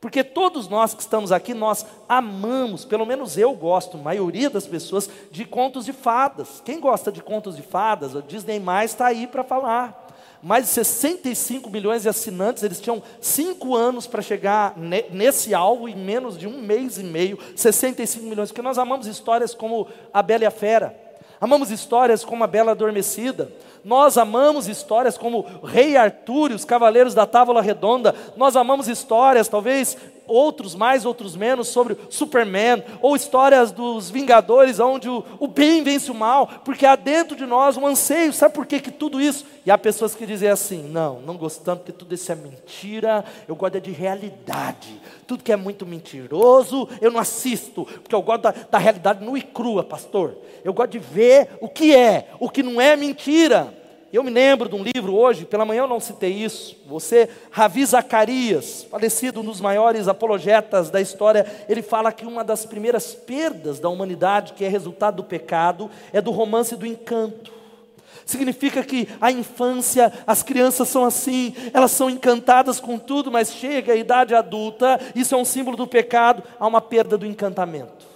Porque 0.00 0.24
todos 0.24 0.66
nós 0.66 0.94
que 0.94 1.00
estamos 1.00 1.30
aqui, 1.30 1.54
nós 1.54 1.86
amamos, 2.08 2.84
pelo 2.84 3.06
menos 3.06 3.38
eu 3.38 3.54
gosto, 3.54 3.98
a 3.98 4.00
maioria 4.00 4.50
das 4.50 4.66
pessoas, 4.66 5.08
de 5.30 5.44
contos 5.44 5.84
de 5.84 5.92
fadas. 5.92 6.60
Quem 6.64 6.80
gosta 6.80 7.12
de 7.12 7.22
contos 7.22 7.54
de 7.54 7.62
fadas? 7.62 8.12
O 8.12 8.20
Disney 8.20 8.58
Mais 8.58 8.90
está 8.90 9.06
aí 9.06 9.28
para 9.28 9.44
falar 9.44 10.09
mais 10.42 10.66
de 10.66 10.70
65 10.70 11.68
milhões 11.68 12.02
de 12.02 12.08
assinantes, 12.08 12.62
eles 12.62 12.80
tinham 12.80 13.02
cinco 13.20 13.76
anos 13.76 14.06
para 14.06 14.22
chegar 14.22 14.74
nesse 15.10 15.54
alvo 15.54 15.88
em 15.88 15.96
menos 15.96 16.38
de 16.38 16.46
um 16.46 16.62
mês 16.62 16.98
e 16.98 17.02
meio, 17.02 17.38
65 17.54 18.24
milhões, 18.26 18.50
porque 18.50 18.62
nós 18.62 18.78
amamos 18.78 19.06
histórias 19.06 19.54
como 19.54 19.86
A 20.12 20.22
Bela 20.22 20.44
e 20.44 20.46
a 20.46 20.50
Fera, 20.50 20.98
amamos 21.40 21.70
histórias 21.70 22.24
como 22.24 22.42
A 22.42 22.46
Bela 22.46 22.72
Adormecida, 22.72 23.50
Nós 23.84 24.18
amamos 24.18 24.68
histórias 24.68 25.16
como 25.16 25.46
Rei 25.64 25.94
e 25.96 26.54
os 26.54 26.64
Cavaleiros 26.66 27.14
da 27.14 27.26
Távola 27.26 27.62
Redonda. 27.62 28.14
Nós 28.36 28.54
amamos 28.54 28.88
histórias, 28.88 29.48
talvez 29.48 29.96
outros 30.30 30.74
mais, 30.74 31.04
outros 31.04 31.36
menos, 31.36 31.68
sobre 31.68 31.96
Superman, 32.08 32.82
ou 33.02 33.16
histórias 33.16 33.72
dos 33.72 34.10
Vingadores, 34.10 34.78
onde 34.78 35.08
o, 35.08 35.24
o 35.38 35.48
bem 35.48 35.82
vence 35.82 36.10
o 36.10 36.14
mal, 36.14 36.46
porque 36.64 36.86
há 36.86 36.96
dentro 36.96 37.36
de 37.36 37.44
nós 37.46 37.76
um 37.76 37.86
anseio, 37.86 38.32
sabe 38.32 38.54
por 38.54 38.66
que, 38.66 38.80
que 38.80 38.90
tudo 38.90 39.20
isso? 39.20 39.44
E 39.64 39.70
há 39.70 39.76
pessoas 39.76 40.14
que 40.14 40.26
dizem 40.26 40.48
assim: 40.48 40.88
não, 40.88 41.20
não 41.20 41.36
gostamos, 41.36 41.80
porque 41.80 41.92
tudo 41.92 42.14
isso 42.14 42.30
é 42.30 42.34
mentira, 42.34 43.24
eu 43.46 43.54
gosto 43.54 43.76
é 43.76 43.80
de 43.80 43.90
realidade, 43.90 45.00
tudo 45.26 45.42
que 45.42 45.52
é 45.52 45.56
muito 45.56 45.84
mentiroso, 45.86 46.88
eu 47.00 47.10
não 47.10 47.20
assisto, 47.20 47.84
porque 47.84 48.14
eu 48.14 48.22
gosto 48.22 48.42
da, 48.42 48.50
da 48.50 48.78
realidade 48.78 49.24
nua 49.24 49.38
e 49.38 49.42
crua, 49.42 49.84
pastor, 49.84 50.36
eu 50.64 50.72
gosto 50.72 50.92
de 50.92 50.98
ver 50.98 51.50
o 51.60 51.68
que 51.68 51.94
é, 51.94 52.28
o 52.38 52.48
que 52.48 52.62
não 52.62 52.80
é 52.80 52.96
mentira. 52.96 53.79
Eu 54.12 54.24
me 54.24 54.30
lembro 54.30 54.68
de 54.68 54.74
um 54.74 54.82
livro 54.82 55.14
hoje, 55.14 55.44
pela 55.44 55.64
manhã 55.64 55.82
eu 55.82 55.88
não 55.88 56.00
citei 56.00 56.32
isso. 56.32 56.76
Você, 56.88 57.28
Ravi 57.48 57.86
Zacarias, 57.86 58.84
falecido 58.90 59.40
um 59.40 59.44
dos 59.44 59.60
maiores 59.60 60.08
apologetas 60.08 60.90
da 60.90 61.00
história, 61.00 61.46
ele 61.68 61.80
fala 61.80 62.10
que 62.10 62.26
uma 62.26 62.42
das 62.42 62.66
primeiras 62.66 63.14
perdas 63.14 63.78
da 63.78 63.88
humanidade, 63.88 64.54
que 64.54 64.64
é 64.64 64.68
resultado 64.68 65.16
do 65.16 65.24
pecado, 65.24 65.88
é 66.12 66.20
do 66.20 66.32
romance 66.32 66.74
do 66.74 66.84
encanto. 66.84 67.52
Significa 68.26 68.82
que 68.82 69.08
a 69.20 69.30
infância, 69.30 70.12
as 70.26 70.42
crianças 70.42 70.88
são 70.88 71.04
assim, 71.04 71.54
elas 71.72 71.92
são 71.92 72.10
encantadas 72.10 72.80
com 72.80 72.98
tudo, 72.98 73.30
mas 73.30 73.52
chega 73.52 73.92
a 73.92 73.96
idade 73.96 74.34
adulta, 74.34 75.00
isso 75.14 75.36
é 75.36 75.38
um 75.38 75.44
símbolo 75.44 75.76
do 75.76 75.86
pecado, 75.86 76.42
há 76.58 76.66
uma 76.66 76.80
perda 76.80 77.16
do 77.16 77.26
encantamento. 77.26 78.09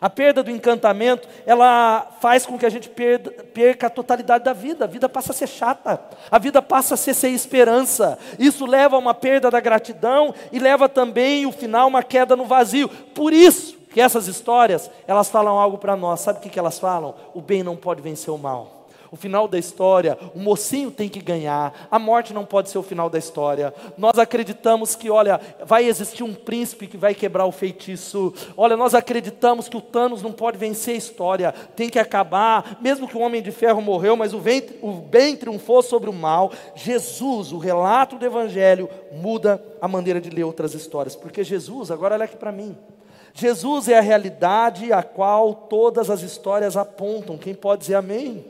A 0.00 0.08
perda 0.08 0.42
do 0.42 0.50
encantamento, 0.50 1.28
ela 1.44 2.08
faz 2.20 2.46
com 2.46 2.58
que 2.58 2.64
a 2.64 2.70
gente 2.70 2.88
perda, 2.88 3.30
perca 3.52 3.86
a 3.86 3.90
totalidade 3.90 4.44
da 4.44 4.52
vida. 4.52 4.84
A 4.84 4.88
vida 4.88 5.08
passa 5.08 5.32
a 5.32 5.34
ser 5.34 5.46
chata, 5.46 6.00
a 6.30 6.38
vida 6.38 6.62
passa 6.62 6.94
a 6.94 6.96
ser 6.96 7.12
sem 7.12 7.34
esperança. 7.34 8.18
Isso 8.38 8.64
leva 8.64 8.96
a 8.96 8.98
uma 8.98 9.12
perda 9.12 9.50
da 9.50 9.60
gratidão 9.60 10.34
e 10.50 10.58
leva 10.58 10.88
também, 10.88 11.44
o 11.44 11.52
final, 11.52 11.88
uma 11.88 12.02
queda 12.02 12.34
no 12.34 12.46
vazio. 12.46 12.88
Por 12.88 13.32
isso 13.32 13.76
que 13.92 14.00
essas 14.00 14.26
histórias, 14.26 14.90
elas 15.06 15.28
falam 15.28 15.58
algo 15.58 15.76
para 15.76 15.96
nós. 15.96 16.20
Sabe 16.20 16.38
o 16.38 16.42
que, 16.42 16.48
que 16.48 16.58
elas 16.58 16.78
falam? 16.78 17.14
O 17.34 17.40
bem 17.42 17.62
não 17.62 17.76
pode 17.76 18.00
vencer 18.00 18.32
o 18.32 18.38
mal 18.38 18.79
o 19.10 19.16
final 19.16 19.48
da 19.48 19.58
história, 19.58 20.16
o 20.34 20.38
mocinho 20.38 20.90
tem 20.90 21.08
que 21.08 21.20
ganhar, 21.20 21.88
a 21.90 21.98
morte 21.98 22.32
não 22.32 22.44
pode 22.44 22.70
ser 22.70 22.78
o 22.78 22.82
final 22.82 23.10
da 23.10 23.18
história. 23.18 23.74
Nós 23.98 24.18
acreditamos 24.18 24.94
que, 24.94 25.10
olha, 25.10 25.40
vai 25.64 25.84
existir 25.84 26.22
um 26.22 26.34
príncipe 26.34 26.86
que 26.86 26.96
vai 26.96 27.14
quebrar 27.14 27.46
o 27.46 27.52
feitiço. 27.52 28.32
Olha, 28.56 28.76
nós 28.76 28.94
acreditamos 28.94 29.68
que 29.68 29.76
o 29.76 29.80
Thanos 29.80 30.22
não 30.22 30.32
pode 30.32 30.58
vencer 30.58 30.94
a 30.94 30.98
história, 30.98 31.52
tem 31.74 31.88
que 31.88 31.98
acabar, 31.98 32.78
mesmo 32.80 33.08
que 33.08 33.16
o 33.16 33.20
homem 33.20 33.42
de 33.42 33.50
ferro 33.50 33.82
morreu, 33.82 34.16
mas 34.16 34.32
o, 34.32 34.38
ventre, 34.38 34.78
o 34.80 34.92
bem 34.92 35.36
triunfou 35.36 35.82
sobre 35.82 36.08
o 36.08 36.12
mal. 36.12 36.52
Jesus, 36.74 37.52
o 37.52 37.58
relato 37.58 38.16
do 38.16 38.24
evangelho, 38.24 38.88
muda 39.12 39.62
a 39.80 39.88
maneira 39.88 40.20
de 40.20 40.30
ler 40.30 40.44
outras 40.44 40.74
histórias, 40.74 41.16
porque 41.16 41.42
Jesus, 41.42 41.90
agora 41.90 42.14
olha 42.14 42.24
aqui 42.24 42.36
para 42.36 42.52
mim. 42.52 42.76
Jesus 43.32 43.88
é 43.88 43.96
a 43.96 44.00
realidade 44.00 44.92
a 44.92 45.02
qual 45.02 45.54
todas 45.54 46.10
as 46.10 46.22
histórias 46.22 46.76
apontam. 46.76 47.38
Quem 47.38 47.54
pode 47.54 47.82
dizer 47.82 47.94
amém? 47.94 48.44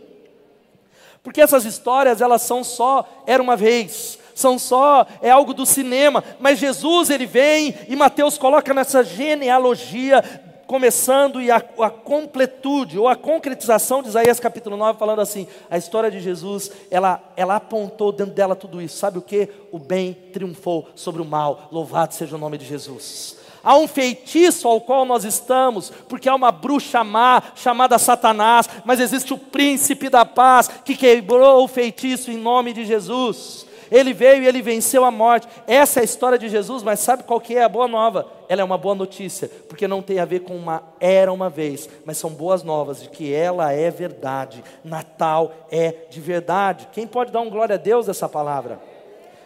Porque 1.23 1.41
essas 1.41 1.64
histórias, 1.64 2.21
elas 2.21 2.43
são 2.43 2.64
só, 2.64 3.07
era 3.27 3.43
uma 3.43 3.57
vez, 3.57 4.18
são 4.35 4.59
só, 4.59 5.07
é 5.21 5.31
algo 5.31 5.53
do 5.53 5.66
cinema, 5.66 6.25
mas 6.39 6.59
Jesus 6.59 7.11
ele 7.11 7.27
vem 7.27 7.75
e 7.89 7.95
Mateus 7.95 8.39
coloca 8.39 8.73
nessa 8.73 9.05
genealogia, 9.05 10.23
começando 10.66 11.43
e 11.43 11.51
a, 11.51 11.57
a 11.57 11.91
completude, 11.91 12.99
ou 12.99 13.07
a 13.07 13.16
concretização 13.16 14.03
de 14.03 14.09
Isaías 14.09 14.41
capítulo 14.41 14.77
9, 14.77 14.99
falando 14.99 15.21
assim, 15.21 15.47
a 15.68 15.77
história 15.77 16.11
de 16.11 16.21
Jesus, 16.21 16.71
ela, 16.91 17.21
ela 17.37 17.57
apontou 17.57 18.12
dentro 18.12 18.35
dela 18.35 18.57
tudo 18.57 18.81
isso, 18.81 18.97
sabe 18.97 19.18
o 19.18 19.23
que? 19.23 19.49
O 19.71 19.79
bem 19.79 20.14
triunfou 20.33 20.89
sobre 20.95 21.21
o 21.21 21.25
mal, 21.25 21.68
louvado 21.71 22.14
seja 22.14 22.37
o 22.37 22.39
nome 22.39 22.57
de 22.57 22.64
Jesus. 22.64 23.39
Há 23.63 23.77
um 23.77 23.87
feitiço 23.87 24.67
ao 24.67 24.81
qual 24.81 25.05
nós 25.05 25.25
estamos, 25.25 25.91
porque 26.09 26.29
há 26.29 26.35
uma 26.35 26.51
bruxa 26.51 27.05
má 27.05 27.43
chamada 27.55 27.99
Satanás, 27.99 28.69
mas 28.85 29.01
existe 29.01 29.35
o 29.35 29.39
príncipe 29.39 30.09
da 30.09 30.25
paz 30.25 30.69
que 30.85 30.97
quebrou 30.97 31.65
o 31.65 31.69
feitiço 31.69 32.31
em 32.31 32.37
nome 32.37 32.73
de 32.73 32.85
Jesus. 32.85 33.67
Ele 33.91 34.13
veio 34.13 34.45
e 34.45 34.47
ele 34.47 34.63
venceu 34.63 35.05
a 35.05 35.11
morte. 35.11 35.49
Essa 35.67 35.99
é 35.99 36.03
a 36.03 36.05
história 36.05 36.39
de 36.39 36.49
Jesus, 36.49 36.83
mas 36.83 37.01
sabe 37.01 37.25
qual 37.25 37.41
que 37.41 37.57
é 37.57 37.65
a 37.65 37.69
boa 37.69 37.89
nova? 37.89 38.27
Ela 38.49 38.61
é 38.61 38.65
uma 38.65 38.79
boa 38.79 38.95
notícia, 38.95 39.51
porque 39.69 39.89
não 39.89 40.01
tem 40.01 40.21
a 40.21 40.25
ver 40.25 40.41
com 40.41 40.57
uma 40.57 40.83
era 41.01 41.33
uma 41.33 41.51
vez, 41.51 41.89
mas 42.05 42.17
são 42.17 42.31
boas 42.31 42.63
novas 42.63 43.03
de 43.03 43.09
que 43.09 43.35
ela 43.35 43.73
é 43.73 43.91
verdade. 43.91 44.63
Natal 44.85 45.53
é 45.71 46.07
de 46.09 46.21
verdade. 46.21 46.89
Quem 46.93 47.07
pode 47.07 47.33
dar 47.33 47.41
um 47.41 47.51
glória 47.51 47.75
a 47.75 47.79
Deus 47.79 48.07
dessa 48.07 48.29
palavra? 48.29 48.81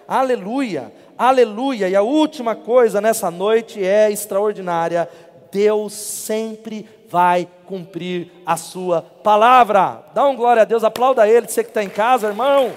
Aleluia. 0.06 0.92
Aleluia! 1.16 1.88
E 1.88 1.94
a 1.94 2.02
última 2.02 2.56
coisa 2.56 3.00
nessa 3.00 3.30
noite 3.30 3.84
é 3.84 4.10
extraordinária. 4.10 5.08
Deus 5.52 5.92
sempre 5.92 6.88
vai 7.08 7.48
cumprir 7.66 8.32
a 8.44 8.56
sua 8.56 9.00
palavra. 9.00 10.02
Dá 10.12 10.26
um 10.26 10.34
glória 10.34 10.62
a 10.62 10.64
Deus, 10.64 10.82
aplauda 10.82 11.28
Ele, 11.28 11.46
você 11.46 11.62
que 11.62 11.70
está 11.70 11.82
em 11.82 11.88
casa, 11.88 12.26
irmão. 12.26 12.72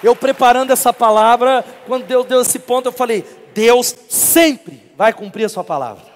Eu 0.00 0.14
preparando 0.14 0.70
essa 0.70 0.92
palavra, 0.92 1.64
quando 1.86 2.04
Deus 2.04 2.26
deu 2.26 2.42
esse 2.42 2.60
ponto, 2.60 2.86
eu 2.86 2.92
falei: 2.92 3.24
Deus 3.52 3.92
sempre 4.08 4.92
vai 4.96 5.12
cumprir 5.12 5.46
a 5.46 5.48
sua 5.48 5.64
palavra. 5.64 6.13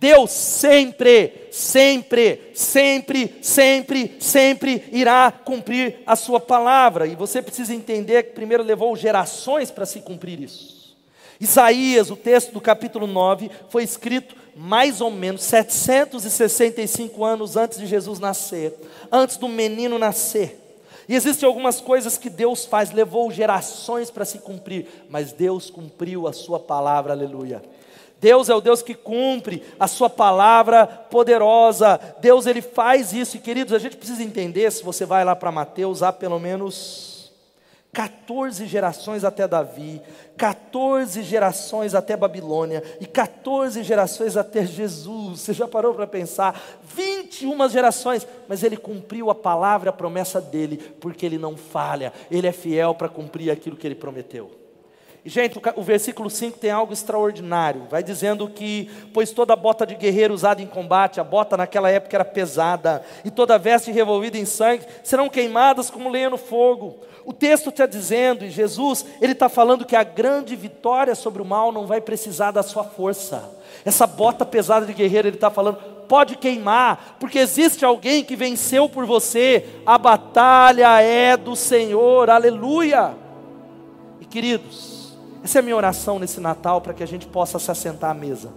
Deus 0.00 0.30
sempre, 0.30 1.48
sempre, 1.52 2.52
sempre, 2.54 3.36
sempre, 3.42 4.16
sempre 4.18 4.84
irá 4.92 5.30
cumprir 5.30 5.98
a 6.06 6.16
sua 6.16 6.40
palavra. 6.40 7.06
E 7.06 7.14
você 7.14 7.42
precisa 7.42 7.74
entender 7.74 8.22
que 8.22 8.32
primeiro 8.32 8.62
levou 8.62 8.96
gerações 8.96 9.70
para 9.70 9.84
se 9.84 10.00
cumprir 10.00 10.40
isso. 10.40 10.96
Isaías, 11.38 12.10
o 12.10 12.16
texto 12.16 12.50
do 12.50 12.62
capítulo 12.62 13.06
9, 13.06 13.50
foi 13.68 13.84
escrito 13.84 14.34
mais 14.56 15.02
ou 15.02 15.10
menos 15.10 15.42
765 15.42 17.22
anos 17.22 17.58
antes 17.58 17.78
de 17.78 17.86
Jesus 17.86 18.18
nascer, 18.18 18.74
antes 19.12 19.36
do 19.36 19.48
menino 19.48 19.98
nascer. 19.98 20.56
E 21.06 21.14
existem 21.14 21.46
algumas 21.46 21.78
coisas 21.78 22.16
que 22.16 22.30
Deus 22.30 22.64
faz, 22.64 22.90
levou 22.90 23.30
gerações 23.30 24.10
para 24.10 24.24
se 24.24 24.38
cumprir, 24.38 24.86
mas 25.10 25.32
Deus 25.32 25.68
cumpriu 25.68 26.26
a 26.26 26.32
sua 26.32 26.58
palavra, 26.58 27.12
aleluia. 27.12 27.60
Deus 28.20 28.48
é 28.50 28.54
o 28.54 28.60
Deus 28.60 28.82
que 28.82 28.94
cumpre 28.94 29.62
a 29.78 29.86
sua 29.86 30.10
palavra 30.10 30.86
poderosa. 30.86 31.98
Deus 32.20 32.46
ele 32.46 32.60
faz 32.60 33.12
isso. 33.12 33.36
E 33.36 33.40
queridos, 33.40 33.72
a 33.72 33.78
gente 33.78 33.96
precisa 33.96 34.22
entender, 34.22 34.70
se 34.70 34.84
você 34.84 35.06
vai 35.06 35.24
lá 35.24 35.34
para 35.34 35.50
Mateus, 35.50 36.02
há 36.02 36.12
pelo 36.12 36.38
menos 36.38 37.32
14 37.92 38.66
gerações 38.66 39.24
até 39.24 39.48
Davi, 39.48 40.00
14 40.36 41.22
gerações 41.22 41.94
até 41.94 42.16
Babilônia 42.16 42.84
e 43.00 43.06
14 43.06 43.82
gerações 43.82 44.36
até 44.36 44.64
Jesus. 44.64 45.40
Você 45.40 45.52
já 45.52 45.66
parou 45.66 45.94
para 45.94 46.06
pensar? 46.06 46.60
21 46.94 47.68
gerações, 47.68 48.26
mas 48.46 48.62
ele 48.62 48.76
cumpriu 48.76 49.28
a 49.30 49.34
palavra, 49.34 49.90
a 49.90 49.94
promessa 49.94 50.40
dele, 50.40 50.76
porque 51.00 51.26
ele 51.26 51.38
não 51.38 51.56
falha. 51.56 52.12
Ele 52.30 52.46
é 52.46 52.52
fiel 52.52 52.94
para 52.94 53.08
cumprir 53.08 53.50
aquilo 53.50 53.76
que 53.76 53.86
ele 53.86 53.96
prometeu. 53.96 54.59
Gente, 55.24 55.60
o, 55.76 55.82
versículo 55.82 56.30
5 56.30 56.58
tem 56.58 56.70
algo 56.70 56.94
extraordinário. 56.94 57.86
Vai 57.90 58.02
dizendo 58.02 58.48
que, 58.48 58.90
pois 59.12 59.32
toda 59.32 59.54
bota 59.54 59.86
de 59.86 59.94
guerreiro 59.94 60.32
usada 60.32 60.62
em 60.62 60.66
combate, 60.66 61.20
a 61.20 61.24
bota 61.24 61.58
naquela 61.58 61.90
época 61.90 62.16
era 62.16 62.24
pesada, 62.24 63.02
e 63.22 63.30
toda 63.30 63.58
veste 63.58 63.92
revolvida 63.92 64.38
em 64.38 64.46
sangue, 64.46 64.86
serão 65.04 65.28
queimadas 65.28 65.90
como 65.90 66.08
lenha 66.08 66.30
no 66.30 66.38
fogo. 66.38 67.00
O 67.24 67.34
texto 67.34 67.68
está 67.68 67.84
dizendo, 67.84 68.46
e 68.46 68.50
Jesus, 68.50 69.04
ele 69.20 69.32
está 69.32 69.48
falando 69.48 69.84
que 69.84 69.94
a 69.94 70.02
grande 70.02 70.56
vitória 70.56 71.14
sobre 71.14 71.42
o 71.42 71.44
mal 71.44 71.70
não 71.70 71.86
vai 71.86 72.00
precisar 72.00 72.50
da 72.50 72.62
sua 72.62 72.84
força. 72.84 73.58
Essa 73.84 74.06
bota 74.06 74.46
pesada 74.46 74.86
de 74.86 74.94
guerreiro, 74.94 75.28
ele 75.28 75.36
está 75.36 75.50
falando, 75.50 75.76
pode 76.08 76.36
queimar, 76.38 77.18
porque 77.20 77.38
existe 77.38 77.84
alguém 77.84 78.24
que 78.24 78.34
venceu 78.34 78.88
por 78.88 79.04
você, 79.04 79.64
a 79.84 79.98
batalha 79.98 81.00
é 81.02 81.36
do 81.36 81.54
Senhor, 81.54 82.30
aleluia. 82.30 83.14
E 84.18 84.24
queridos, 84.24 84.99
essa 85.42 85.58
é 85.58 85.60
a 85.60 85.62
minha 85.62 85.76
oração 85.76 86.18
nesse 86.18 86.40
Natal 86.40 86.80
para 86.80 86.92
que 86.92 87.02
a 87.02 87.06
gente 87.06 87.26
possa 87.26 87.58
se 87.58 87.70
assentar 87.70 88.10
à 88.10 88.14
mesa. 88.14 88.50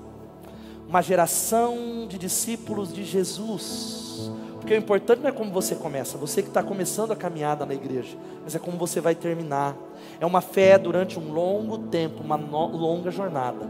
Uma 0.88 1.01
geração 1.01 2.05
de 2.07 2.17
discípulos 2.17 2.93
de 2.93 3.03
Jesus. 3.03 4.31
Porque 4.59 4.73
o 4.73 4.77
importante 4.77 5.19
não 5.21 5.29
é 5.29 5.31
como 5.31 5.51
você 5.51 5.75
começa, 5.75 6.17
você 6.17 6.41
que 6.41 6.47
está 6.47 6.63
começando 6.63 7.11
a 7.11 7.15
caminhada 7.15 7.65
na 7.65 7.73
igreja, 7.73 8.17
mas 8.43 8.55
é 8.55 8.59
como 8.59 8.77
você 8.77 9.01
vai 9.01 9.13
terminar. 9.13 9.75
É 10.21 10.25
uma 10.25 10.39
fé 10.39 10.77
durante 10.77 11.19
um 11.19 11.34
longo 11.34 11.77
tempo, 11.77 12.23
uma 12.23 12.38
no, 12.38 12.67
longa 12.67 13.11
jornada. 13.11 13.67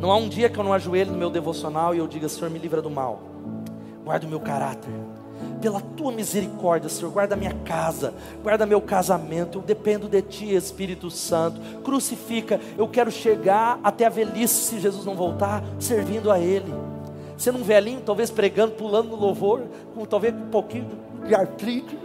Não 0.00 0.10
há 0.10 0.16
um 0.16 0.28
dia 0.28 0.48
que 0.48 0.58
eu 0.58 0.64
não 0.64 0.72
ajoelho 0.72 1.12
no 1.12 1.18
meu 1.18 1.30
devocional 1.30 1.94
e 1.94 1.98
eu 1.98 2.08
diga: 2.08 2.28
Senhor, 2.28 2.50
me 2.50 2.58
livra 2.58 2.82
do 2.82 2.90
mal, 2.90 3.20
guarda 4.04 4.26
o 4.26 4.28
meu 4.28 4.40
caráter, 4.40 4.90
pela 5.62 5.80
tua 5.80 6.10
misericórdia, 6.10 6.88
Senhor, 6.88 7.12
guarda 7.12 7.36
minha 7.36 7.54
casa, 7.64 8.12
guarda 8.42 8.66
meu 8.66 8.80
casamento. 8.80 9.58
Eu 9.58 9.62
dependo 9.62 10.08
de 10.08 10.20
ti, 10.20 10.52
Espírito 10.52 11.08
Santo. 11.08 11.60
Crucifica, 11.82 12.60
eu 12.76 12.88
quero 12.88 13.12
chegar 13.12 13.78
até 13.82 14.04
a 14.04 14.10
velhice, 14.10 14.64
se 14.64 14.80
Jesus 14.80 15.06
não 15.06 15.14
voltar, 15.14 15.62
servindo 15.78 16.32
a 16.32 16.38
Ele. 16.38 16.74
Sendo 17.38 17.58
um 17.58 17.62
velhinho, 17.62 18.02
talvez 18.04 18.30
pregando, 18.30 18.72
pulando 18.72 19.10
no 19.10 19.16
louvor, 19.16 19.62
com 19.94 20.04
talvez 20.04 20.34
um 20.34 20.50
pouquinho 20.50 20.90
de 21.26 21.34
artrite, 21.34 21.96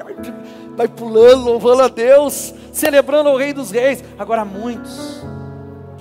vai 0.75 0.87
pulando, 0.87 1.43
louvando 1.43 1.81
a 1.81 1.87
Deus, 1.87 2.53
celebrando 2.71 3.29
o 3.29 3.37
Rei 3.37 3.53
dos 3.53 3.71
Reis. 3.71 4.03
Agora, 4.19 4.45
muitos 4.45 5.25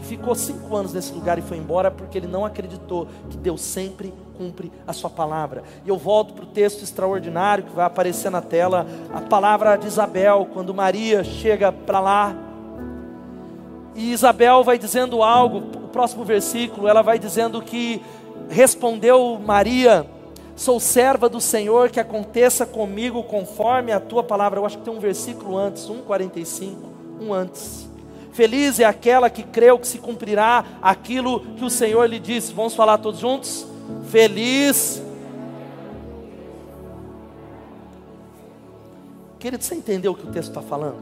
ficou 0.07 0.35
cinco 0.35 0.75
anos 0.77 0.93
nesse 0.93 1.13
lugar 1.13 1.39
e 1.39 1.43
foi 1.43 1.57
embora 1.57 1.91
porque 1.91 2.17
ele 2.17 2.27
não 2.27 2.45
acreditou 2.45 3.09
que 3.29 3.37
Deus 3.37 3.61
sempre 3.61 4.13
cumpre 4.37 4.71
a 4.87 4.93
sua 4.93 5.11
palavra. 5.11 5.63
E 5.85 5.89
eu 5.89 5.97
volto 5.97 6.35
para 6.35 6.45
o 6.45 6.49
texto 6.49 6.83
extraordinário 6.83 7.65
que 7.65 7.75
vai 7.75 7.87
aparecer 7.87 8.31
na 8.31 8.41
tela, 8.41 8.87
a 9.13 9.21
palavra 9.21 9.77
de 9.77 9.87
Isabel, 9.87 10.49
quando 10.53 10.75
Maria 10.75 11.25
chega 11.25 11.73
para 11.73 12.01
lá. 12.01 12.35
E 13.95 14.13
Isabel 14.13 14.63
vai 14.63 14.79
dizendo 14.79 15.23
algo, 15.23 15.59
o 15.59 15.89
próximo 15.89 16.25
versículo, 16.25 16.87
ela 16.87 17.03
vai 17.03 17.19
dizendo 17.19 17.63
que 17.63 18.03
respondeu 18.49 19.41
Maria: 19.45 20.07
Sou 20.55 20.79
serva 20.79 21.29
do 21.29 21.41
Senhor, 21.41 21.91
que 21.91 22.01
aconteça 22.01 22.67
comigo 22.67 23.23
conforme 23.25 23.93
a 23.93 24.01
tua 24.01 24.23
palavra. 24.23 24.61
Eu 24.61 24.67
acho 24.67 24.79
que 24.79 24.85
tem 24.85 24.95
um 24.95 25.01
versículo 25.01 25.57
antes, 25.57 25.89
1,45, 25.89 26.75
um 27.21 27.33
antes. 27.33 27.86
Feliz 28.37 28.79
é 28.79 28.85
aquela 28.85 29.31
que 29.31 29.43
creu 29.43 29.79
que 29.79 29.89
se 29.89 29.97
cumprirá 29.97 30.63
aquilo 30.83 31.41
que 31.57 31.65
o 31.65 31.71
Senhor 31.71 32.05
lhe 32.05 32.19
disse. 32.19 32.53
Vamos 32.53 32.75
falar 32.75 32.99
todos 32.99 33.19
juntos? 33.19 33.67
Feliz. 34.11 35.03
Querido, 39.39 39.65
você 39.65 39.75
entendeu 39.75 40.13
o 40.13 40.15
que 40.15 40.29
o 40.29 40.31
texto 40.31 40.51
está 40.51 40.61
falando? 40.61 40.99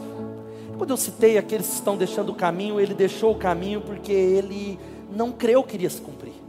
Quando 0.78 0.90
eu 0.90 0.96
citei 0.96 1.36
aqueles 1.36 1.66
que 1.66 1.74
estão 1.74 1.96
deixando 1.96 2.30
o 2.30 2.36
caminho, 2.36 2.78
ele 2.78 2.94
deixou 2.94 3.32
o 3.32 3.34
caminho 3.34 3.80
porque 3.80 4.12
ele 4.12 4.78
não 5.10 5.32
creu 5.32 5.64
que 5.64 5.74
iria 5.74 5.90
se 5.90 6.00
cumprir. 6.00 6.43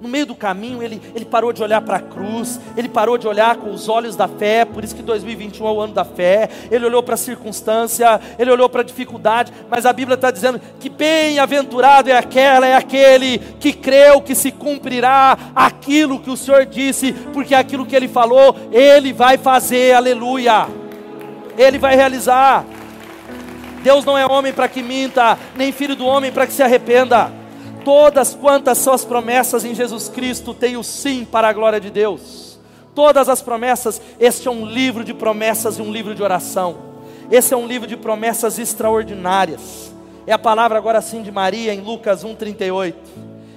No 0.00 0.08
meio 0.08 0.24
do 0.24 0.34
caminho, 0.34 0.82
ele, 0.82 1.00
ele 1.14 1.26
parou 1.26 1.52
de 1.52 1.62
olhar 1.62 1.82
para 1.82 1.98
a 1.98 2.00
cruz, 2.00 2.58
ele 2.74 2.88
parou 2.88 3.18
de 3.18 3.28
olhar 3.28 3.56
com 3.56 3.70
os 3.70 3.86
olhos 3.86 4.16
da 4.16 4.26
fé, 4.26 4.64
por 4.64 4.82
isso 4.82 4.96
que 4.96 5.02
2021 5.02 5.66
é 5.66 5.70
o 5.70 5.78
ano 5.78 5.92
da 5.92 6.06
fé. 6.06 6.48
Ele 6.70 6.86
olhou 6.86 7.02
para 7.02 7.14
a 7.14 7.18
circunstância, 7.18 8.18
ele 8.38 8.50
olhou 8.50 8.66
para 8.66 8.80
a 8.80 8.84
dificuldade, 8.84 9.52
mas 9.68 9.84
a 9.84 9.92
Bíblia 9.92 10.14
está 10.14 10.30
dizendo 10.30 10.58
que 10.80 10.88
bem-aventurado 10.88 12.08
é 12.08 12.16
aquela, 12.16 12.66
é 12.66 12.74
aquele 12.74 13.40
que 13.60 13.74
creu 13.74 14.22
que 14.22 14.34
se 14.34 14.50
cumprirá 14.50 15.36
aquilo 15.54 16.18
que 16.18 16.30
o 16.30 16.36
Senhor 16.36 16.64
disse, 16.64 17.12
porque 17.34 17.54
aquilo 17.54 17.84
que 17.84 17.94
ele 17.94 18.08
falou, 18.08 18.56
ele 18.72 19.12
vai 19.12 19.36
fazer, 19.36 19.92
aleluia, 19.92 20.66
ele 21.58 21.78
vai 21.78 21.94
realizar. 21.94 22.64
Deus 23.82 24.02
não 24.04 24.16
é 24.16 24.24
homem 24.24 24.52
para 24.52 24.66
que 24.66 24.82
minta, 24.82 25.36
nem 25.54 25.72
filho 25.72 25.94
do 25.94 26.06
homem 26.06 26.32
para 26.32 26.46
que 26.46 26.54
se 26.54 26.62
arrependa. 26.62 27.39
Todas 27.84 28.34
quantas 28.34 28.78
são 28.78 28.92
as 28.92 29.04
promessas 29.04 29.64
em 29.64 29.74
Jesus 29.74 30.08
Cristo, 30.08 30.52
tem 30.52 30.76
o 30.76 30.82
sim 30.82 31.24
para 31.24 31.48
a 31.48 31.52
glória 31.52 31.80
de 31.80 31.90
Deus. 31.90 32.58
Todas 32.94 33.28
as 33.28 33.40
promessas, 33.40 34.00
este 34.18 34.48
é 34.48 34.50
um 34.50 34.66
livro 34.66 35.04
de 35.04 35.14
promessas 35.14 35.78
e 35.78 35.82
um 35.82 35.92
livro 35.92 36.14
de 36.14 36.22
oração. 36.22 36.76
Esse 37.30 37.54
é 37.54 37.56
um 37.56 37.66
livro 37.66 37.86
de 37.86 37.96
promessas 37.96 38.58
extraordinárias. 38.58 39.92
É 40.26 40.32
a 40.32 40.38
palavra 40.38 40.76
agora 40.76 41.00
sim 41.00 41.22
de 41.22 41.30
Maria 41.30 41.72
em 41.72 41.80
Lucas 41.80 42.24
1:38. 42.24 42.94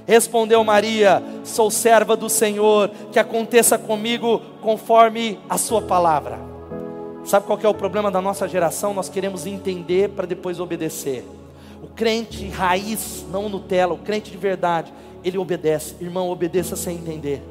Respondeu 0.05 0.63
Maria: 0.63 1.23
Sou 1.43 1.71
serva 1.71 2.15
do 2.15 2.29
Senhor, 2.29 2.91
que 3.11 3.19
aconteça 3.19 3.77
comigo 3.77 4.41
conforme 4.61 5.39
a 5.49 5.57
sua 5.57 5.81
palavra. 5.81 6.39
Sabe 7.25 7.45
qual 7.45 7.59
é 7.61 7.67
o 7.67 7.73
problema 7.73 8.11
da 8.11 8.21
nossa 8.21 8.47
geração? 8.47 8.93
Nós 8.93 9.09
queremos 9.09 9.45
entender 9.45 10.09
para 10.09 10.27
depois 10.27 10.59
obedecer. 10.59 11.25
O 11.83 11.87
crente 11.87 12.47
raiz, 12.47 13.25
não 13.29 13.49
Nutella, 13.49 13.93
o 13.93 13.97
crente 13.97 14.31
de 14.31 14.37
verdade, 14.37 14.93
ele 15.21 15.37
obedece. 15.37 15.95
Irmão, 15.99 16.29
obedeça 16.29 16.77
sem 16.77 16.95
entender. 16.95 17.43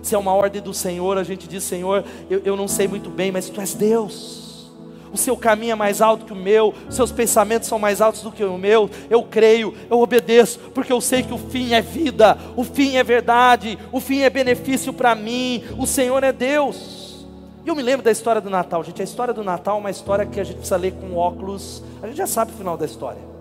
Se 0.00 0.14
é 0.14 0.18
uma 0.18 0.32
ordem 0.32 0.62
do 0.62 0.72
Senhor, 0.72 1.18
a 1.18 1.24
gente 1.24 1.48
diz: 1.48 1.64
Senhor, 1.64 2.04
eu, 2.30 2.40
eu 2.44 2.56
não 2.56 2.68
sei 2.68 2.86
muito 2.86 3.10
bem, 3.10 3.32
mas 3.32 3.48
tu 3.48 3.60
és 3.60 3.74
Deus. 3.74 4.70
O 5.12 5.16
seu 5.16 5.36
caminho 5.36 5.72
é 5.72 5.74
mais 5.74 6.00
alto 6.00 6.24
que 6.24 6.32
o 6.32 6.36
meu, 6.36 6.72
seus 6.88 7.10
pensamentos 7.10 7.68
são 7.68 7.78
mais 7.78 8.00
altos 8.00 8.22
do 8.22 8.30
que 8.30 8.44
o 8.44 8.56
meu. 8.56 8.88
Eu 9.10 9.24
creio, 9.24 9.74
eu 9.90 10.00
obedeço, 10.00 10.60
porque 10.72 10.92
eu 10.92 11.00
sei 11.00 11.24
que 11.24 11.34
o 11.34 11.38
fim 11.38 11.74
é 11.74 11.82
vida, 11.82 12.38
o 12.56 12.62
fim 12.62 12.96
é 12.96 13.02
verdade, 13.02 13.76
o 13.90 13.98
fim 13.98 14.20
é 14.20 14.30
benefício 14.30 14.92
para 14.92 15.14
mim. 15.16 15.64
O 15.76 15.88
Senhor 15.88 16.22
é 16.22 16.32
Deus. 16.32 17.26
E 17.64 17.68
eu 17.68 17.74
me 17.74 17.82
lembro 17.82 18.04
da 18.04 18.12
história 18.12 18.40
do 18.40 18.48
Natal, 18.48 18.84
gente. 18.84 19.02
A 19.02 19.04
história 19.04 19.34
do 19.34 19.42
Natal 19.42 19.76
é 19.76 19.80
uma 19.80 19.90
história 19.90 20.24
que 20.24 20.38
a 20.38 20.44
gente 20.44 20.56
precisa 20.56 20.76
ler 20.76 20.92
com 20.92 21.16
óculos. 21.16 21.82
A 22.00 22.06
gente 22.06 22.16
já 22.16 22.28
sabe 22.28 22.52
o 22.52 22.54
final 22.54 22.76
da 22.76 22.86
história. 22.86 23.31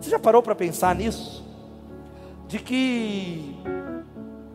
Você 0.00 0.10
já 0.10 0.18
parou 0.18 0.42
para 0.42 0.54
pensar 0.54 0.94
nisso? 0.94 1.44
De 2.48 2.58
que 2.58 3.54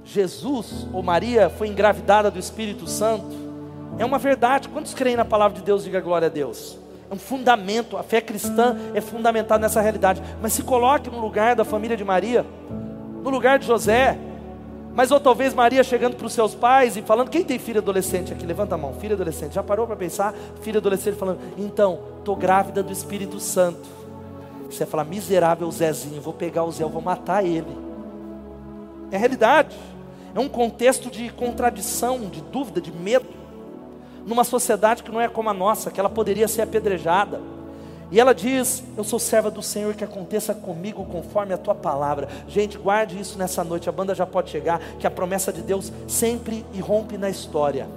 Jesus 0.04 0.88
ou 0.91 1.04
Maria 1.04 1.50
foi 1.50 1.68
engravidada 1.68 2.32
do 2.32 2.39
Espírito 2.39 2.88
Santo? 2.88 3.46
É 3.98 4.04
uma 4.06 4.18
verdade. 4.18 4.68
Quantos 4.68 4.93
creem 4.93 5.16
na 5.16 5.24
palavra 5.24 5.58
de 5.58 5.64
Deus? 5.64 5.84
Diga 5.84 6.02
glória 6.02 6.26
a 6.26 6.30
Deus. 6.30 6.78
É 7.10 7.14
um 7.14 7.18
fundamento. 7.18 7.96
A 7.96 8.04
fé 8.04 8.20
cristã 8.20 8.76
é 8.93 9.02
fundamentada 9.02 9.62
nessa 9.62 9.82
realidade. 9.82 10.22
Mas 10.41 10.54
se 10.54 10.64
coloque 10.64 11.10
no 11.10 11.20
lugar 11.20 11.56
da 11.56 11.64
família 11.64 11.96
de 11.96 12.04
Maria, 12.04 12.46
no 13.24 13.30
lugar 13.30 13.60
de 13.60 13.68
José. 13.68 14.18
Mas 14.93 15.12
ou 15.12 15.20
talvez 15.20 15.54
Maria 15.54 15.84
chegando 15.84 16.16
para 16.16 16.26
os 16.26 16.34
seus 16.34 16.56
pais 16.56 16.98
e 16.98 17.02
falando: 17.02 17.30
quem 17.30 17.43
tem 17.43 17.60
filho 17.60 17.80
adolescente 17.80 18.34
aqui? 18.34 18.46
Levanta 18.46 18.76
a 18.76 18.78
mão, 18.78 18.93
filho 18.93 19.14
adolescente. 19.14 19.54
Já 19.54 19.64
parou 19.64 19.86
para 19.86 19.96
pensar? 19.96 20.34
Filho 20.62 20.80
adolescente 20.80 21.16
falando: 21.16 21.39
então, 21.58 22.00
estou 22.18 22.36
grávida 22.36 22.82
do 22.82 22.91
Espírito 22.91 23.39
Santo. 23.39 24.05
Você 24.76 24.84
vai 24.84 24.91
falar, 24.91 25.05
miserável 25.05 25.71
Zezinho, 25.71 26.21
vou 26.21 26.34
pegar 26.34 26.63
o 26.63 26.71
Zé, 26.71 26.84
eu 26.84 26.89
vou 26.89 27.01
matar 27.01 27.45
ele. 27.45 27.78
É 29.09 29.17
realidade. 29.17 29.78
É 30.34 30.39
um 30.39 30.49
contexto 30.49 31.09
de 31.09 31.30
contradição, 31.30 32.19
de 32.30 32.41
dúvida, 32.41 32.82
de 32.82 32.91
medo. 32.91 33.28
Numa 34.26 34.43
sociedade 34.43 35.01
que 35.01 35.11
não 35.11 35.21
é 35.21 35.30
como 35.30 35.49
a 35.49 35.53
nossa, 35.53 35.89
que 35.89 35.99
ela 35.99 36.09
poderia 36.09 36.47
ser 36.47 36.61
apedrejada. 36.61 37.39
E 38.11 38.19
ela 38.19 38.34
diz: 38.34 38.84
Eu 38.97 39.03
sou 39.03 39.17
serva 39.17 39.49
do 39.49 39.61
Senhor, 39.61 39.95
que 39.95 40.03
aconteça 40.03 40.53
comigo 40.53 41.05
conforme 41.05 41.53
a 41.53 41.57
tua 41.57 41.73
palavra. 41.73 42.28
Gente, 42.47 42.78
guarde 42.78 43.17
isso 43.17 43.38
nessa 43.38 43.63
noite. 43.63 43.88
A 43.88 43.93
banda 43.93 44.13
já 44.13 44.26
pode 44.26 44.49
chegar, 44.49 44.80
que 44.99 45.07
a 45.07 45.11
promessa 45.11 45.53
de 45.53 45.61
Deus 45.61 45.91
sempre 46.07 46.65
irrompe 46.73 47.17
na 47.17 47.30
história 47.30 47.88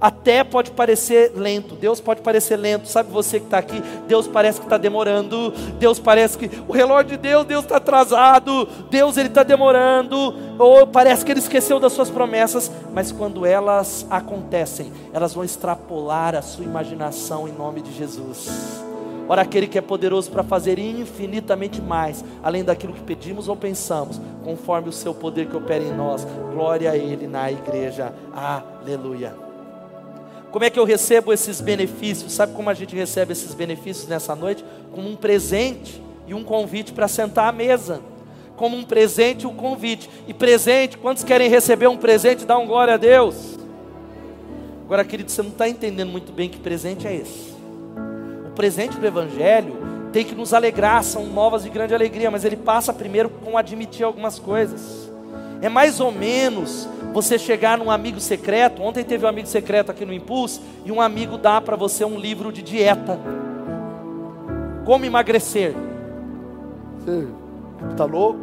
até 0.00 0.42
pode 0.42 0.70
parecer 0.70 1.32
lento, 1.34 1.74
Deus 1.74 2.00
pode 2.00 2.22
parecer 2.22 2.56
lento, 2.56 2.88
sabe 2.88 3.10
você 3.10 3.38
que 3.38 3.46
está 3.46 3.58
aqui, 3.58 3.82
Deus 4.08 4.26
parece 4.26 4.58
que 4.58 4.66
está 4.66 4.78
demorando, 4.78 5.50
Deus 5.78 5.98
parece 5.98 6.38
que 6.38 6.50
o 6.66 6.72
relógio 6.72 7.10
de 7.10 7.16
Deus, 7.18 7.44
Deus 7.44 7.64
está 7.64 7.76
atrasado, 7.76 8.66
Deus 8.90 9.16
ele 9.16 9.28
está 9.28 9.42
demorando, 9.42 10.34
ou 10.58 10.86
parece 10.86 11.24
que 11.24 11.32
ele 11.32 11.40
esqueceu 11.40 11.78
das 11.78 11.92
suas 11.92 12.08
promessas, 12.08 12.70
mas 12.94 13.12
quando 13.12 13.44
elas 13.44 14.06
acontecem, 14.08 14.92
elas 15.12 15.34
vão 15.34 15.44
extrapolar 15.44 16.34
a 16.34 16.42
sua 16.42 16.64
imaginação 16.64 17.46
em 17.46 17.52
nome 17.52 17.82
de 17.82 17.92
Jesus. 17.92 18.80
Ora, 19.28 19.42
aquele 19.42 19.68
que 19.68 19.78
é 19.78 19.80
poderoso 19.80 20.28
para 20.28 20.42
fazer 20.42 20.76
infinitamente 20.76 21.80
mais, 21.80 22.24
além 22.42 22.64
daquilo 22.64 22.92
que 22.92 23.00
pedimos 23.00 23.46
ou 23.46 23.54
pensamos, 23.54 24.20
conforme 24.42 24.88
o 24.88 24.92
seu 24.92 25.14
poder 25.14 25.46
que 25.46 25.56
opera 25.56 25.84
em 25.84 25.94
nós. 25.94 26.26
Glória 26.52 26.90
a 26.90 26.96
Ele 26.96 27.28
na 27.28 27.48
igreja. 27.48 28.12
Aleluia. 28.34 29.49
Como 30.50 30.64
é 30.64 30.70
que 30.70 30.78
eu 30.78 30.84
recebo 30.84 31.32
esses 31.32 31.60
benefícios? 31.60 32.32
Sabe 32.32 32.54
como 32.54 32.68
a 32.68 32.74
gente 32.74 32.94
recebe 32.94 33.32
esses 33.32 33.54
benefícios 33.54 34.08
nessa 34.08 34.34
noite? 34.34 34.64
Como 34.92 35.08
um 35.08 35.14
presente 35.14 36.02
e 36.26 36.34
um 36.34 36.42
convite 36.42 36.92
para 36.92 37.06
sentar 37.06 37.48
à 37.48 37.52
mesa. 37.52 38.00
Como 38.56 38.76
um 38.76 38.84
presente 38.84 39.44
e 39.44 39.46
um 39.46 39.54
convite. 39.54 40.10
E 40.26 40.34
presente, 40.34 40.98
quantos 40.98 41.22
querem 41.22 41.48
receber 41.48 41.86
um 41.86 41.96
presente? 41.96 42.44
Dá 42.44 42.58
um 42.58 42.66
glória 42.66 42.94
a 42.94 42.96
Deus. 42.96 43.58
Agora, 44.84 45.04
querido, 45.04 45.30
você 45.30 45.40
não 45.40 45.50
está 45.50 45.68
entendendo 45.68 46.10
muito 46.10 46.32
bem 46.32 46.48
que 46.48 46.58
presente 46.58 47.06
é 47.06 47.14
esse. 47.14 47.54
O 48.48 48.50
presente 48.50 48.98
do 48.98 49.06
Evangelho 49.06 49.76
tem 50.12 50.24
que 50.24 50.34
nos 50.34 50.52
alegrar, 50.52 51.04
são 51.04 51.26
novas 51.26 51.62
de 51.62 51.70
grande 51.70 51.94
alegria, 51.94 52.28
mas 52.28 52.44
ele 52.44 52.56
passa 52.56 52.92
primeiro 52.92 53.30
com 53.30 53.56
admitir 53.56 54.02
algumas 54.02 54.40
coisas. 54.40 55.08
É 55.62 55.68
mais 55.68 56.00
ou 56.00 56.10
menos 56.10 56.88
você 57.12 57.38
chegar 57.38 57.78
num 57.78 57.90
amigo 57.90 58.20
secreto. 58.20 58.82
Ontem 58.82 59.04
teve 59.04 59.24
um 59.24 59.28
amigo 59.28 59.48
secreto 59.48 59.90
aqui 59.90 60.04
no 60.04 60.12
Impulso 60.12 60.60
e 60.84 60.92
um 60.92 61.00
amigo 61.00 61.36
dá 61.36 61.60
para 61.60 61.76
você 61.76 62.04
um 62.04 62.18
livro 62.18 62.52
de 62.52 62.62
dieta. 62.62 63.18
Como 64.84 65.04
emagrecer? 65.04 65.74
Você 66.98 67.28
está 67.90 68.04
louco? 68.04 68.40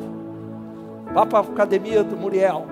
Vá 1.13 1.25
para 1.25 1.39
a 1.39 1.41
academia 1.41 2.03
do 2.03 2.17
Muriel. 2.17 2.65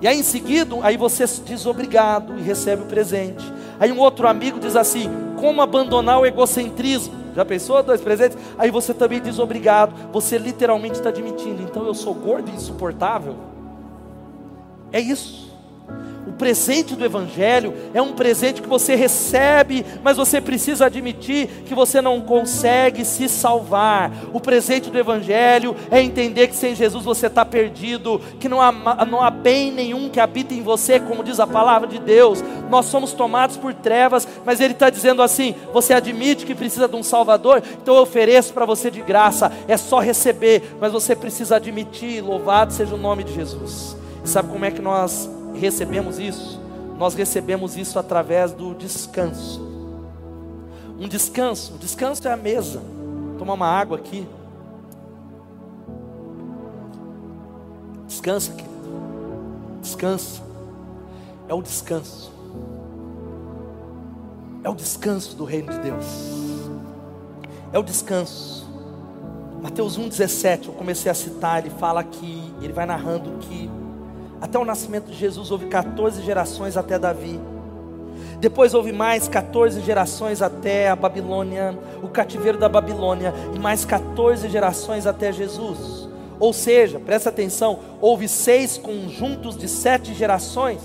E 0.00 0.06
aí 0.06 0.18
em 0.18 0.22
seguida, 0.22 0.76
aí 0.82 0.96
você 0.96 1.24
diz 1.44 1.64
obrigado 1.64 2.38
e 2.38 2.42
recebe 2.42 2.82
o 2.82 2.86
presente. 2.86 3.44
Aí 3.80 3.90
um 3.90 3.98
outro 3.98 4.28
amigo 4.28 4.60
diz 4.60 4.76
assim: 4.76 5.08
como 5.40 5.62
abandonar 5.62 6.20
o 6.20 6.26
egocentrismo? 6.26 7.14
Já 7.34 7.44
pensou 7.44 7.82
dois 7.82 8.00
presentes? 8.00 8.38
Aí 8.58 8.70
você 8.70 8.94
também 8.94 9.20
diz 9.20 9.38
obrigado. 9.38 9.94
Você 10.12 10.38
literalmente 10.38 10.94
está 10.94 11.08
admitindo. 11.08 11.62
Então 11.62 11.86
eu 11.86 11.94
sou 11.94 12.14
gordo 12.14 12.50
e 12.50 12.54
insuportável. 12.54 13.55
É 14.96 15.00
isso. 15.00 15.44
O 16.26 16.32
presente 16.32 16.96
do 16.96 17.04
Evangelho 17.04 17.74
é 17.92 18.00
um 18.00 18.14
presente 18.14 18.62
que 18.62 18.68
você 18.68 18.94
recebe, 18.94 19.84
mas 20.02 20.16
você 20.16 20.40
precisa 20.40 20.86
admitir 20.86 21.48
que 21.66 21.74
você 21.74 22.00
não 22.00 22.18
consegue 22.22 23.04
se 23.04 23.28
salvar. 23.28 24.10
O 24.32 24.40
presente 24.40 24.88
do 24.88 24.98
Evangelho 24.98 25.76
é 25.90 26.00
entender 26.00 26.48
que 26.48 26.56
sem 26.56 26.74
Jesus 26.74 27.04
você 27.04 27.26
está 27.26 27.44
perdido, 27.44 28.18
que 28.40 28.48
não 28.48 28.62
há, 28.62 28.72
não 29.04 29.20
há 29.20 29.28
bem 29.28 29.70
nenhum 29.70 30.08
que 30.08 30.18
habita 30.18 30.54
em 30.54 30.62
você, 30.62 30.98
como 30.98 31.22
diz 31.22 31.38
a 31.40 31.46
palavra 31.46 31.86
de 31.86 31.98
Deus. 31.98 32.42
Nós 32.70 32.86
somos 32.86 33.12
tomados 33.12 33.58
por 33.58 33.74
trevas, 33.74 34.26
mas 34.46 34.60
Ele 34.60 34.72
está 34.72 34.88
dizendo 34.88 35.20
assim: 35.20 35.54
você 35.74 35.92
admite 35.92 36.46
que 36.46 36.54
precisa 36.54 36.88
de 36.88 36.96
um 36.96 37.02
Salvador, 37.02 37.62
então 37.82 37.96
eu 37.96 38.00
ofereço 38.00 38.54
para 38.54 38.64
você 38.64 38.90
de 38.90 39.02
graça, 39.02 39.52
é 39.68 39.76
só 39.76 39.98
receber, 39.98 40.74
mas 40.80 40.90
você 40.90 41.14
precisa 41.14 41.56
admitir, 41.56 42.22
louvado 42.22 42.72
seja 42.72 42.94
o 42.94 42.98
nome 42.98 43.24
de 43.24 43.34
Jesus. 43.34 44.05
Sabe 44.26 44.48
como 44.48 44.64
é 44.64 44.70
que 44.70 44.82
nós 44.82 45.30
recebemos 45.54 46.18
isso? 46.18 46.60
Nós 46.98 47.14
recebemos 47.14 47.76
isso 47.76 47.98
através 47.98 48.52
do 48.52 48.74
descanso. 48.74 49.64
Um 50.98 51.06
descanso, 51.06 51.74
o 51.74 51.78
descanso 51.78 52.26
é 52.26 52.32
a 52.32 52.36
mesa. 52.36 52.82
Tomar 53.38 53.54
uma 53.54 53.68
água 53.68 53.98
aqui. 53.98 54.26
Descansa, 58.06 58.52
querido. 58.52 58.76
Descansa. 59.80 60.42
É 61.48 61.54
o 61.54 61.62
descanso. 61.62 62.32
É 64.64 64.68
o 64.68 64.74
descanso 64.74 65.36
do 65.36 65.44
reino 65.44 65.70
de 65.70 65.78
Deus. 65.78 66.04
É 67.72 67.78
o 67.78 67.82
descanso. 67.82 68.66
Mateus 69.62 69.98
1,17, 69.98 70.66
eu 70.66 70.72
comecei 70.72 71.10
a 71.10 71.14
citar, 71.14 71.64
ele 71.64 71.74
fala 71.78 72.02
que, 72.02 72.52
ele 72.60 72.72
vai 72.72 72.86
narrando 72.86 73.38
que 73.38 73.70
até 74.40 74.58
o 74.58 74.64
nascimento 74.64 75.10
de 75.10 75.16
Jesus 75.16 75.50
houve 75.50 75.66
14 75.66 76.22
gerações 76.22 76.76
até 76.76 76.98
Davi. 76.98 77.40
Depois 78.38 78.74
houve 78.74 78.92
mais 78.92 79.28
14 79.28 79.80
gerações 79.80 80.42
até 80.42 80.90
a 80.90 80.96
Babilônia, 80.96 81.78
o 82.02 82.08
cativeiro 82.08 82.58
da 82.58 82.68
Babilônia, 82.68 83.32
e 83.54 83.58
mais 83.58 83.84
14 83.84 84.48
gerações 84.48 85.06
até 85.06 85.32
Jesus. 85.32 86.08
Ou 86.38 86.52
seja, 86.52 86.98
presta 86.98 87.30
atenção, 87.30 87.78
houve 88.00 88.28
seis 88.28 88.76
conjuntos 88.76 89.56
de 89.56 89.68
sete 89.68 90.12
gerações. 90.12 90.80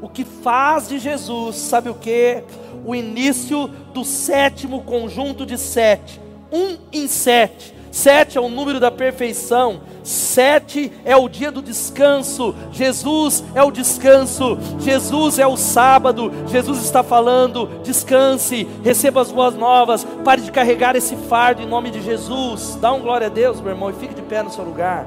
O 0.00 0.08
que 0.08 0.24
faz 0.24 0.88
de 0.88 0.98
Jesus, 0.98 1.56
sabe 1.56 1.90
o 1.90 1.94
que? 1.94 2.44
O 2.84 2.94
início 2.94 3.66
do 3.92 4.04
sétimo 4.04 4.82
conjunto 4.82 5.44
de 5.44 5.58
sete. 5.58 6.20
Um 6.52 6.76
em 6.92 7.08
sete. 7.08 7.74
Sete 7.96 8.36
é 8.36 8.40
o 8.42 8.50
número 8.50 8.78
da 8.78 8.90
perfeição. 8.90 9.80
Sete 10.02 10.92
é 11.02 11.16
o 11.16 11.30
dia 11.30 11.50
do 11.50 11.62
descanso. 11.62 12.54
Jesus 12.70 13.42
é 13.54 13.62
o 13.62 13.70
descanso. 13.70 14.58
Jesus 14.80 15.38
é 15.38 15.46
o 15.46 15.56
sábado. 15.56 16.30
Jesus 16.46 16.84
está 16.84 17.02
falando: 17.02 17.80
descanse, 17.82 18.68
receba 18.84 19.22
as 19.22 19.32
boas 19.32 19.54
novas. 19.54 20.04
Pare 20.22 20.42
de 20.42 20.52
carregar 20.52 20.94
esse 20.94 21.16
fardo 21.16 21.62
em 21.62 21.66
nome 21.66 21.90
de 21.90 22.02
Jesus. 22.02 22.76
Dá 22.78 22.92
um 22.92 23.00
glória 23.00 23.28
a 23.28 23.30
Deus, 23.30 23.62
meu 23.62 23.70
irmão, 23.70 23.88
e 23.88 23.94
fique 23.94 24.12
de 24.12 24.20
pé 24.20 24.42
no 24.42 24.50
seu 24.50 24.62
lugar. 24.62 25.06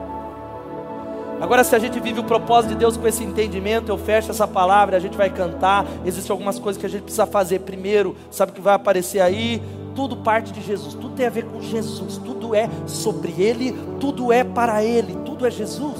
Agora, 1.40 1.64
se 1.64 1.76
a 1.76 1.80
gente 1.80 2.00
vive 2.00 2.20
o 2.20 2.24
propósito 2.24 2.72
de 2.72 2.78
Deus 2.78 2.98
com 2.98 3.08
esse 3.08 3.24
entendimento, 3.24 3.90
eu 3.90 4.00
fecho 4.00 4.32
essa 4.32 4.48
palavra, 4.48 4.98
a 4.98 5.00
gente 5.00 5.16
vai 5.16 5.30
cantar. 5.30 5.86
Existem 6.04 6.32
algumas 6.32 6.58
coisas 6.58 6.80
que 6.80 6.88
a 6.88 6.90
gente 6.90 7.04
precisa 7.04 7.28
fazer. 7.28 7.60
Primeiro, 7.60 8.16
sabe 8.32 8.52
o 8.52 8.56
que 8.56 8.62
vai 8.62 8.74
aparecer 8.74 9.22
aí? 9.22 9.62
Tudo 10.00 10.16
parte 10.16 10.54
de 10.54 10.62
Jesus, 10.62 10.94
tudo 10.94 11.10
tem 11.10 11.28
a 11.28 11.30
ver 11.30 11.44
com 11.44 11.62
Jesus, 11.62 12.16
tudo 12.24 12.56
é 12.56 12.70
sobre 12.88 13.36
Ele, 13.38 13.78
tudo 14.00 14.32
é 14.32 14.46
para 14.46 14.82
Ele, 14.82 15.14
tudo 15.26 15.46
é 15.46 15.52
Jesus. 15.52 16.00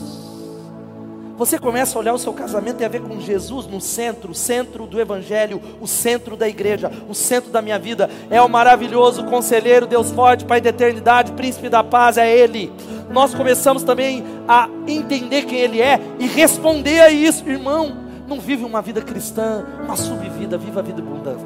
Você 1.38 1.60
começa 1.60 1.98
a 1.98 2.00
olhar 2.00 2.14
o 2.14 2.18
seu 2.18 2.32
casamento 2.32 2.80
e 2.80 2.86
a 2.86 2.88
ver 2.88 3.02
com 3.02 3.20
Jesus 3.20 3.68
no 3.68 3.82
centro, 3.82 4.32
o 4.32 4.34
centro 4.34 4.88
do 4.88 5.02
Evangelho, 5.02 5.62
o 5.82 5.86
centro 5.86 6.38
da 6.38 6.48
igreja, 6.48 6.90
o 7.10 7.14
centro 7.14 7.52
da 7.52 7.62
minha 7.62 7.78
vida. 7.78 8.10
É 8.30 8.42
o 8.42 8.48
maravilhoso 8.48 9.26
conselheiro, 9.26 9.86
Deus 9.86 10.12
forte, 10.12 10.46
Pai 10.46 10.62
da 10.62 10.70
eternidade, 10.70 11.34
príncipe 11.34 11.68
da 11.68 11.84
paz, 11.84 12.18
é 12.18 12.34
Ele. 12.34 12.72
Nós 13.12 13.36
começamos 13.36 13.84
também 13.84 14.24
a 14.48 14.70
entender 14.88 15.42
quem 15.42 15.60
Ele 15.60 15.82
é 15.82 16.00
e 16.20 16.26
responder 16.26 17.02
a 17.02 17.12
isso, 17.12 17.50
irmão. 17.50 17.98
Não 18.26 18.40
vive 18.40 18.64
uma 18.64 18.82
vida 18.82 19.02
cristã, 19.02 19.66
uma 19.84 19.98
subvida, 19.98 20.58
viva 20.58 20.80
a 20.80 20.84
vida 20.84 21.02
abundante. 21.02 21.44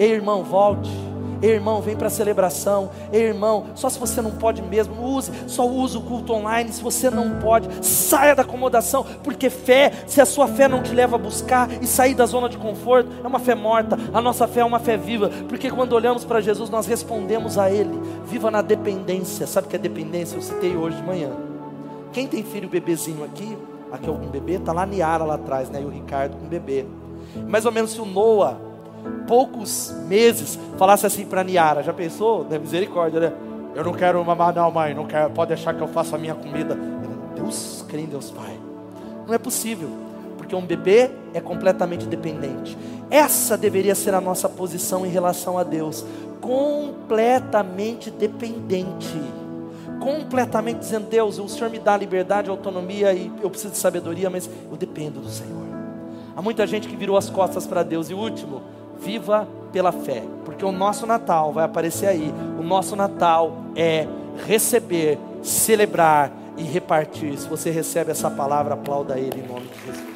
Ei, 0.00 0.10
irmão, 0.10 0.42
volte 0.42 1.07
Ei, 1.40 1.50
irmão, 1.50 1.80
vem 1.80 1.96
para 1.96 2.08
a 2.08 2.10
celebração. 2.10 2.90
Ei, 3.12 3.22
irmão, 3.22 3.66
só 3.74 3.88
se 3.88 3.98
você 3.98 4.20
não 4.20 4.32
pode 4.32 4.60
mesmo, 4.60 5.02
use, 5.02 5.30
só 5.46 5.66
use 5.66 5.96
o 5.96 6.00
culto 6.00 6.32
online 6.32 6.72
se 6.72 6.82
você 6.82 7.10
não 7.10 7.38
pode. 7.38 7.68
Saia 7.86 8.34
da 8.34 8.42
acomodação, 8.42 9.04
porque 9.22 9.48
fé, 9.48 9.92
se 10.06 10.20
a 10.20 10.26
sua 10.26 10.48
fé 10.48 10.66
não 10.66 10.82
te 10.82 10.92
leva 10.92 11.16
a 11.16 11.18
buscar 11.18 11.70
e 11.80 11.86
sair 11.86 12.14
da 12.14 12.26
zona 12.26 12.48
de 12.48 12.58
conforto, 12.58 13.10
é 13.22 13.26
uma 13.26 13.38
fé 13.38 13.54
morta. 13.54 13.96
A 14.12 14.20
nossa 14.20 14.48
fé 14.48 14.60
é 14.60 14.64
uma 14.64 14.80
fé 14.80 14.96
viva, 14.96 15.30
porque 15.48 15.70
quando 15.70 15.92
olhamos 15.92 16.24
para 16.24 16.40
Jesus, 16.40 16.70
nós 16.70 16.86
respondemos 16.86 17.56
a 17.56 17.70
Ele. 17.70 17.98
Viva 18.26 18.50
na 18.50 18.60
dependência. 18.60 19.46
Sabe 19.46 19.68
o 19.68 19.70
que 19.70 19.76
é 19.76 19.78
dependência? 19.78 20.36
Eu 20.36 20.42
citei 20.42 20.76
hoje 20.76 20.96
de 20.96 21.02
manhã. 21.04 21.30
Quem 22.12 22.26
tem 22.26 22.42
filho 22.42 22.68
bebezinho 22.68 23.22
aqui, 23.24 23.56
aqui 23.92 24.08
algum 24.08 24.26
bebê, 24.26 24.54
está 24.54 24.72
lá 24.72 24.84
Niara 24.84 25.24
lá 25.24 25.34
atrás, 25.34 25.70
né? 25.70 25.80
E 25.82 25.84
o 25.84 25.88
Ricardo 25.88 26.36
com 26.36 26.46
o 26.46 26.48
bebê. 26.48 26.84
Mais 27.46 27.64
ou 27.64 27.70
menos 27.70 27.92
se 27.92 28.00
o 28.00 28.04
Noah 28.04 28.67
poucos 29.26 29.94
meses, 30.06 30.58
falasse 30.76 31.06
assim 31.06 31.26
para 31.26 31.44
Niara: 31.44 31.82
Já 31.82 31.92
pensou? 31.92 32.46
É 32.50 32.58
misericórdia, 32.58 33.20
né? 33.20 33.32
Eu 33.74 33.84
não 33.84 33.92
quero 33.92 34.24
mamar, 34.24 34.54
não, 34.54 34.70
mãe. 34.70 34.94
Não 34.94 35.06
quero, 35.06 35.30
pode 35.30 35.54
deixar 35.54 35.74
que 35.74 35.80
eu 35.80 35.88
faça 35.88 36.16
a 36.16 36.18
minha 36.18 36.34
comida. 36.34 36.76
Deus 37.34 37.84
crê 37.88 38.00
em 38.00 38.06
Deus 38.06 38.30
Pai. 38.30 38.58
Não 39.26 39.34
é 39.34 39.38
possível, 39.38 39.90
porque 40.36 40.54
um 40.54 40.64
bebê 40.64 41.10
é 41.32 41.40
completamente 41.40 42.06
dependente. 42.06 42.76
Essa 43.10 43.56
deveria 43.56 43.94
ser 43.94 44.14
a 44.14 44.20
nossa 44.20 44.48
posição 44.48 45.06
em 45.06 45.08
relação 45.08 45.56
a 45.58 45.62
Deus, 45.62 46.04
completamente 46.40 48.10
dependente. 48.10 49.20
Completamente 50.00 50.78
dizendo, 50.78 51.08
Deus, 51.08 51.38
o 51.38 51.48
Senhor 51.48 51.70
me 51.70 51.78
dá 51.78 51.96
liberdade, 51.96 52.48
autonomia 52.50 53.12
e 53.12 53.32
eu 53.42 53.50
preciso 53.50 53.72
de 53.72 53.78
sabedoria, 53.78 54.30
mas 54.30 54.48
eu 54.70 54.76
dependo 54.76 55.20
do 55.20 55.28
Senhor. 55.28 55.66
Há 56.36 56.42
muita 56.42 56.66
gente 56.66 56.86
que 56.86 56.94
virou 56.94 57.16
as 57.16 57.28
costas 57.28 57.66
para 57.66 57.82
Deus. 57.82 58.10
E 58.10 58.14
último, 58.14 58.62
viva 59.00 59.46
pela 59.72 59.92
fé, 59.92 60.22
porque 60.44 60.64
o 60.64 60.72
nosso 60.72 61.06
Natal 61.06 61.52
vai 61.52 61.64
aparecer 61.64 62.06
aí. 62.06 62.32
O 62.58 62.62
nosso 62.62 62.96
Natal 62.96 63.52
é 63.76 64.06
receber, 64.46 65.18
celebrar 65.42 66.32
e 66.56 66.62
repartir. 66.62 67.36
Se 67.38 67.48
você 67.48 67.70
recebe 67.70 68.10
essa 68.10 68.30
palavra, 68.30 68.74
aplauda 68.74 69.18
Ele 69.18 69.40
em 69.40 69.46
nome 69.46 69.66
de 69.68 69.86
Jesus. 69.86 70.07